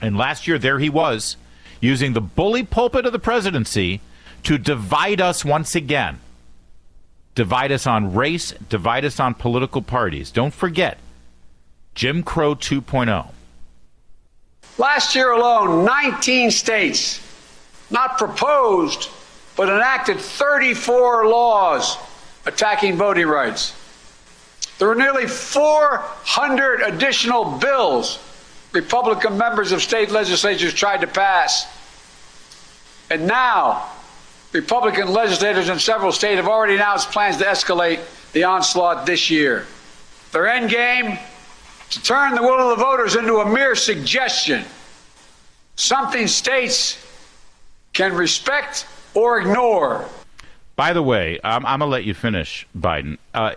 [0.00, 1.36] And last year, there he was,
[1.80, 4.00] using the bully pulpit of the presidency
[4.42, 6.18] to divide us once again.
[7.34, 10.30] Divide us on race, divide us on political parties.
[10.30, 10.98] Don't forget,
[11.94, 13.28] Jim Crow 2.0.
[14.78, 17.20] Last year alone, 19 states
[17.90, 19.08] not proposed,
[19.56, 21.96] but enacted 34 laws
[22.44, 23.74] attacking voting rights.
[24.78, 28.18] There were nearly 400 additional bills
[28.72, 31.66] Republican members of state legislatures tried to pass.
[33.10, 33.90] And now,
[34.52, 38.00] Republican legislators in several states have already announced plans to escalate
[38.32, 39.66] the onslaught this year.
[40.32, 41.18] Their end game?
[41.90, 44.64] To turn the will of the voters into a mere suggestion,
[45.76, 46.98] something states
[47.92, 50.08] can respect or ignore.
[50.76, 53.16] By the way, I'm, I'm going to let you finish, Biden.
[53.32, 53.54] Uh,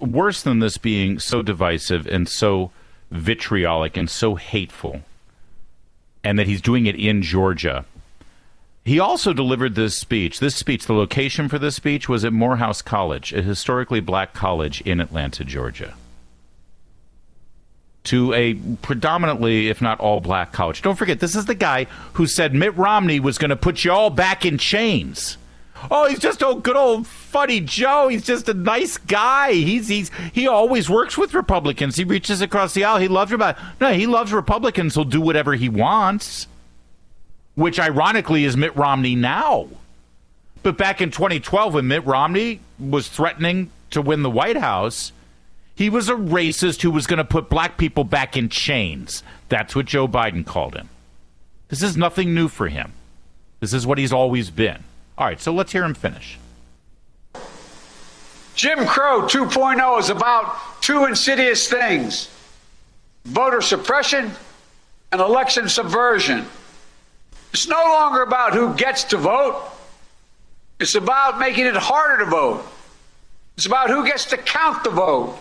[0.00, 2.70] worse than this being so divisive and so
[3.10, 5.02] vitriolic and so hateful,
[6.22, 7.84] and that he's doing it in Georgia.
[8.84, 10.40] He also delivered this speech.
[10.40, 14.80] This speech, the location for this speech was at Morehouse College, a historically black college
[14.82, 15.94] in Atlanta, Georgia.
[18.04, 20.82] To a predominantly, if not all black college.
[20.82, 21.84] Don't forget, this is the guy
[22.14, 25.36] who said Mitt Romney was going to put you all back in chains.
[25.88, 28.08] Oh, he's just a good old funny Joe.
[28.08, 29.52] He's just a nice guy.
[29.52, 31.94] He's he's he always works with Republicans.
[31.94, 32.98] He reaches across the aisle.
[32.98, 33.68] He loves Republicans.
[33.80, 34.94] No, he loves Republicans.
[34.96, 36.48] He'll do whatever he wants.
[37.54, 39.68] which ironically is Mitt Romney now.
[40.62, 45.12] But back in 2012, when Mitt Romney was threatening to win the White House,
[45.82, 49.24] he was a racist who was going to put black people back in chains.
[49.48, 50.88] That's what Joe Biden called him.
[51.66, 52.92] This is nothing new for him.
[53.58, 54.84] This is what he's always been.
[55.18, 56.38] All right, so let's hear him finish.
[58.54, 62.30] Jim Crow 2.0 is about two insidious things
[63.24, 64.30] voter suppression
[65.10, 66.46] and election subversion.
[67.52, 69.68] It's no longer about who gets to vote,
[70.78, 72.64] it's about making it harder to vote.
[73.56, 75.38] It's about who gets to count the vote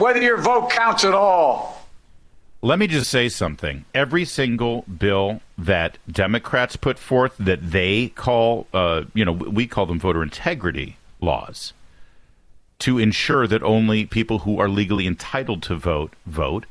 [0.00, 1.80] whether your vote counts at all.
[2.62, 3.84] Let me just say something.
[3.94, 9.84] Every single bill that Democrats put forth that they call, uh, you know, we call
[9.84, 11.74] them voter integrity laws
[12.78, 16.64] to ensure that only people who are legally entitled to vote vote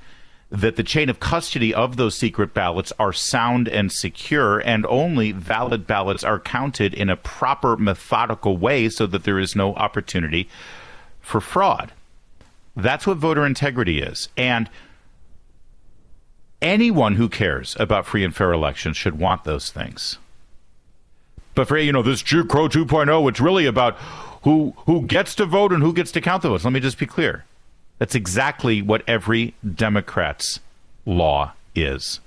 [0.54, 5.32] that the chain of custody of those secret ballots are sound and secure, and only
[5.32, 10.48] valid ballots are counted in a proper, methodical way so that there is no opportunity
[11.22, 11.92] for fraud.
[12.76, 14.30] That's what voter integrity is.
[14.36, 14.70] And
[16.62, 20.18] anyone who cares about free and fair elections should want those things.
[21.56, 23.98] But for, you know, this Jew Crow 2.0, it's really about
[24.44, 26.64] who who gets to vote and who gets to count the votes.
[26.64, 27.46] Let me just be clear.
[28.00, 30.60] That's exactly what every Democrat's
[31.06, 32.20] law is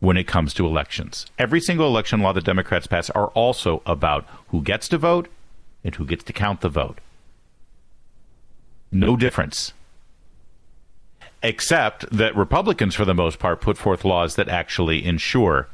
[0.00, 1.26] when it comes to elections.
[1.38, 5.28] Every single election law that Democrats pass are also about who gets to vote
[5.84, 6.98] and who gets to count the vote.
[8.92, 9.72] No difference.
[11.42, 15.68] Except that Republicans, for the most part, put forth laws that actually ensure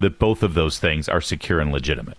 [0.00, 2.18] that both of those things are secure and legitimate.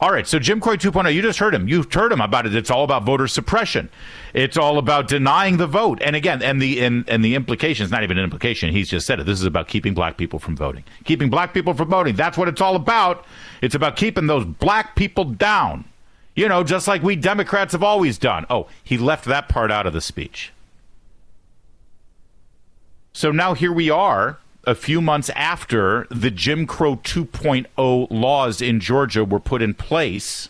[0.00, 1.66] All right, so Jim Crow 2.0, you just heard him.
[1.66, 2.54] You've heard him about it.
[2.54, 3.90] It's all about voter suppression.
[4.32, 6.00] It's all about denying the vote.
[6.00, 8.70] And again, and the and, and the implication is not even an implication.
[8.70, 9.26] He's just said it.
[9.26, 10.84] This is about keeping black people from voting.
[11.02, 12.14] Keeping black people from voting.
[12.14, 13.24] That's what it's all about.
[13.60, 15.84] It's about keeping those black people down.
[16.38, 18.46] You know, just like we Democrats have always done.
[18.48, 20.52] Oh, he left that part out of the speech.
[23.12, 28.78] So now here we are a few months after the Jim Crow 2.0 laws in
[28.78, 30.48] Georgia were put in place.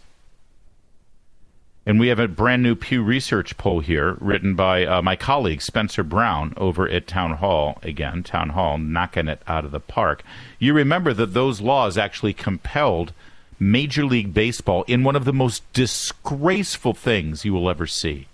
[1.87, 5.63] And we have a brand new Pew Research poll here written by uh, my colleague
[5.63, 7.79] Spencer Brown over at Town Hall.
[7.83, 10.23] Again, Town Hall knocking it out of the park.
[10.59, 13.15] You remember that those laws actually compelled
[13.59, 18.29] Major League Baseball in one of the most disgraceful things you will ever see.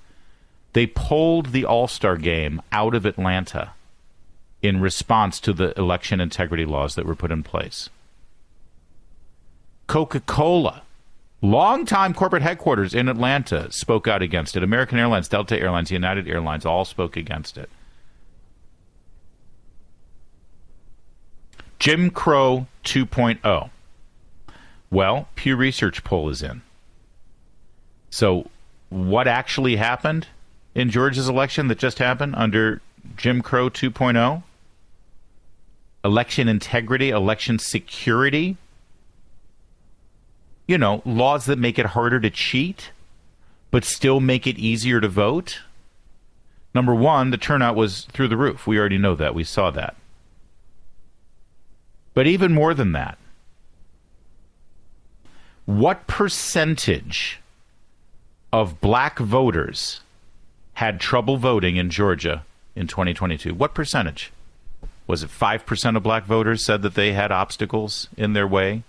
[0.74, 3.72] They pulled the All Star game out of Atlanta
[4.60, 7.90] in response to the election integrity laws that were put in place.
[9.86, 10.82] Coca Cola,
[11.42, 14.62] longtime corporate headquarters in Atlanta, spoke out against it.
[14.62, 17.68] American Airlines, Delta Airlines, United Airlines all spoke against it.
[21.78, 23.70] Jim Crow 2.0.
[24.94, 26.62] Well, Pew Research poll is in.
[28.10, 28.48] So,
[28.90, 30.28] what actually happened
[30.72, 32.80] in Georgia's election that just happened under
[33.16, 34.44] Jim Crow 2.0?
[36.04, 38.56] election integrity, election security,
[40.68, 42.90] you know, laws that make it harder to cheat,
[43.70, 45.62] but still make it easier to vote.
[46.74, 48.66] Number one, the turnout was through the roof.
[48.66, 49.34] We already know that.
[49.34, 49.96] We saw that.
[52.12, 53.18] But even more than that,
[55.66, 57.40] what percentage
[58.52, 60.00] of black voters
[60.74, 63.54] had trouble voting in Georgia in 2022?
[63.54, 64.32] What percentage?
[65.06, 68.82] was it 5% of black voters said that they had obstacles in their way?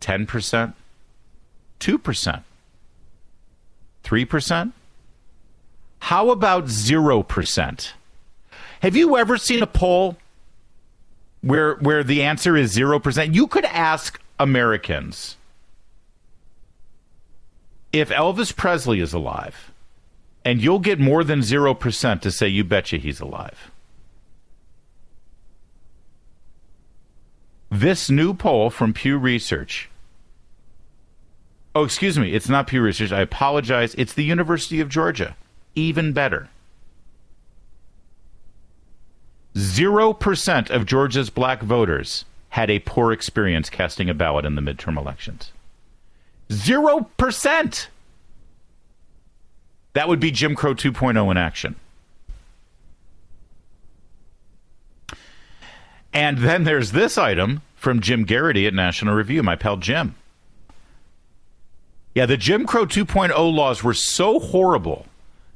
[0.00, 0.74] 10%?
[1.80, 2.42] 2%?
[4.04, 4.72] 3%?
[6.00, 7.92] How about 0%?
[8.82, 10.16] Have you ever seen a poll
[11.40, 13.34] where where the answer is 0%?
[13.34, 15.36] You could ask Americans
[17.92, 19.72] if Elvis Presley is alive,
[20.44, 23.70] and you'll get more than 0% to say you betcha he's alive.
[27.70, 29.90] This new poll from Pew Research.
[31.74, 33.12] Oh, excuse me, it's not Pew Research.
[33.12, 33.94] I apologize.
[33.96, 35.36] It's the University of Georgia.
[35.74, 36.48] Even better.
[39.54, 44.96] 0% of Georgia's black voters had a poor experience casting a ballot in the midterm
[44.96, 45.52] elections.
[46.48, 47.86] 0%!
[49.92, 51.76] That would be Jim Crow 2.0 in action.
[56.12, 60.14] And then there's this item from Jim Geraghty at National Review, my pal Jim.
[62.14, 65.06] Yeah, the Jim Crow 2.0 laws were so horrible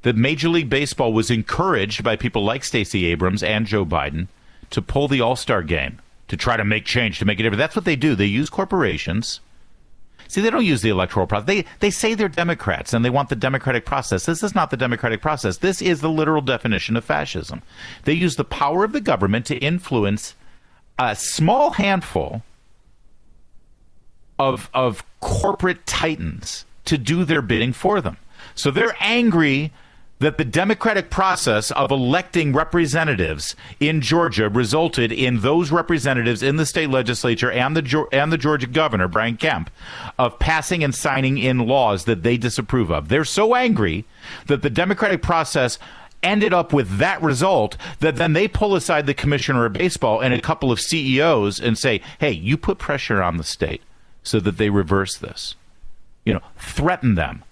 [0.03, 4.29] that Major League Baseball was encouraged by people like Stacey Abrams and Joe Biden
[4.71, 6.01] to pull the All Star game,
[6.33, 7.59] to try to make change, to make it different.
[7.59, 8.15] That's what they do.
[8.15, 9.41] They use corporations.
[10.29, 11.47] See, they don't use the electoral process.
[11.47, 14.25] They, they say they're Democrats and they want the democratic process.
[14.25, 15.59] This is not the democratic process.
[15.59, 17.61] This is the literal definition of fascism.
[18.05, 20.35] They use the power of the government to influence
[20.99, 22.43] a small handful
[24.39, 28.17] of, of corporate titans to do their bidding for them.
[28.55, 29.71] So they're angry
[30.23, 36.65] that the democratic process of electing representatives in Georgia resulted in those representatives in the
[36.65, 39.69] state legislature and the and the Georgia governor Brian Kemp
[40.21, 43.09] of passing and signing in laws that they disapprove of.
[43.09, 44.05] They're so angry
[44.47, 45.77] that the democratic process
[46.23, 50.33] ended up with that result that then they pull aside the commissioner of baseball and
[50.33, 53.83] a couple of CEOs and say, "Hey, you put pressure on the state
[54.23, 55.57] so that they reverse this."
[56.25, 57.43] You know, threaten them.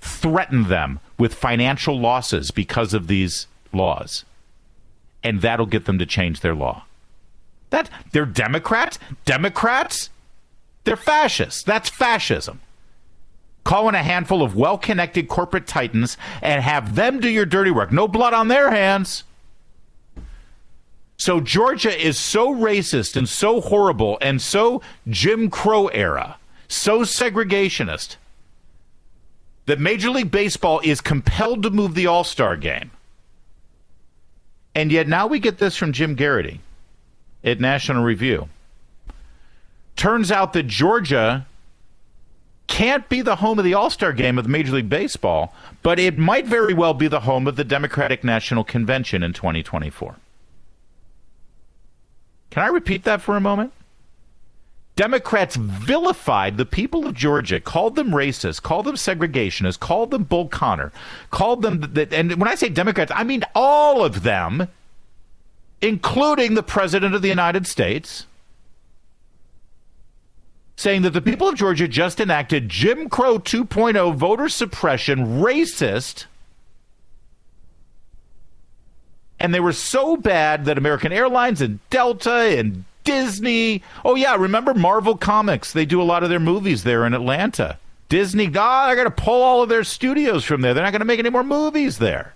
[0.00, 4.24] Threaten them with financial losses because of these laws.
[5.22, 6.84] And that'll get them to change their law.
[7.70, 8.98] That they're Democrats?
[9.24, 10.10] Democrats?
[10.84, 11.62] They're fascists.
[11.62, 12.60] That's fascism.
[13.64, 17.72] Call in a handful of well connected corporate titans and have them do your dirty
[17.72, 17.90] work.
[17.90, 19.24] No blood on their hands.
[21.16, 26.36] So Georgia is so racist and so horrible and so Jim Crow era,
[26.68, 28.16] so segregationist
[29.66, 32.90] that Major League Baseball is compelled to move the All Star game.
[34.74, 36.60] And yet now we get this from Jim Geraghty
[37.44, 38.48] at National Review.
[39.96, 41.46] Turns out that Georgia
[42.66, 46.18] can't be the home of the All Star game of Major League Baseball, but it
[46.18, 50.16] might very well be the home of the Democratic National Convention in 2024.
[52.50, 53.72] Can I repeat that for a moment?
[54.96, 60.48] Democrats vilified the people of Georgia, called them racist, called them segregationists, called them Bull
[60.48, 60.90] Connor,
[61.30, 64.68] called them, the, and when I say Democrats, I mean all of them,
[65.82, 68.26] including the President of the United States,
[70.76, 76.24] saying that the people of Georgia just enacted Jim Crow 2.0 voter suppression, racist,
[79.38, 83.82] and they were so bad that American Airlines and Delta and Disney.
[84.04, 85.72] Oh yeah, remember Marvel Comics?
[85.72, 87.78] They do a lot of their movies there in Atlanta.
[88.08, 90.74] Disney, oh, they're going to pull all of their studios from there.
[90.74, 92.34] They're not going to make any more movies there.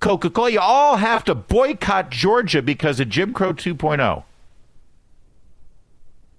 [0.00, 4.22] Coca Cola, you all have to boycott Georgia because of Jim Crow 2.0.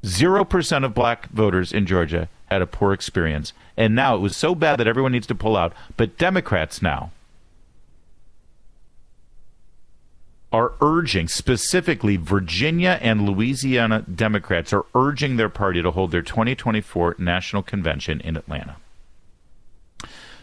[0.03, 3.53] 0% of black voters in Georgia had a poor experience.
[3.75, 5.73] And now it was so bad that everyone needs to pull out.
[5.97, 7.11] But Democrats now
[10.55, 17.17] are urging, specifically Virginia and Louisiana Democrats are urging their party to hold their 2024
[17.19, 18.77] national convention in Atlanta.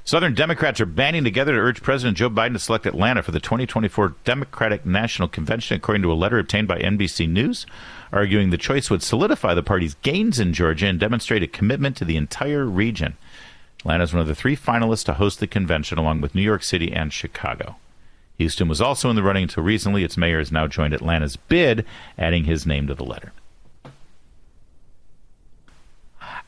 [0.05, 3.41] Southern Democrats are banding together to urge President Joe Biden to select Atlanta for the
[3.41, 7.65] 2024 Democratic National Convention, according to a letter obtained by NBC News,
[8.13, 12.05] arguing the choice would solidify the party's gains in Georgia and demonstrate a commitment to
[12.05, 13.17] the entire region.
[13.79, 16.63] Atlanta is one of the three finalists to host the convention, along with New York
[16.63, 17.77] City and Chicago.
[18.43, 20.05] Houston was also in the running until recently.
[20.05, 21.85] Its mayor has now joined Atlanta's bid,
[22.19, 23.33] adding his name to the letter.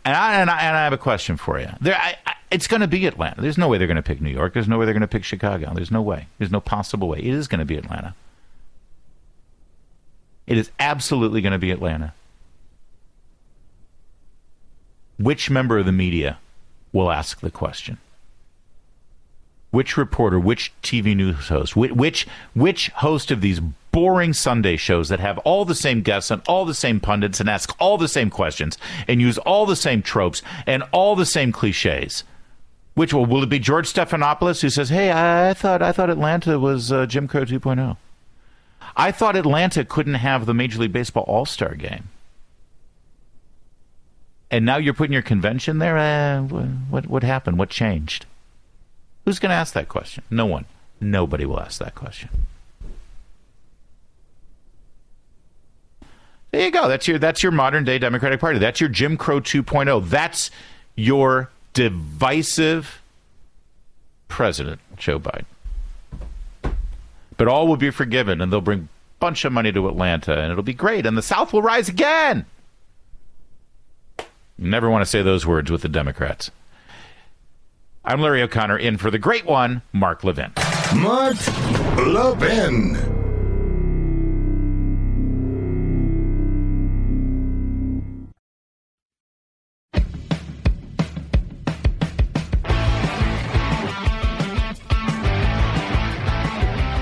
[0.04, 1.68] And I, and I, and I have a question for you.
[1.80, 3.40] There, I, I, it's going to be Atlanta.
[3.40, 4.52] There's no way they're going to pick New York.
[4.52, 5.72] There's no way they're going to pick Chicago.
[5.74, 6.28] There's no way.
[6.38, 7.18] There's no possible way.
[7.18, 8.14] It is going to be Atlanta.
[10.46, 12.12] It is absolutely going to be Atlanta.
[15.18, 16.38] Which member of the media
[16.92, 17.98] will ask the question?
[19.74, 23.60] Which reporter, which TV news host, which, which host of these
[23.90, 27.50] boring Sunday shows that have all the same guests and all the same pundits and
[27.50, 28.78] ask all the same questions
[29.08, 32.24] and use all the same tropes and all the same cliches.
[32.94, 36.10] Which will will it be George Stephanopoulos who says, "Hey, I, I thought I thought
[36.10, 37.96] Atlanta was uh, Jim Crow 2.0.
[38.96, 42.10] I thought Atlanta couldn't have the Major League Baseball All Star game."
[44.48, 45.98] And now you're putting your convention there.
[45.98, 47.58] Uh, what what happened?
[47.58, 48.26] What changed?
[49.24, 50.22] Who's going to ask that question?
[50.30, 50.66] No one.
[51.00, 52.28] Nobody will ask that question.
[56.50, 56.86] There you go.
[56.86, 58.60] That's your that's your modern day Democratic Party.
[58.60, 60.08] That's your Jim Crow 2.0.
[60.08, 60.52] That's
[60.94, 63.02] your divisive
[64.28, 65.46] president, Joe Biden.
[67.36, 68.88] But all will be forgiven, and they'll bring a
[69.18, 72.46] bunch of money to Atlanta, and it'll be great, and the South will rise again.
[74.18, 76.52] You never want to say those words with the Democrats.
[78.06, 80.52] I'm Larry O'Connor in for the great one, Mark Levin.
[80.94, 81.36] Mark
[81.96, 82.96] Levin.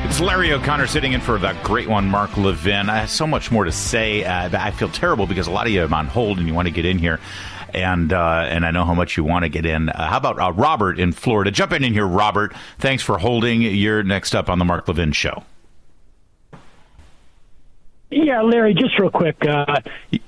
[0.04, 2.88] It's Larry O'Connor sitting in for that great one, Mark Levin.
[2.88, 4.22] I have so much more to say.
[4.24, 6.68] Uh, I feel terrible because a lot of you are on hold and you want
[6.68, 7.18] to get in here.
[7.74, 9.88] And uh, and I know how much you want to get in.
[9.88, 11.50] Uh, how about uh, Robert in Florida?
[11.50, 12.54] Jump in in here, Robert.
[12.78, 13.62] Thanks for holding.
[13.62, 15.44] You're next up on the Mark Levin Show.
[18.10, 19.36] Yeah, Larry, just real quick.
[19.40, 19.80] Uh,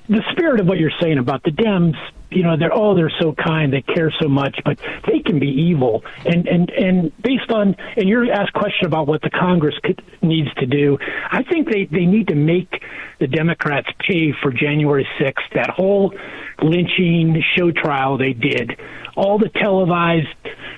[0.09, 1.95] the spirit of what you're saying about the Dems,
[2.35, 5.49] you know, they're oh, they're so kind, they care so much, but they can be
[5.49, 6.05] evil.
[6.25, 10.53] And and and based on and you're asked question about what the Congress could, needs
[10.55, 10.99] to do,
[11.31, 12.83] I think they they need to make
[13.21, 15.55] the Democrats pay for January 6th.
[15.55, 16.15] That whole
[16.63, 18.79] lynching show trial they did,
[19.17, 20.29] all the televised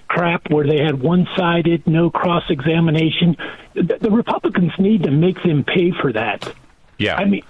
[0.08, 3.36] crap where they had one-sided, no cross-examination.
[3.74, 6.54] The, the Republicans need to make them pay for that.
[6.98, 7.16] Yeah.
[7.16, 7.42] I mean,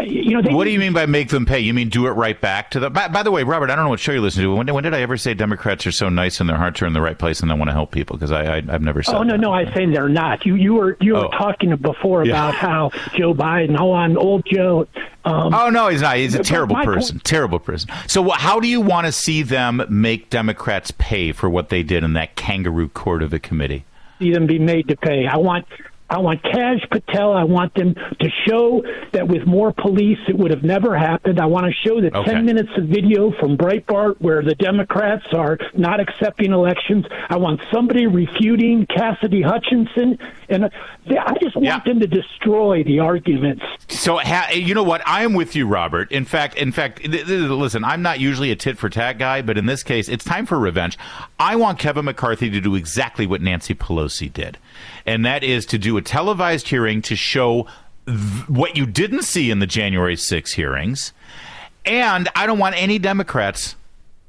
[0.00, 1.60] you know, they, what do you mean by make them pay?
[1.60, 2.92] You mean do it right back to them?
[2.92, 4.54] By, by the way, Robert, I don't know what show you listen to.
[4.54, 6.92] When, when, did I ever say Democrats are so nice and their hearts are in
[6.92, 8.16] the right place and they want to help people?
[8.16, 9.14] Because I, I, have never said.
[9.14, 9.40] Oh no, that.
[9.40, 10.44] no, I say they're not.
[10.46, 11.30] You you were you were Oh.
[11.30, 12.32] talking before Yeah.
[12.32, 14.86] about how Joe Biden, oh, on old Joe.
[15.24, 16.16] Um, Oh no, he's not.
[16.16, 17.20] He's a terrible my point- person.
[17.20, 17.90] Terrible person.
[18.06, 22.04] So, how do you want to see them make Democrats pay for what they did
[22.04, 23.84] in that kangaroo court of a committee?
[24.18, 25.26] see them be made to pay.
[25.26, 25.64] I want
[26.10, 27.32] I want Kash Patel.
[27.32, 28.82] I want them to show
[29.12, 31.38] that with more police it would have never happened.
[31.40, 32.32] I want to show the Okay.
[32.32, 37.06] 10 minutes of video from Breitbart where the Democrats are not accepting elections.
[37.28, 40.18] I want somebody refuting Cassidy Hutchinson.
[40.48, 43.62] And I just want them to destroy the arguments.
[43.88, 45.02] So, ha- you know what?
[45.06, 46.10] I am with you, Robert.
[46.10, 49.42] In fact, in fact, th- th- listen, I'm not usually a tit for tat guy,
[49.42, 50.98] but in this case, it's time for revenge.
[51.38, 54.58] I want Kevin McCarthy to do exactly what Nancy Pelosi did,
[55.06, 57.66] and that is to do a televised hearing to show
[58.06, 61.12] th- what you didn't see in the January 6 hearings.
[61.84, 63.76] And I don't want any Democrats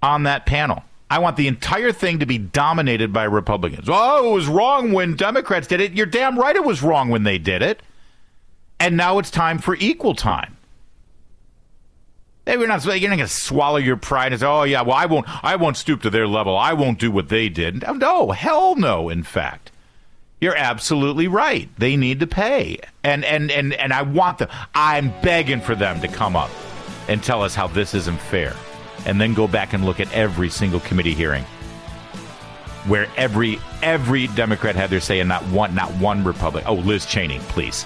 [0.01, 0.83] on that panel.
[1.09, 3.87] I want the entire thing to be dominated by Republicans.
[3.89, 5.91] Oh, it was wrong when Democrats did it.
[5.91, 7.81] You're damn right it was wrong when they did it.
[8.79, 10.55] And now it's time for equal time.
[12.47, 15.55] You're not going to swallow your pride and say, "Oh yeah, well I won't, I
[15.55, 16.57] won't stoop to their level.
[16.57, 19.09] I won't do what they did." No, hell no.
[19.09, 19.70] In fact,
[20.41, 21.69] you're absolutely right.
[21.77, 24.49] They need to pay, and and and and I want them.
[24.75, 26.49] I'm begging for them to come up
[27.07, 28.53] and tell us how this isn't fair,
[29.05, 31.45] and then go back and look at every single committee hearing
[32.87, 36.69] where every every Democrat had their say, and not one, not one Republican.
[36.69, 37.85] Oh, Liz Cheney, please.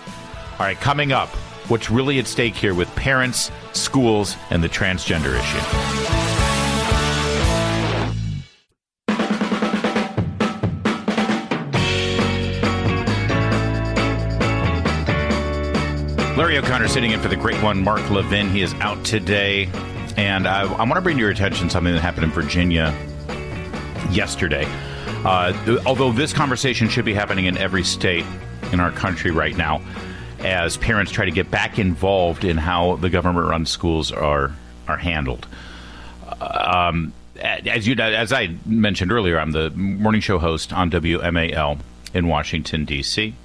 [0.53, 1.29] All right, coming up,
[1.67, 6.24] what's really at stake here with parents, schools, and the transgender issue.
[16.55, 18.47] Larry O'Connor sitting in for the great one, Mark Levin.
[18.47, 19.67] He is out today.
[20.15, 22.97] And I, I want to bring to your attention something that happened in Virginia
[24.09, 24.65] yesterday.
[25.25, 28.23] Uh, th- although this conversation should be happening in every state
[28.71, 29.81] in our country right now,
[30.39, 34.55] as parents try to get back involved in how the government-run schools are
[34.87, 35.47] are handled.
[36.39, 41.79] Um, as you as I mentioned earlier, I'm the morning show host on WMAL
[42.13, 43.35] in Washington D.C.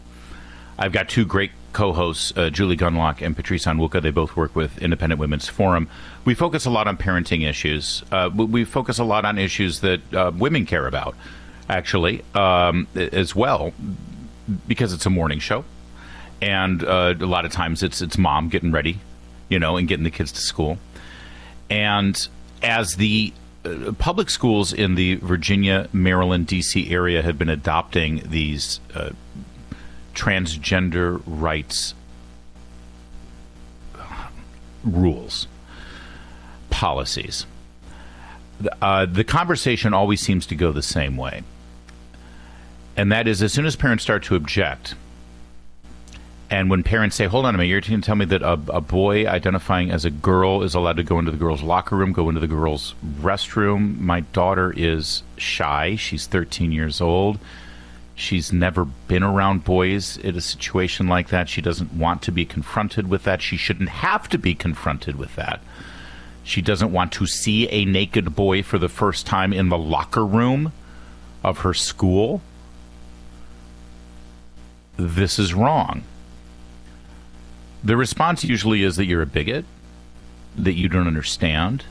[0.79, 4.03] I've got two great co-hosts, uh, Julie Gunlock and Patrice Onwuka.
[4.03, 5.89] They both work with Independent Women's Forum.
[6.25, 8.03] We focus a lot on parenting issues.
[8.11, 11.15] Uh, we, we focus a lot on issues that uh, women care about,
[11.69, 13.73] actually, um, as well,
[14.67, 15.65] because it's a morning show,
[16.43, 18.99] and uh, a lot of times it's it's mom getting ready,
[19.49, 20.79] you know, and getting the kids to school,
[21.69, 22.29] and
[22.63, 23.33] as the
[23.65, 26.91] uh, public schools in the Virginia, Maryland, D.C.
[26.91, 29.11] area have been adopting these uh,
[30.15, 31.95] transgender rights
[34.85, 35.47] rules,
[36.71, 37.47] policies.
[38.83, 41.43] Uh, the conversation always seems to go the same way.
[42.97, 44.95] And that is as soon as parents start to object,
[46.51, 48.55] and when parents say, hold on a minute, you're going to tell me that a,
[48.69, 52.13] a boy identifying as a girl is allowed to go into the girls' locker room,
[52.13, 53.99] go into the girls' restroom.
[54.01, 55.95] My daughter is shy.
[55.95, 57.39] She's 13 years old.
[58.21, 61.49] She's never been around boys in a situation like that.
[61.49, 63.41] She doesn't want to be confronted with that.
[63.41, 65.61] She shouldn't have to be confronted with that.
[66.45, 70.25] She doesn't want to see a naked boy for the first time in the locker
[70.25, 70.75] room
[71.43, 72.43] of her school.
[74.99, 76.03] This is wrong.
[77.83, 79.65] The response usually is that you're a bigot,
[80.59, 81.85] that you don't understand,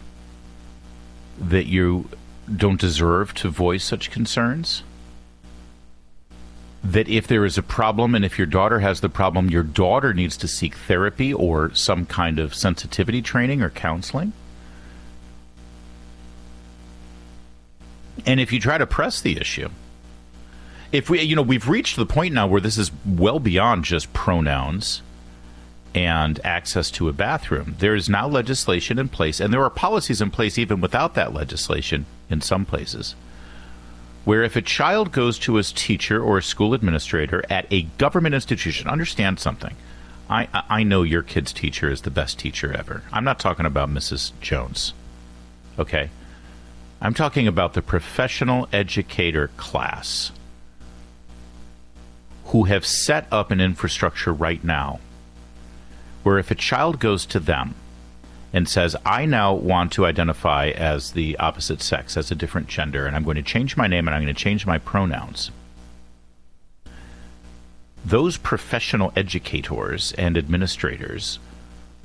[1.40, 2.08] that you
[2.56, 4.84] don't deserve to voice such concerns
[6.84, 10.14] that if there is a problem and if your daughter has the problem, your daughter
[10.14, 14.34] needs to seek therapy or some kind of sensitivity training or counseling.
[18.26, 19.70] And if you try to press the issue,
[20.92, 24.12] if we, you know, we've reached the point now where this is well beyond just
[24.14, 25.02] pronouns
[25.94, 27.76] and access to a bathroom.
[27.80, 31.34] There is now legislation in place, and there are policies in place even without that
[31.34, 33.16] legislation in some places,
[34.30, 38.36] where if a child goes to his teacher or a school administrator at a government
[38.36, 39.76] institution, understand something.
[40.30, 43.02] I, I know your kid's teacher is the best teacher ever.
[43.12, 44.32] I'm not talking about Mrs.
[44.40, 44.94] Jones.
[45.80, 46.12] Okay?
[47.02, 50.32] I'm talking about the professional educator class
[52.46, 55.00] who have set up an infrastructure right now
[56.22, 57.74] where if a child goes to them
[58.52, 63.06] and says, I now want to identify as the opposite sex, as a different gender,
[63.06, 65.52] and I'm going to change my name and I'm going to change my pronouns,
[68.04, 71.40] those professional educators and administrators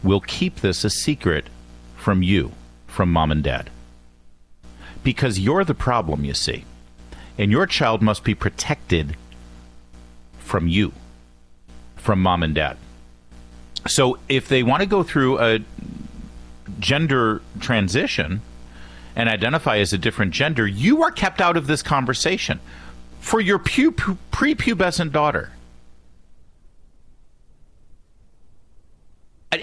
[0.03, 1.47] will keep this a secret
[1.97, 2.53] from you,
[2.87, 3.71] from mom and dad.
[5.03, 6.65] Because you're the problem, you see.
[7.39, 9.17] And your child must be protected
[10.39, 10.93] from you,
[11.97, 12.77] from mom and dad.
[13.87, 15.61] So if they want to go through a
[16.79, 18.41] gender transition
[19.17, 22.61] and identify as a different gender, you are kept out of this conversation
[23.21, 25.51] for your pu- pu- prepubescent daughter.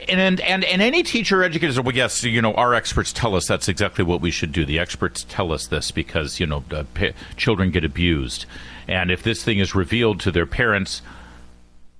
[0.07, 3.35] And, and and any teacher or educator says, well, yes, you know, our experts tell
[3.35, 4.65] us that's exactly what we should do.
[4.65, 8.45] The experts tell us this because you know uh, pa- children get abused,
[8.87, 11.01] and if this thing is revealed to their parents,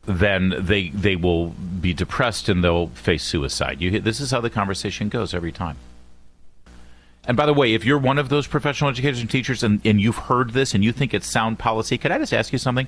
[0.05, 3.81] then they they will be depressed and they'll face suicide.
[3.81, 5.77] You, this is how the conversation goes every time.
[7.25, 10.01] And by the way, if you're one of those professional educators and teachers and, and
[10.01, 12.87] you've heard this and you think it's sound policy, could I just ask you something?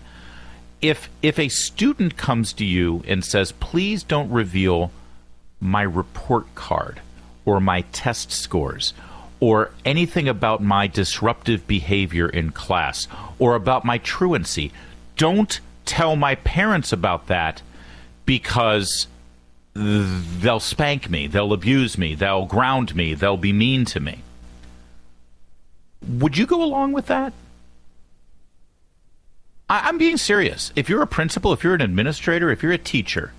[0.81, 4.91] If if a student comes to you and says, "Please don't reveal
[5.59, 6.99] my report card
[7.45, 8.93] or my test scores,"
[9.39, 13.07] or anything about my disruptive behavior in class
[13.39, 14.71] or about my truancy,
[15.15, 17.61] don't tell my parents about that
[18.25, 19.07] because
[19.73, 24.21] they'll spank me, they'll abuse me, they'll ground me, they'll be mean to me.
[26.07, 27.33] Would you go along with that?
[29.69, 30.71] I, am being serious.
[30.75, 33.33] If you're a principal, if you're an administrator, if you're a teacher,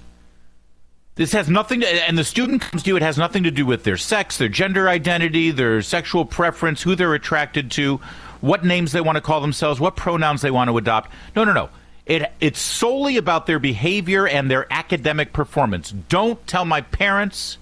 [1.16, 3.64] this has nothing to, and the student comes to you, it has nothing to do
[3.64, 8.00] with their sex, their gender identity, their sexual preference, who they're attracted to,
[8.40, 11.12] what names they want to call themselves, what pronouns they want to adopt.
[11.36, 11.68] No, no, no.
[12.06, 15.90] It, it's solely about their behavior and their academic performance.
[15.90, 17.56] Don't tell my parents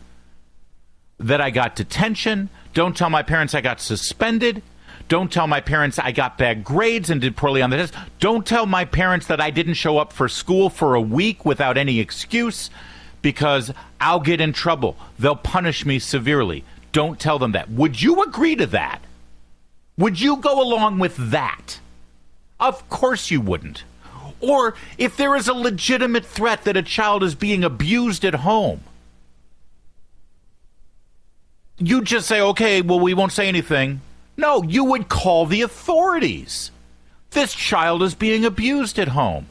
[1.19, 2.49] that I got detention.
[2.75, 4.63] Don't tell my parents I got suspended.
[5.09, 7.95] Don't tell my parents I got bad grades and did poorly on the test.
[8.19, 11.77] Don't tell my parents that I didn't show up for school for a week without
[11.77, 12.71] any excuse
[13.21, 14.97] because I'll get in trouble.
[15.19, 16.65] They'll punish me severely.
[16.91, 17.71] Don't tell them that.
[17.71, 19.01] Would you agree to that?
[19.99, 21.79] Would you go along with that?
[22.59, 23.85] Of course you wouldn't.
[24.43, 28.81] Or if there is a legitimate threat that a child is being abused at home,
[31.79, 34.01] you just say, okay, well, we won't say anything.
[34.37, 36.73] No, you would call the authorities.
[37.31, 39.47] This child is being abused at home.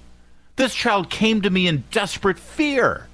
[0.57, 3.07] This child came to me in desperate fear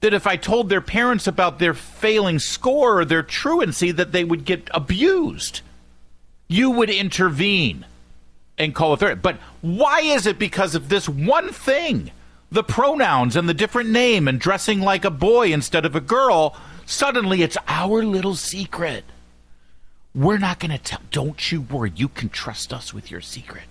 [0.00, 4.24] that if I told their parents about their failing score or their truancy, that they
[4.24, 5.62] would get abused.
[6.46, 7.86] You would intervene
[8.60, 9.18] and call authority.
[9.20, 12.12] But why is it because of this one thing?
[12.52, 16.56] The pronouns and the different name and dressing like a boy instead of a girl.
[16.84, 19.04] Suddenly it's our little secret.
[20.14, 21.00] We're not going to tell.
[21.10, 21.92] Don't you worry.
[21.94, 23.64] You can trust us with your secret.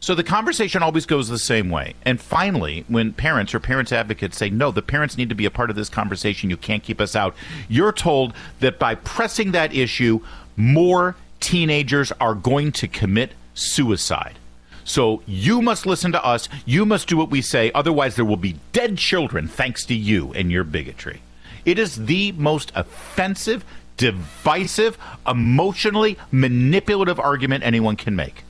[0.00, 1.94] So the conversation always goes the same way.
[2.06, 5.50] And finally, when parents or parents advocates say, no, the parents need to be a
[5.50, 7.36] part of this conversation, you can't keep us out,
[7.68, 10.20] you're told that by pressing that issue,
[10.56, 14.36] more teenagers are going to commit suicide.
[14.84, 16.48] So you must listen to us.
[16.64, 17.70] You must do what we say.
[17.74, 21.22] Otherwise, there will be dead children thanks to you and your bigotry.
[21.64, 23.64] It is the most offensive,
[23.96, 28.44] divisive, emotionally manipulative argument anyone can make.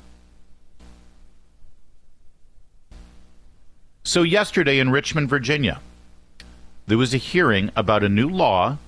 [4.03, 5.81] So, yesterday in Richmond, Virginia,
[6.87, 8.79] there was a hearing about a new law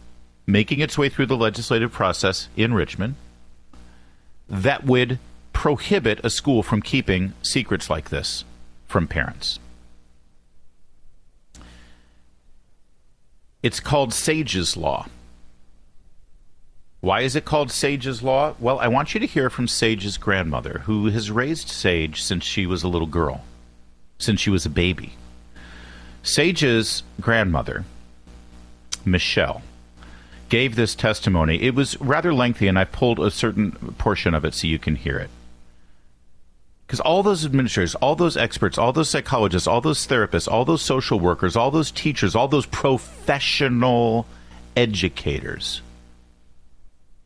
[0.46, 3.14] making its way through the legislative process in Richmond
[4.48, 5.18] that would
[5.52, 8.44] prohibit a school from keeping secrets like this
[8.86, 9.58] from parents.
[13.62, 15.06] It's called Sage's Law.
[17.00, 18.54] Why is it called Sage's Law?
[18.58, 22.66] Well, I want you to hear from Sage's grandmother, who has raised Sage since she
[22.66, 23.44] was a little girl,
[24.18, 25.14] since she was a baby.
[26.22, 27.84] Sage's grandmother,
[29.04, 29.62] Michelle,
[30.52, 31.62] gave this testimony.
[31.62, 34.96] It was rather lengthy, and I pulled a certain portion of it so you can
[34.96, 35.30] hear it.
[36.86, 40.82] Because all those administrators, all those experts, all those psychologists, all those therapists, all those
[40.82, 44.26] social workers, all those teachers, all those professional
[44.76, 45.80] educators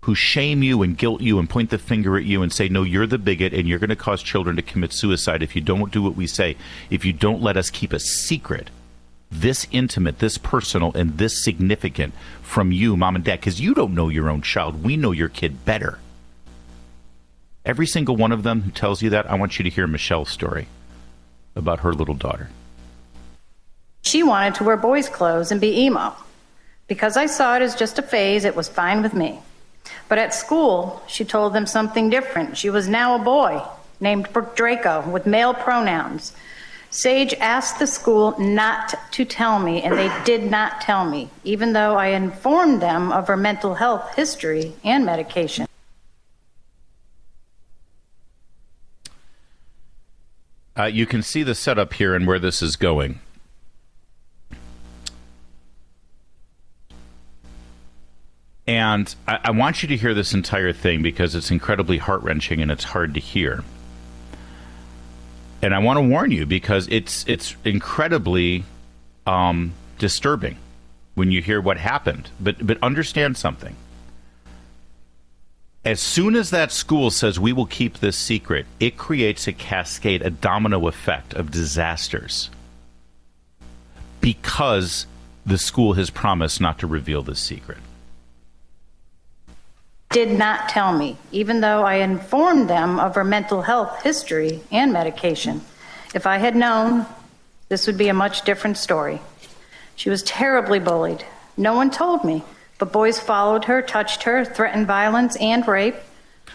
[0.02, 2.84] who shame you and guilt you and point the finger at you and say, no,
[2.84, 5.90] you're the bigot and you're going to cause children to commit suicide if you don't
[5.90, 6.56] do what we say,
[6.90, 8.70] if you don't let us keep a secret
[9.30, 13.94] this intimate, this personal, and this significant from you, mom and dad, because you don't
[13.94, 14.82] know your own child.
[14.84, 15.98] We know your kid better.
[17.64, 20.30] Every single one of them who tells you that, I want you to hear Michelle's
[20.30, 20.68] story
[21.56, 22.48] about her little daughter.
[24.02, 26.14] She wanted to wear boys' clothes and be emo.
[26.86, 29.40] Because I saw it as just a phase, it was fine with me.
[30.08, 32.56] But at school, she told them something different.
[32.56, 33.60] She was now a boy
[33.98, 36.32] named Draco with male pronouns.
[36.96, 41.74] Sage asked the school not to tell me, and they did not tell me, even
[41.74, 45.66] though I informed them of her mental health history and medication.
[50.74, 53.20] Uh, you can see the setup here and where this is going.
[58.66, 62.62] And I, I want you to hear this entire thing because it's incredibly heart wrenching
[62.62, 63.64] and it's hard to hear.
[65.66, 68.62] And I want to warn you because it's it's incredibly
[69.26, 70.58] um, disturbing
[71.16, 72.30] when you hear what happened.
[72.38, 73.74] But but understand something.
[75.84, 80.22] As soon as that school says we will keep this secret, it creates a cascade,
[80.22, 82.48] a domino effect of disasters.
[84.20, 85.08] Because
[85.44, 87.78] the school has promised not to reveal this secret
[90.10, 94.92] did not tell me, even though I informed them of her mental health history and
[94.92, 95.62] medication.
[96.14, 97.06] If I had known,
[97.68, 99.20] this would be a much different story.
[99.96, 101.24] She was terribly bullied.
[101.56, 102.44] No one told me,
[102.78, 105.96] but boys followed her, touched her, threatened violence and rape.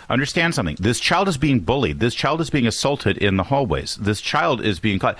[0.09, 0.77] Understand something.
[0.79, 1.99] This child is being bullied.
[1.99, 3.95] This child is being assaulted in the hallways.
[3.95, 5.17] This child is being caught.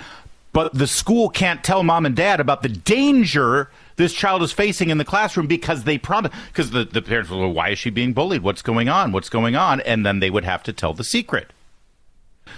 [0.52, 4.90] But the school can't tell mom and dad about the danger this child is facing
[4.90, 7.90] in the classroom because they promise because the, the parents will well, why is she
[7.90, 8.42] being bullied?
[8.42, 9.12] What's going on?
[9.12, 9.80] What's going on?
[9.82, 11.52] And then they would have to tell the secret.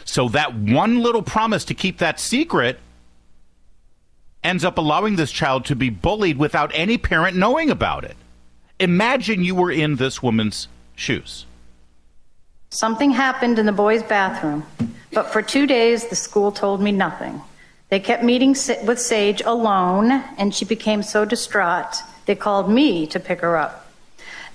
[0.05, 2.79] So that one little promise to keep that secret
[4.43, 8.17] ends up allowing this child to be bullied without any parent knowing about it.
[8.79, 11.47] Imagine you were in this woman's shoes.
[12.71, 14.67] Something happened in the boys bathroom
[15.15, 17.41] but for two days the school told me nothing
[17.95, 21.95] they kept meeting with Sage alone, and she became so distraught,
[22.27, 23.89] they called me to pick her up.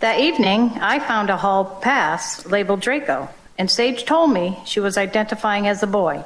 [0.01, 4.97] That evening, I found a hall pass labeled Draco, and Sage told me she was
[4.97, 6.25] identifying as a boy,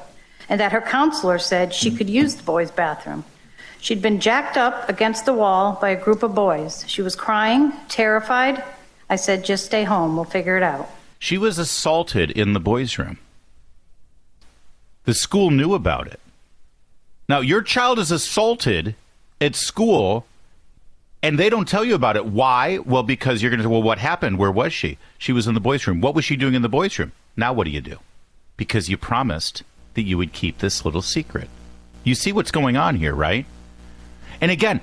[0.50, 3.26] and that her counselor said she could use the boys' bathroom.
[3.80, 6.84] She'd been jacked up against the wall by a group of boys.
[6.88, 8.64] She was crying, terrified.
[9.08, 10.90] I said, just stay home, we'll figure it out.
[11.20, 13.20] She was assaulted in the boys' room.
[15.04, 16.20] The school knew about it.
[17.30, 18.96] Now, your child is assaulted
[19.40, 20.26] at school
[21.22, 22.26] and they don't tell you about it.
[22.26, 22.80] Why?
[22.80, 24.38] Well, because you're going to say, well, what happened?
[24.38, 24.98] Where was she?
[25.18, 26.02] She was in the boys' room.
[26.02, 27.14] What was she doing in the boys' room?
[27.38, 27.98] Now, what do you do?
[28.58, 29.64] Because you promised
[29.94, 31.50] that you would keep this little secret.
[32.04, 33.46] You see what's going on here, right?
[34.42, 34.82] And again,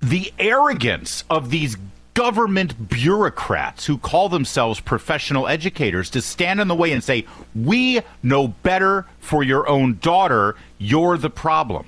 [0.00, 1.78] the arrogance of these
[2.14, 8.00] government bureaucrats who call themselves professional educators to stand in the way and say, We
[8.22, 10.56] know better for your own daughter.
[10.78, 11.86] You're the problem.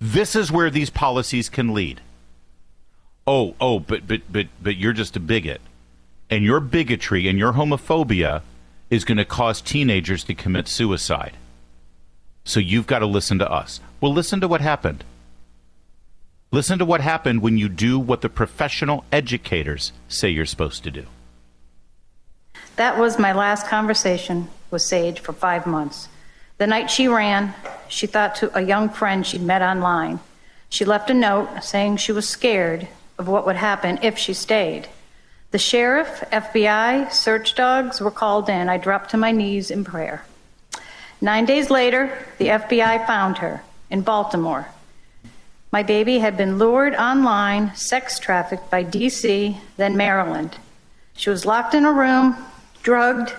[0.00, 2.00] This is where these policies can lead.
[3.26, 5.60] Oh, oh, but but but but you're just a bigot.
[6.28, 8.42] And your bigotry and your homophobia
[8.90, 11.36] is going to cause teenagers to commit suicide.
[12.44, 13.80] So you've got to listen to us.
[14.00, 15.04] Well, listen to what happened.
[16.54, 20.90] Listen to what happened when you do what the professional educators say you're supposed to
[20.90, 21.06] do.
[22.76, 26.10] That was my last conversation with Sage for five months.
[26.58, 27.54] The night she ran,
[27.88, 30.20] she thought to a young friend she'd met online.
[30.68, 34.88] She left a note saying she was scared of what would happen if she stayed.
[35.52, 38.68] The sheriff, FBI, search dogs were called in.
[38.68, 40.22] I dropped to my knees in prayer.
[41.18, 44.68] Nine days later, the FBI found her in Baltimore
[45.72, 50.58] my baby had been lured online, sex trafficked by DC, then Maryland.
[51.16, 52.36] She was locked in a room,
[52.82, 53.32] drugged,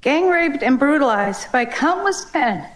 [0.00, 2.68] gang raped, and brutalized by countless men.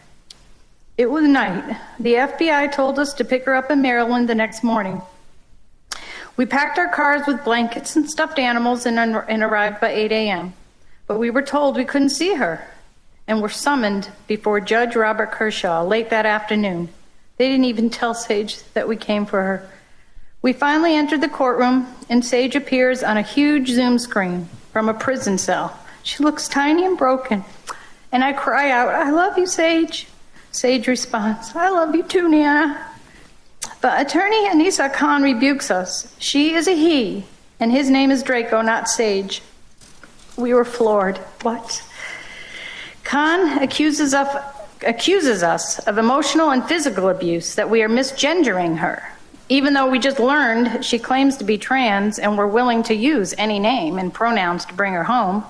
[0.96, 1.76] It was night.
[1.98, 5.02] The FBI told us to pick her up in Maryland the next morning.
[6.36, 10.54] We packed our cars with blankets and stuffed animals and, and arrived by 8 a.m.
[11.08, 12.64] But we were told we couldn't see her
[13.26, 16.90] and were summoned before Judge Robert Kershaw late that afternoon.
[17.38, 19.70] They didn't even tell Sage that we came for her.
[20.42, 24.94] We finally entered the courtroom, and Sage appears on a huge Zoom screen from a
[24.94, 25.78] prison cell.
[26.02, 27.44] She looks tiny and broken,
[28.12, 30.08] and I cry out, I love you, Sage.
[30.50, 32.86] Sage responds, I love you too, Nana.
[33.80, 36.14] But attorney Anissa Khan rebukes us.
[36.18, 37.24] She is a he,
[37.60, 39.42] and his name is Draco, not Sage.
[40.36, 41.18] We were floored.
[41.42, 41.82] What?
[43.04, 44.28] Khan accuses of
[44.86, 49.12] accuses us of emotional and physical abuse, that we are misgendering her.
[49.48, 53.34] Even though we just learned she claims to be trans and we're willing to use
[53.38, 55.44] any name and pronouns to bring her home.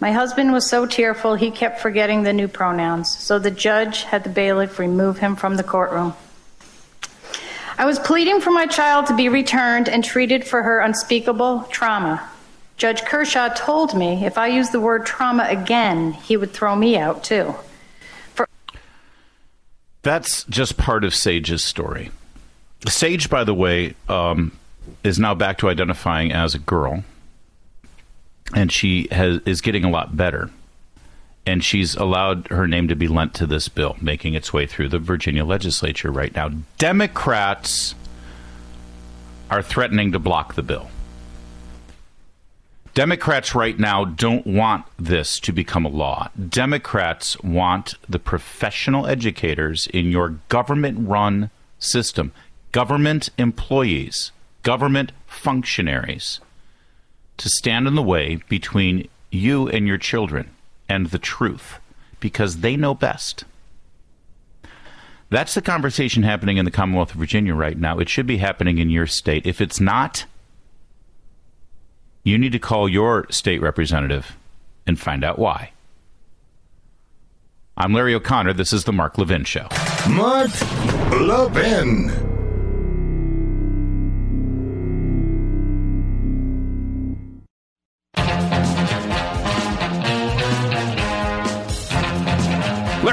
[0.00, 4.24] My husband was so tearful he kept forgetting the new pronouns, so the judge had
[4.24, 6.14] the bailiff remove him from the courtroom.
[7.78, 12.28] I was pleading for my child to be returned and treated for her unspeakable trauma.
[12.76, 16.96] Judge Kershaw told me if I used the word trauma again, he would throw me
[16.96, 17.54] out too.
[20.04, 22.10] That's just part of Sage's story.
[22.86, 24.52] Sage, by the way, um,
[25.02, 27.04] is now back to identifying as a girl,
[28.54, 30.50] and she has is getting a lot better.
[31.46, 34.88] And she's allowed her name to be lent to this bill, making its way through
[34.88, 36.50] the Virginia legislature right now.
[36.78, 37.94] Democrats
[39.50, 40.90] are threatening to block the bill.
[42.94, 46.28] Democrats right now don't want this to become a law.
[46.48, 51.50] Democrats want the professional educators in your government run
[51.80, 52.32] system,
[52.70, 54.30] government employees,
[54.62, 56.40] government functionaries,
[57.36, 60.50] to stand in the way between you and your children
[60.88, 61.80] and the truth
[62.20, 63.44] because they know best.
[65.30, 67.98] That's the conversation happening in the Commonwealth of Virginia right now.
[67.98, 69.46] It should be happening in your state.
[69.46, 70.26] If it's not,
[72.24, 74.36] you need to call your state representative
[74.86, 75.70] and find out why.
[77.76, 78.54] I'm Larry O'Connor.
[78.54, 79.68] This is the Mark Levin Show.
[80.08, 80.50] Mark
[81.10, 82.33] Levin.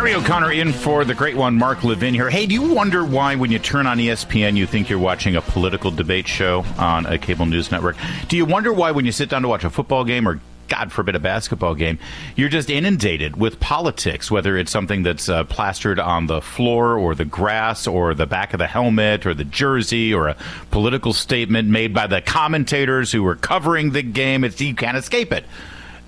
[0.02, 2.28] Larry O'Connor in for the great one, Mark Levin here.
[2.28, 5.42] Hey, do you wonder why when you turn on ESPN you think you're watching a
[5.44, 7.98] political debate show on a cable news network?
[8.28, 10.92] Do you wonder why when you sit down to watch a football game or God
[10.92, 12.00] forbid, a basketball game,
[12.36, 17.14] you're just inundated with politics, whether it's something that's uh, plastered on the floor or
[17.14, 20.38] the grass or the back of the helmet or the jersey or a
[20.72, 24.44] political statement made by the commentators who are covering the game.
[24.44, 25.46] It's, you can't escape it.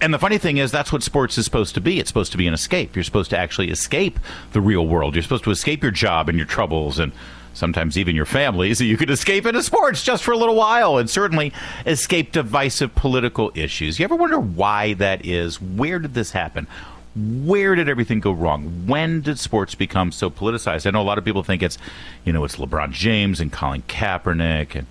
[0.04, 1.98] And the funny thing is, that's what sports is supposed to be.
[1.98, 2.94] It's supposed to be an escape.
[2.94, 4.20] You're supposed to actually escape
[4.52, 5.16] the real world.
[5.16, 7.14] You're supposed to escape your job and your troubles and
[7.54, 10.98] sometimes even your family, so you could escape into sports just for a little while
[10.98, 11.54] and certainly
[11.86, 13.98] escape divisive political issues.
[13.98, 15.62] You ever wonder why that is?
[15.62, 16.68] Where did this happen?
[17.16, 18.88] Where did everything go wrong?
[18.88, 20.86] When did sports become so politicized?
[20.86, 21.78] I know a lot of people think it's,
[22.26, 24.88] you know, it's LeBron James and Colin Kaepernick and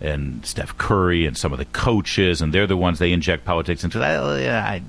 [0.00, 3.82] and Steph Curry and some of the coaches, and they're the ones they inject politics
[3.84, 4.02] into.
[4.02, 4.80] Uh,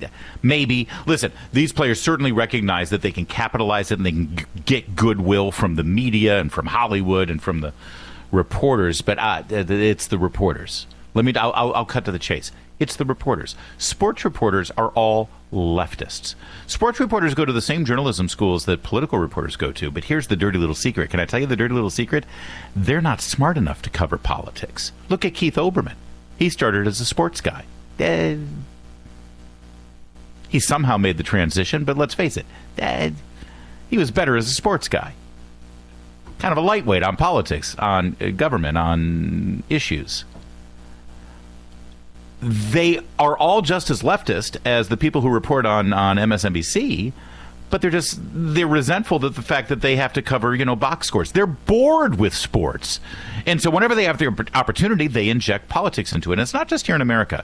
[0.41, 0.87] maybe.
[1.05, 5.51] Listen, these players certainly recognize that they can capitalize it and they can get goodwill
[5.51, 7.73] from the media and from Hollywood and from the
[8.31, 10.87] reporters, but uh, it's the reporters.
[11.13, 11.33] Let me.
[11.35, 12.51] I'll, I'll cut to the chase.
[12.79, 13.55] It's the reporters.
[13.77, 16.35] Sports reporters are all leftists.
[16.67, 20.27] Sports reporters go to the same journalism schools that political reporters go to, but here's
[20.27, 21.09] the dirty little secret.
[21.09, 22.25] Can I tell you the dirty little secret?
[22.75, 24.91] They're not smart enough to cover politics.
[25.09, 25.95] Look at Keith Olbermann.
[26.37, 27.65] He started as a sports guy.
[27.99, 28.35] Uh,
[30.49, 32.45] he somehow made the transition, but let's face it,
[32.79, 33.09] uh,
[33.89, 35.13] he was better as a sports guy.
[36.37, 40.25] Kind of a lightweight on politics, on uh, government, on issues
[42.41, 47.13] they are all just as leftist as the people who report on, on MSNBC,
[47.69, 50.75] but they're just they're resentful that the fact that they have to cover you know
[50.75, 51.31] box scores.
[51.31, 52.99] They're bored with sports,
[53.45, 56.33] and so whenever they have the opportunity, they inject politics into it.
[56.33, 57.43] And it's not just here in America.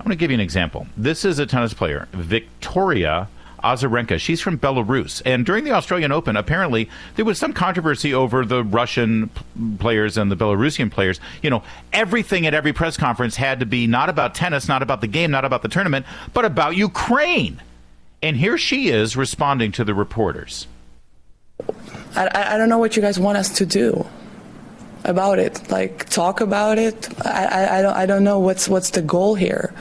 [0.00, 0.86] I'm going to give you an example.
[0.96, 3.28] This is a tennis player, Victoria
[3.64, 4.20] Azarenka.
[4.20, 5.22] She's from Belarus.
[5.24, 9.30] And during the Australian Open, apparently there was some controversy over the Russian
[9.78, 11.18] players and the Belarusian players.
[11.42, 11.62] You know,
[11.92, 15.30] everything at every press conference had to be not about tennis, not about the game,
[15.30, 17.60] not about the tournament, but about Ukraine.
[18.22, 20.66] And here she is responding to the reporters.
[22.14, 24.06] I, I don't know what you guys want us to do
[25.04, 25.70] about it.
[25.70, 27.08] Like talk about it.
[27.26, 29.74] I, I, I don't I don't know what's what's the goal here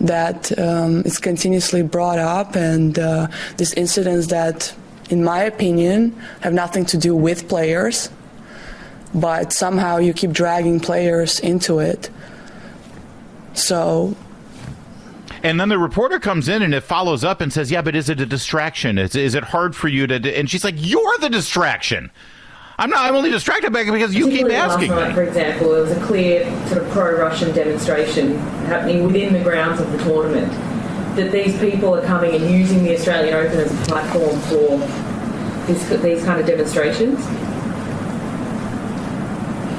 [0.00, 4.74] that um, is continuously brought up, and uh, these incidents that,
[5.10, 8.08] in my opinion, have nothing to do with players,
[9.14, 12.10] but somehow you keep dragging players into it.
[13.54, 14.16] So.
[15.42, 18.08] And then the reporter comes in and it follows up and says, "Yeah, but is
[18.08, 18.98] it a distraction?
[18.98, 22.10] Is, is it hard for you to?" And she's like, "You're the distraction."
[22.80, 23.00] I'm not.
[23.00, 25.14] I'm only distracted by because you keep asking last night.
[25.14, 29.92] For example, there was a clear sort of pro-Russian demonstration happening within the grounds of
[29.92, 30.50] the tournament.
[31.16, 34.78] That these people are coming and using the Australian Open as a platform for
[35.66, 37.18] this, these kind of demonstrations.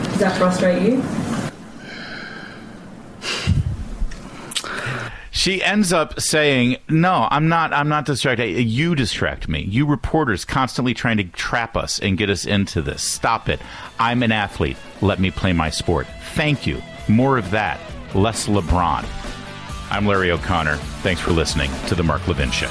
[0.10, 1.04] Does that frustrate you?
[5.34, 7.72] She ends up saying, "No, I'm not.
[7.72, 8.50] I'm not distracted.
[8.62, 9.62] You distract me.
[9.62, 13.02] You reporters constantly trying to trap us and get us into this.
[13.02, 13.62] Stop it.
[13.98, 14.76] I'm an athlete.
[15.00, 16.06] Let me play my sport.
[16.36, 16.82] Thank you.
[17.08, 17.80] More of that.
[18.14, 19.06] Less LeBron."
[19.90, 20.76] I'm Larry O'Connor.
[21.02, 22.70] Thanks for listening to the Mark Levin Show.